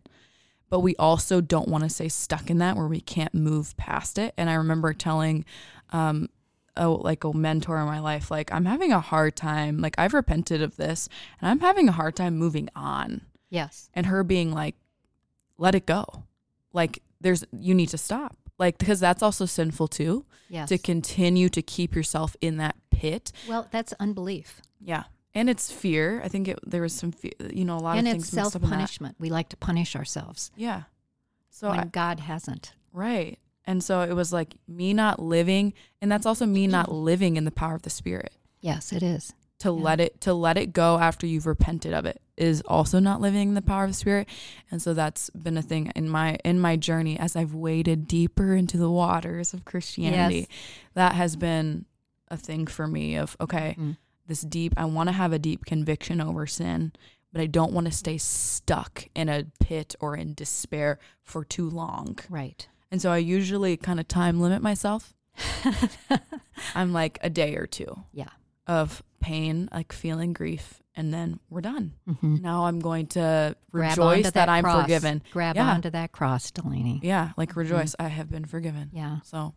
but 0.69 0.81
we 0.81 0.95
also 0.97 1.41
don't 1.41 1.67
want 1.67 1.83
to 1.83 1.89
stay 1.89 2.09
stuck 2.09 2.51
in 2.51 2.59
that 2.59 2.75
where 2.75 2.87
we 2.87 3.01
can't 3.01 3.33
move 3.33 3.75
past 3.77 4.19
it. 4.19 4.35
And 4.37 4.49
I 4.49 4.53
remember 4.53 4.93
telling 4.93 5.45
um 5.91 6.29
a 6.75 6.87
like 6.87 7.23
a 7.23 7.33
mentor 7.33 7.77
in 7.79 7.85
my 7.85 7.99
life 7.99 8.31
like 8.31 8.51
I'm 8.51 8.65
having 8.65 8.91
a 8.91 8.99
hard 8.99 9.35
time 9.35 9.79
like 9.79 9.95
I've 9.97 10.13
repented 10.13 10.61
of 10.61 10.77
this 10.77 11.09
and 11.41 11.49
I'm 11.49 11.59
having 11.59 11.89
a 11.89 11.91
hard 11.91 12.15
time 12.15 12.37
moving 12.37 12.69
on 12.75 13.21
Yes. 13.49 13.89
and 13.93 14.05
her 14.05 14.23
being 14.23 14.51
like 14.53 14.75
let 15.57 15.75
it 15.75 15.85
go 15.85 16.05
like 16.73 17.01
there's 17.19 17.43
you 17.51 17.73
need 17.73 17.89
to 17.89 17.97
stop 17.97 18.37
like 18.57 18.77
because 18.77 18.99
that's 18.99 19.21
also 19.23 19.45
sinful 19.45 19.87
too 19.89 20.25
Yes. 20.49 20.69
to 20.69 20.77
continue 20.77 21.47
to 21.49 21.61
keep 21.61 21.95
yourself 21.95 22.35
in 22.41 22.57
that 22.57 22.75
pit 22.89 23.31
well, 23.47 23.67
that's 23.71 23.93
unbelief. 23.99 24.61
yeah 24.79 25.03
and 25.33 25.49
it's 25.49 25.71
fear 25.71 26.21
I 26.23 26.27
think 26.27 26.47
it, 26.49 26.59
there 26.65 26.81
was 26.81 26.93
some 26.93 27.11
fear 27.11 27.31
you 27.51 27.63
know 27.65 27.77
a 27.77 27.79
lot 27.79 27.97
and 27.97 28.07
of 28.07 28.15
it's 28.15 28.25
things 28.25 28.33
mixed 28.35 28.51
self 28.51 28.55
up 28.55 28.63
in 28.63 28.69
that. 28.69 28.75
punishment. 28.75 29.15
We 29.19 29.29
like 29.29 29.49
to 29.49 29.57
punish 29.57 29.95
ourselves 29.95 30.51
yeah 30.55 30.83
so 31.49 31.69
when 31.69 31.79
I, 31.81 31.85
God 31.85 32.21
hasn't. 32.21 32.73
Right. 32.93 33.39
And 33.65 33.83
so 33.83 34.01
it 34.01 34.13
was 34.13 34.33
like 34.33 34.55
me 34.67 34.93
not 34.93 35.19
living 35.21 35.73
and 36.01 36.11
that's 36.11 36.25
also 36.25 36.45
me 36.45 36.67
not 36.67 36.91
living 36.91 37.37
in 37.37 37.45
the 37.45 37.51
power 37.51 37.75
of 37.75 37.83
the 37.83 37.89
spirit. 37.89 38.33
Yes, 38.59 38.91
it 38.91 39.03
is. 39.03 39.33
To 39.59 39.67
Yeah. 39.69 39.83
let 39.83 39.99
it 39.99 40.21
to 40.21 40.33
let 40.33 40.57
it 40.57 40.73
go 40.73 40.97
after 40.97 41.27
you've 41.27 41.45
repented 41.45 41.93
of 41.93 42.05
it 42.05 42.19
is 42.37 42.61
also 42.61 42.97
not 42.99 43.21
living 43.21 43.49
in 43.49 43.53
the 43.53 43.61
power 43.61 43.83
of 43.83 43.91
the 43.91 43.95
spirit. 43.95 44.27
And 44.71 44.81
so 44.81 44.95
that's 44.95 45.29
been 45.31 45.57
a 45.57 45.61
thing 45.61 45.91
in 45.95 46.09
my 46.09 46.37
in 46.43 46.59
my 46.59 46.75
journey 46.77 47.19
as 47.19 47.35
I've 47.35 47.53
waded 47.53 48.07
deeper 48.07 48.55
into 48.55 48.77
the 48.77 48.89
waters 48.89 49.53
of 49.53 49.63
Christianity. 49.65 50.35
Yes. 50.39 50.47
That 50.95 51.13
has 51.13 51.35
been 51.35 51.85
a 52.29 52.37
thing 52.37 52.65
for 52.65 52.87
me 52.87 53.15
of 53.17 53.37
okay, 53.39 53.75
Mm. 53.79 53.97
this 54.25 54.41
deep 54.41 54.73
I 54.77 54.85
want 54.85 55.09
to 55.09 55.13
have 55.13 55.31
a 55.33 55.39
deep 55.39 55.65
conviction 55.65 56.19
over 56.19 56.47
sin, 56.47 56.93
but 57.31 57.41
I 57.41 57.45
don't 57.45 57.73
want 57.73 57.85
to 57.85 57.93
stay 57.93 58.17
stuck 58.17 59.07
in 59.15 59.29
a 59.29 59.45
pit 59.59 59.95
or 59.99 60.15
in 60.17 60.33
despair 60.33 60.97
for 61.21 61.43
too 61.45 61.69
long. 61.69 62.17
Right. 62.29 62.67
And 62.91 63.01
so 63.01 63.11
I 63.11 63.17
usually 63.17 63.77
kind 63.77 63.99
of 63.99 64.07
time 64.07 64.39
limit 64.41 64.61
myself. 64.61 65.13
I'm 66.75 66.93
like 66.93 67.19
a 67.21 67.29
day 67.29 67.55
or 67.55 67.67
two 67.67 68.03
Yeah. 68.13 68.29
of 68.67 69.03
pain, 69.19 69.69
like 69.71 69.93
feeling 69.93 70.33
grief, 70.33 70.81
and 70.95 71.13
then 71.13 71.39
we're 71.49 71.61
done. 71.61 71.93
hmm 72.19 72.35
Now 72.41 72.65
I'm 72.65 72.79
going 72.79 73.07
to 73.07 73.55
Grab 73.71 73.91
rejoice 73.97 74.25
that, 74.25 74.33
that 74.33 74.49
I'm 74.49 74.63
cross. 74.63 74.81
forgiven. 74.83 75.23
Grab 75.31 75.55
Yeah. 75.55 75.71
onto 75.71 75.89
that 75.91 76.11
cross, 76.11 76.51
Delaney. 76.51 76.99
Yeah, 77.03 77.31
like 77.37 77.55
rejoice. 77.55 77.95
I 77.99 78.07
have 78.09 78.29
been 78.29 78.45
forgiven. 78.45 78.89
Yeah. 78.93 79.19
So 79.23 79.53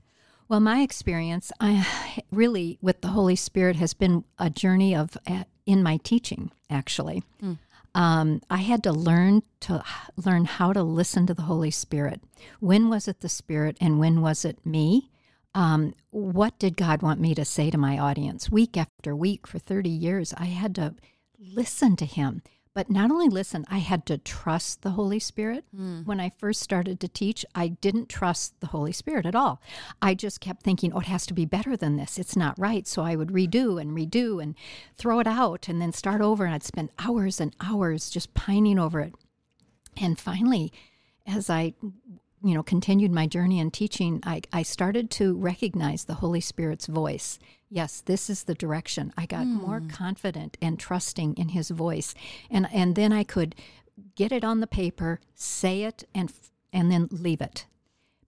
Well, 0.48 0.60
my 0.60 0.80
experience, 0.82 1.50
I 1.58 1.86
really 2.30 2.78
with 2.82 3.00
the 3.00 3.08
Holy 3.08 3.36
Spirit 3.36 3.76
has 3.76 3.94
been 3.94 4.24
a 4.38 4.50
journey 4.50 4.94
of 4.94 5.16
uh, 5.26 5.44
in 5.66 5.82
my 5.82 5.96
teaching. 6.04 6.50
Actually, 6.70 7.22
Hmm. 7.40 7.54
Um, 7.94 8.40
I 8.50 8.58
had 8.58 8.82
to 8.84 8.92
learn 8.92 9.42
to 9.60 9.82
learn 10.16 10.44
how 10.44 10.72
to 10.72 10.82
listen 10.82 11.26
to 11.26 11.34
the 11.34 11.42
Holy 11.42 11.70
Spirit. 11.70 12.20
When 12.60 12.88
was 12.88 13.08
it 13.08 13.20
the 13.20 13.28
Spirit, 13.28 13.76
and 13.80 13.98
when 13.98 14.20
was 14.20 14.44
it 14.44 14.64
me? 14.66 15.10
Um, 15.54 15.94
what 16.10 16.58
did 16.58 16.76
God 16.76 17.02
want 17.02 17.20
me 17.20 17.34
to 17.34 17.44
say 17.44 17.70
to 17.70 17.78
my 17.78 17.98
audience? 17.98 18.50
Week 18.50 18.76
after 18.76 19.14
week 19.14 19.46
for 19.46 19.58
thirty 19.58 19.90
years, 19.90 20.34
I 20.36 20.46
had 20.46 20.74
to 20.76 20.94
listen 21.38 21.96
to 21.96 22.04
Him. 22.06 22.42
But 22.74 22.90
not 22.90 23.12
only 23.12 23.28
listen, 23.28 23.64
I 23.70 23.78
had 23.78 24.04
to 24.06 24.18
trust 24.18 24.82
the 24.82 24.90
Holy 24.90 25.20
Spirit. 25.20 25.64
Hmm. 25.74 26.02
When 26.02 26.18
I 26.18 26.30
first 26.30 26.60
started 26.60 26.98
to 27.00 27.08
teach, 27.08 27.46
I 27.54 27.68
didn't 27.68 28.08
trust 28.08 28.58
the 28.58 28.66
Holy 28.66 28.90
Spirit 28.90 29.26
at 29.26 29.36
all. 29.36 29.62
I 30.02 30.14
just 30.14 30.40
kept 30.40 30.64
thinking, 30.64 30.92
oh, 30.92 30.98
it 30.98 31.06
has 31.06 31.24
to 31.26 31.34
be 31.34 31.44
better 31.44 31.76
than 31.76 31.96
this. 31.96 32.18
It's 32.18 32.36
not 32.36 32.58
right. 32.58 32.86
So 32.88 33.02
I 33.02 33.14
would 33.14 33.28
redo 33.28 33.80
and 33.80 33.96
redo 33.96 34.42
and 34.42 34.56
throw 34.96 35.20
it 35.20 35.28
out 35.28 35.68
and 35.68 35.80
then 35.80 35.92
start 35.92 36.20
over. 36.20 36.44
And 36.44 36.52
I'd 36.52 36.64
spend 36.64 36.90
hours 36.98 37.40
and 37.40 37.54
hours 37.60 38.10
just 38.10 38.34
pining 38.34 38.80
over 38.80 39.00
it. 39.00 39.14
And 39.96 40.18
finally, 40.18 40.72
as 41.26 41.48
I 41.48 41.74
you 42.44 42.54
know 42.54 42.62
continued 42.62 43.10
my 43.10 43.26
journey 43.26 43.58
in 43.58 43.70
teaching 43.70 44.20
I, 44.24 44.42
I 44.52 44.62
started 44.62 45.10
to 45.12 45.34
recognize 45.34 46.04
the 46.04 46.14
holy 46.14 46.40
spirit's 46.40 46.86
voice 46.86 47.38
yes 47.70 48.02
this 48.02 48.28
is 48.28 48.44
the 48.44 48.54
direction 48.54 49.12
i 49.16 49.26
got 49.26 49.46
more 49.46 49.80
hmm. 49.80 49.88
confident 49.88 50.56
and 50.60 50.78
trusting 50.78 51.34
in 51.34 51.50
his 51.50 51.70
voice 51.70 52.14
and 52.50 52.68
and 52.72 52.94
then 52.94 53.12
i 53.12 53.24
could 53.24 53.54
get 54.14 54.32
it 54.32 54.44
on 54.44 54.60
the 54.60 54.66
paper 54.66 55.20
say 55.34 55.82
it 55.82 56.04
and 56.14 56.32
and 56.72 56.90
then 56.90 57.08
leave 57.10 57.40
it 57.40 57.66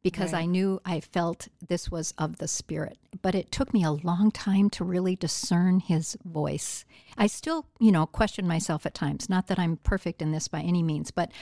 because 0.06 0.32
I 0.32 0.46
knew 0.46 0.80
I 0.84 1.00
felt 1.00 1.48
this 1.66 1.90
was 1.90 2.14
of 2.16 2.38
the 2.38 2.46
Spirit. 2.46 2.96
But 3.22 3.34
it 3.34 3.50
took 3.50 3.74
me 3.74 3.82
a 3.82 3.90
long 3.90 4.30
time 4.30 4.70
to 4.70 4.84
really 4.84 5.16
discern 5.16 5.80
His 5.80 6.16
voice. 6.24 6.84
I 7.18 7.26
still, 7.26 7.66
you 7.80 7.90
know, 7.90 8.06
question 8.06 8.46
myself 8.46 8.86
at 8.86 8.94
times. 8.94 9.28
Not 9.28 9.48
that 9.48 9.58
I'm 9.58 9.78
perfect 9.78 10.22
in 10.22 10.30
this 10.30 10.46
by 10.46 10.60
any 10.60 10.84
means, 10.84 11.10
but 11.10 11.32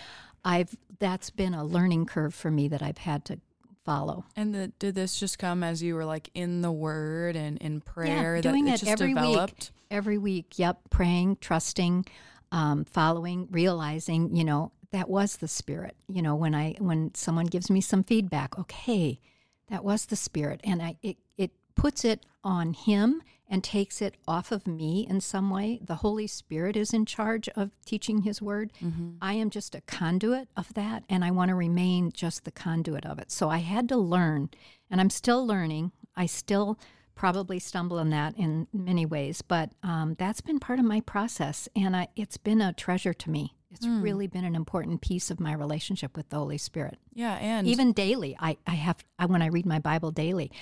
I've 0.44 0.76
that's 0.98 1.30
been 1.30 1.54
a 1.54 1.64
learning 1.64 2.06
curve 2.06 2.34
for 2.34 2.50
me 2.50 2.68
that 2.68 2.82
I've 2.82 2.98
had 2.98 3.24
to 3.26 3.40
follow. 3.84 4.24
and 4.36 4.54
the, 4.54 4.68
did 4.78 4.94
this 4.94 5.18
just 5.20 5.38
come 5.38 5.62
as 5.62 5.82
you 5.82 5.94
were 5.94 6.04
like 6.04 6.30
in 6.34 6.62
the 6.62 6.72
word 6.72 7.36
and 7.36 7.58
in 7.58 7.80
prayer 7.80 8.36
Yeah, 8.36 8.40
doing 8.42 8.64
that 8.66 8.74
it 8.76 8.86
just 8.86 8.92
every 8.92 9.08
developed? 9.14 9.52
week. 9.64 9.70
Every 9.90 10.18
week, 10.18 10.58
yep, 10.58 10.78
praying, 10.90 11.36
trusting, 11.40 12.06
um, 12.50 12.84
following, 12.84 13.46
realizing, 13.50 14.34
you 14.34 14.42
know, 14.44 14.72
that 14.90 15.08
was 15.08 15.36
the 15.36 15.48
spirit. 15.48 15.94
You 16.08 16.22
know, 16.22 16.34
when 16.34 16.54
I 16.54 16.74
when 16.78 17.14
someone 17.14 17.46
gives 17.46 17.70
me 17.70 17.80
some 17.80 18.02
feedback, 18.02 18.58
okay, 18.58 19.20
that 19.68 19.84
was 19.84 20.06
the 20.06 20.16
spirit, 20.16 20.60
and 20.64 20.80
I 20.82 20.96
it 21.02 21.18
it 21.36 21.50
puts 21.74 22.04
it 22.04 22.24
on 22.42 22.72
him 22.72 23.22
and 23.48 23.62
takes 23.62 24.00
it 24.00 24.16
off 24.26 24.50
of 24.50 24.66
me 24.66 25.06
in 25.08 25.20
some 25.20 25.50
way. 25.50 25.78
The 25.82 25.96
Holy 25.96 26.26
Spirit 26.26 26.76
is 26.76 26.92
in 26.94 27.04
charge 27.06 27.48
of 27.50 27.70
teaching 27.84 28.22
His 28.22 28.40
Word. 28.40 28.72
I 29.20 29.34
am 29.34 29.50
just 29.50 29.74
a 29.74 29.80
conduit 29.82 30.48
of 30.56 30.72
that, 30.74 31.04
and 31.08 31.24
I 31.24 31.30
want 31.30 31.50
to 31.50 31.54
remain 31.54 32.10
just 32.12 32.44
the 32.44 32.50
conduit 32.50 33.04
of 33.06 33.18
it. 33.18 33.30
So 33.30 33.50
I 33.50 33.58
had 33.58 33.88
to 33.90 33.96
learn, 33.96 34.50
and 34.90 35.00
I'm 35.00 35.10
still 35.10 35.46
learning. 35.46 35.92
I 36.16 36.26
still 36.26 36.78
probably 37.14 37.58
stumble 37.60 37.98
in 37.98 38.10
that 38.10 38.36
in 38.36 38.66
many 38.72 39.06
ways, 39.06 39.40
but 39.42 39.70
um, 39.82 40.16
that's 40.18 40.40
been 40.40 40.58
part 40.58 40.78
of 40.78 40.84
my 40.84 41.00
process, 41.00 41.68
and 41.76 41.94
I, 41.94 42.08
it's 42.16 42.36
been 42.38 42.60
a 42.60 42.72
treasure 42.72 43.14
to 43.14 43.30
me. 43.30 43.54
It's 43.70 43.86
really 43.88 44.28
been 44.28 44.44
an 44.44 44.54
important 44.54 45.00
piece 45.00 45.32
of 45.32 45.40
my 45.40 45.52
relationship 45.52 46.16
with 46.16 46.28
the 46.28 46.36
Holy 46.36 46.58
Spirit. 46.58 46.96
Yeah, 47.12 47.34
and 47.34 47.66
Even 47.66 47.92
daily, 47.92 48.36
I, 48.38 48.56
I 48.68 48.74
have 48.74 49.04
I, 49.18 49.26
when 49.26 49.42
I 49.42 49.46
read 49.46 49.66
my 49.66 49.80
Bible 49.80 50.12
daily, 50.12 50.52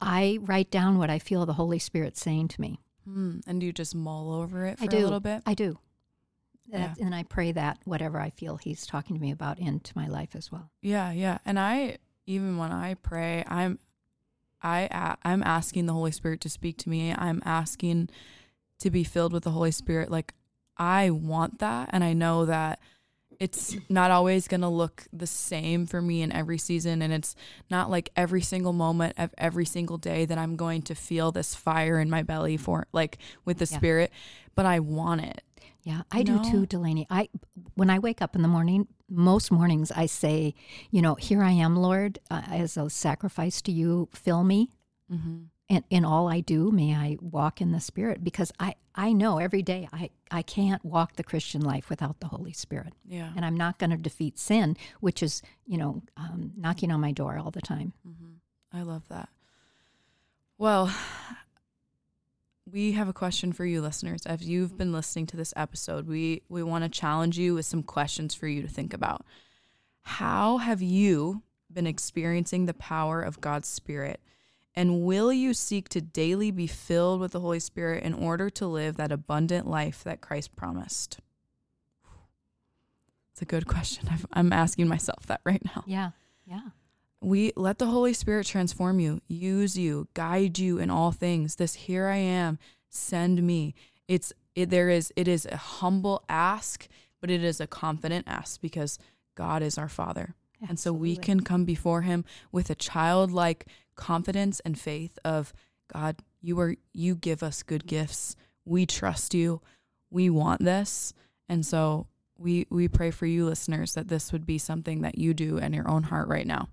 I 0.00 0.38
write 0.42 0.70
down 0.70 0.98
what 0.98 1.10
I 1.10 1.18
feel 1.18 1.46
the 1.46 1.54
Holy 1.54 1.78
Spirit 1.78 2.16
saying 2.16 2.48
to 2.48 2.60
me. 2.60 2.78
Hmm, 3.04 3.38
and 3.46 3.60
do 3.60 3.66
you 3.66 3.72
just 3.72 3.94
mull 3.94 4.32
over 4.32 4.66
it 4.66 4.78
for 4.78 4.84
I 4.84 4.86
do 4.86 4.98
a 4.98 5.04
little 5.04 5.20
bit? 5.20 5.42
I 5.46 5.54
do. 5.54 5.78
Yeah. 6.66 6.94
And 7.00 7.14
I 7.14 7.22
pray 7.22 7.52
that 7.52 7.78
whatever 7.84 8.20
I 8.20 8.30
feel 8.30 8.58
He's 8.58 8.86
talking 8.86 9.16
to 9.16 9.22
me 9.22 9.30
about 9.30 9.58
into 9.58 9.92
my 9.96 10.06
life 10.06 10.34
as 10.34 10.52
well. 10.52 10.70
Yeah, 10.82 11.10
yeah. 11.12 11.38
And 11.46 11.58
I 11.58 11.98
even 12.26 12.58
when 12.58 12.70
I 12.70 12.94
pray, 12.94 13.44
I'm 13.48 13.78
I 14.62 15.16
I'm 15.22 15.42
asking 15.42 15.86
the 15.86 15.94
Holy 15.94 16.12
Spirit 16.12 16.40
to 16.42 16.50
speak 16.50 16.76
to 16.78 16.90
me. 16.90 17.14
I'm 17.16 17.42
asking 17.44 18.10
to 18.80 18.90
be 18.90 19.04
filled 19.04 19.32
with 19.32 19.44
the 19.44 19.50
Holy 19.52 19.70
Spirit. 19.70 20.10
Like 20.10 20.34
I 20.76 21.10
want 21.10 21.58
that 21.60 21.88
and 21.92 22.04
I 22.04 22.12
know 22.12 22.44
that 22.44 22.80
it's 23.40 23.76
not 23.88 24.10
always 24.10 24.48
going 24.48 24.62
to 24.62 24.68
look 24.68 25.04
the 25.12 25.26
same 25.26 25.86
for 25.86 26.02
me 26.02 26.22
in 26.22 26.32
every 26.32 26.58
season 26.58 27.02
and 27.02 27.12
it's 27.12 27.36
not 27.70 27.88
like 27.90 28.10
every 28.16 28.42
single 28.42 28.72
moment 28.72 29.14
of 29.16 29.32
every 29.38 29.64
single 29.64 29.96
day 29.98 30.24
that 30.24 30.38
I'm 30.38 30.56
going 30.56 30.82
to 30.82 30.94
feel 30.94 31.30
this 31.30 31.54
fire 31.54 32.00
in 32.00 32.10
my 32.10 32.22
belly 32.24 32.56
for 32.56 32.86
like 32.92 33.18
with 33.44 33.58
the 33.58 33.68
Yeah. 33.70 33.76
spirit, 33.78 34.12
but 34.54 34.66
I 34.66 34.80
want 34.80 35.20
it. 35.22 35.42
Yeah, 35.84 36.02
I 36.12 36.22
do 36.24 36.38
too, 36.40 36.66
Delaney. 36.66 37.06
I 37.08 37.28
when 37.74 37.88
I 37.88 37.98
wake 37.98 38.20
up 38.20 38.34
in 38.34 38.42
the 38.42 38.48
morning, 38.48 38.88
most 39.08 39.50
mornings 39.52 39.90
I 39.92 40.06
say, 40.06 40.54
you 40.90 41.00
know, 41.00 41.14
here 41.14 41.42
I 41.42 41.52
am, 41.52 41.76
Lord, 41.76 42.18
uh, 42.30 42.42
as 42.50 42.76
a 42.76 42.90
sacrifice 42.90 43.62
to 43.62 43.72
you. 43.72 44.08
Fill 44.12 44.42
me, 44.44 44.72
Mhm. 45.10 45.46
And 45.70 45.84
in 45.90 46.04
all 46.04 46.28
I 46.28 46.40
do, 46.40 46.70
may 46.70 46.94
I 46.94 47.16
walk 47.20 47.60
in 47.60 47.72
the 47.72 47.80
Spirit, 47.80 48.24
because 48.24 48.52
I 48.58 48.74
I 48.94 49.12
know 49.12 49.38
every 49.38 49.62
day 49.62 49.88
I 49.92 50.10
I 50.30 50.42
can't 50.42 50.84
walk 50.84 51.16
the 51.16 51.22
Christian 51.24 51.60
life 51.62 51.88
without 51.90 52.20
the 52.20 52.28
Holy 52.28 52.52
Spirit, 52.52 52.92
Yeah. 53.06 53.32
and 53.36 53.44
I'm 53.44 53.56
not 53.56 53.78
going 53.78 53.90
to 53.90 53.96
defeat 53.96 54.38
sin, 54.38 54.76
which 55.00 55.22
is 55.22 55.42
you 55.66 55.78
know 55.78 56.02
um, 56.16 56.52
knocking 56.56 56.90
on 56.90 57.00
my 57.00 57.12
door 57.12 57.38
all 57.38 57.50
the 57.50 57.60
time. 57.62 57.92
I 58.72 58.82
love 58.82 59.02
that. 59.08 59.28
Well, 60.58 60.92
we 62.70 62.92
have 62.92 63.08
a 63.08 63.12
question 63.14 63.52
for 63.52 63.64
you 63.64 63.80
listeners. 63.80 64.26
As 64.26 64.42
you've 64.46 64.76
been 64.76 64.92
listening 64.92 65.26
to 65.28 65.36
this 65.36 65.54
episode, 65.56 66.06
we 66.06 66.42
we 66.48 66.62
want 66.62 66.84
to 66.84 66.90
challenge 66.90 67.38
you 67.38 67.54
with 67.54 67.66
some 67.66 67.82
questions 67.82 68.34
for 68.34 68.46
you 68.46 68.62
to 68.62 68.68
think 68.68 68.92
about. 68.92 69.24
How 70.02 70.58
have 70.58 70.80
you 70.82 71.42
been 71.70 71.86
experiencing 71.86 72.66
the 72.66 72.74
power 72.74 73.20
of 73.22 73.40
God's 73.40 73.68
Spirit? 73.68 74.20
And 74.74 75.02
will 75.02 75.32
you 75.32 75.54
seek 75.54 75.88
to 75.90 76.00
daily 76.00 76.50
be 76.50 76.66
filled 76.66 77.20
with 77.20 77.32
the 77.32 77.40
Holy 77.40 77.60
Spirit 77.60 78.04
in 78.04 78.14
order 78.14 78.48
to 78.50 78.66
live 78.66 78.96
that 78.96 79.10
abundant 79.10 79.66
life 79.66 80.04
that 80.04 80.20
Christ 80.20 80.54
promised? 80.54 81.18
It's 83.32 83.42
a 83.42 83.46
good 83.46 83.66
question. 83.66 84.08
I've, 84.10 84.26
I'm 84.32 84.52
asking 84.52 84.88
myself 84.88 85.26
that 85.26 85.40
right 85.44 85.64
now. 85.64 85.84
Yeah, 85.86 86.10
yeah, 86.46 86.60
we 87.20 87.52
let 87.56 87.78
the 87.78 87.86
holy 87.86 88.12
spirit 88.12 88.46
transform 88.46 89.00
you 89.00 89.20
use 89.26 89.76
you 89.76 90.08
guide 90.14 90.58
you 90.58 90.78
in 90.78 90.90
all 90.90 91.12
things. 91.12 91.56
This 91.56 91.74
here 91.74 92.06
i 92.06 92.16
am 92.16 92.58
send 92.88 93.42
me. 93.42 93.74
It's 94.06 94.32
it, 94.54 94.70
there 94.70 94.88
is 94.88 95.12
it 95.16 95.28
is 95.28 95.46
a 95.46 95.56
humble 95.56 96.24
ask 96.28 96.88
but 97.20 97.30
it 97.30 97.42
is 97.42 97.60
a 97.60 97.66
confident 97.66 98.26
ask 98.28 98.60
because 98.60 98.98
god 99.34 99.62
is 99.62 99.78
our 99.78 99.88
father. 99.88 100.34
And 100.68 100.78
so 100.78 100.92
we 100.92 101.14
can 101.16 101.40
come 101.40 101.64
before 101.64 102.02
him 102.02 102.24
with 102.50 102.68
a 102.68 102.74
childlike 102.74 103.66
confidence 103.98 104.60
and 104.60 104.78
faith 104.78 105.18
of 105.24 105.52
god 105.92 106.16
you 106.40 106.58
are 106.60 106.74
you 106.92 107.14
give 107.14 107.42
us 107.42 107.62
good 107.62 107.86
gifts. 107.86 108.36
We 108.64 108.86
trust 108.86 109.34
you. 109.34 109.60
We 110.10 110.30
want 110.30 110.64
this. 110.64 111.12
And 111.48 111.64
so 111.64 112.06
we 112.36 112.66
we 112.70 112.88
pray 112.88 113.10
for 113.10 113.26
you 113.26 113.44
listeners 113.44 113.94
that 113.94 114.08
this 114.08 114.32
would 114.32 114.46
be 114.46 114.58
something 114.58 115.02
that 115.02 115.18
you 115.18 115.34
do 115.34 115.58
in 115.58 115.72
your 115.72 115.88
own 115.88 116.04
heart 116.04 116.28
right 116.28 116.46
now 116.46 116.68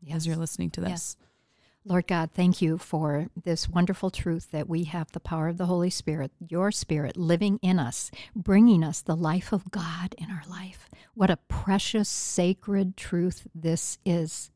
yes. 0.00 0.16
as 0.16 0.26
you're 0.26 0.36
listening 0.36 0.70
to 0.70 0.80
this. 0.80 0.90
Yes. 0.90 1.16
Lord 1.82 2.06
God, 2.06 2.30
thank 2.30 2.60
you 2.60 2.76
for 2.76 3.28
this 3.42 3.66
wonderful 3.66 4.10
truth 4.10 4.50
that 4.50 4.68
we 4.68 4.84
have 4.84 5.12
the 5.12 5.20
power 5.20 5.48
of 5.48 5.56
the 5.56 5.64
Holy 5.64 5.88
Spirit, 5.88 6.30
your 6.38 6.70
Spirit 6.70 7.16
living 7.16 7.58
in 7.62 7.78
us, 7.78 8.10
bringing 8.36 8.84
us 8.84 9.00
the 9.00 9.16
life 9.16 9.50
of 9.50 9.70
God 9.70 10.14
in 10.18 10.30
our 10.30 10.42
life. 10.46 10.90
What 11.14 11.30
a 11.30 11.38
precious, 11.38 12.08
sacred 12.08 12.98
truth 12.98 13.46
this 13.54 13.96
is. 14.04 14.50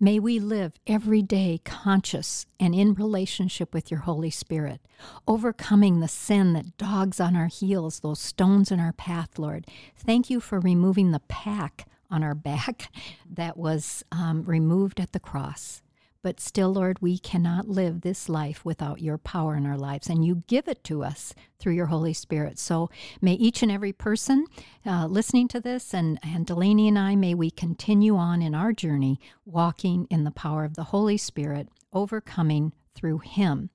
May 0.00 0.18
we 0.18 0.38
live 0.38 0.78
every 0.86 1.22
day 1.22 1.60
conscious 1.64 2.46
and 2.58 2.74
in 2.74 2.94
relationship 2.94 3.72
with 3.74 3.90
your 3.90 4.00
Holy 4.00 4.30
Spirit, 4.30 4.80
overcoming 5.26 6.00
the 6.00 6.08
sin 6.08 6.52
that 6.52 6.76
dogs 6.76 7.20
on 7.20 7.36
our 7.36 7.46
heels, 7.46 8.00
those 8.00 8.20
stones 8.20 8.70
in 8.70 8.80
our 8.80 8.92
path, 8.92 9.38
Lord. 9.38 9.66
Thank 9.96 10.30
you 10.30 10.40
for 10.40 10.60
removing 10.60 11.10
the 11.10 11.20
pack 11.20 11.86
on 12.10 12.22
our 12.22 12.34
back 12.34 12.90
that 13.30 13.56
was 13.56 14.04
um, 14.12 14.44
removed 14.44 15.00
at 15.00 15.12
the 15.12 15.20
cross. 15.20 15.82
But 16.22 16.38
still, 16.38 16.72
Lord, 16.72 16.98
we 17.00 17.18
cannot 17.18 17.68
live 17.68 18.00
this 18.00 18.28
life 18.28 18.64
without 18.64 19.02
your 19.02 19.18
power 19.18 19.56
in 19.56 19.66
our 19.66 19.76
lives, 19.76 20.08
and 20.08 20.24
you 20.24 20.44
give 20.46 20.68
it 20.68 20.84
to 20.84 21.02
us 21.02 21.34
through 21.58 21.74
your 21.74 21.86
Holy 21.86 22.12
Spirit. 22.12 22.58
So 22.58 22.90
may 23.20 23.32
each 23.34 23.62
and 23.62 23.72
every 23.72 23.92
person 23.92 24.46
uh, 24.86 25.06
listening 25.06 25.48
to 25.48 25.60
this, 25.60 25.92
and, 25.92 26.20
and 26.22 26.46
Delaney 26.46 26.88
and 26.88 26.98
I, 26.98 27.16
may 27.16 27.34
we 27.34 27.50
continue 27.50 28.16
on 28.16 28.40
in 28.40 28.54
our 28.54 28.72
journey, 28.72 29.18
walking 29.44 30.06
in 30.10 30.24
the 30.24 30.30
power 30.30 30.64
of 30.64 30.74
the 30.74 30.84
Holy 30.84 31.16
Spirit, 31.16 31.68
overcoming 31.92 32.72
through 32.94 33.18
Him 33.18 33.70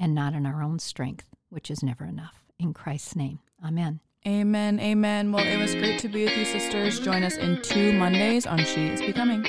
and 0.00 0.14
not 0.14 0.34
in 0.34 0.46
our 0.46 0.62
own 0.62 0.78
strength, 0.78 1.26
which 1.48 1.70
is 1.70 1.82
never 1.82 2.04
enough. 2.04 2.42
In 2.58 2.74
Christ's 2.74 3.14
name, 3.14 3.38
amen. 3.64 4.00
Amen. 4.26 4.80
Amen. 4.80 5.30
Well, 5.30 5.46
it 5.46 5.58
was 5.58 5.74
great 5.74 6.00
to 6.00 6.08
be 6.08 6.24
with 6.24 6.36
you, 6.36 6.44
sisters. 6.44 6.98
Join 6.98 7.22
us 7.22 7.36
in 7.36 7.62
two 7.62 7.92
Mondays 7.92 8.46
on 8.46 8.58
She 8.58 8.88
is 8.88 9.00
Becoming. 9.00 9.46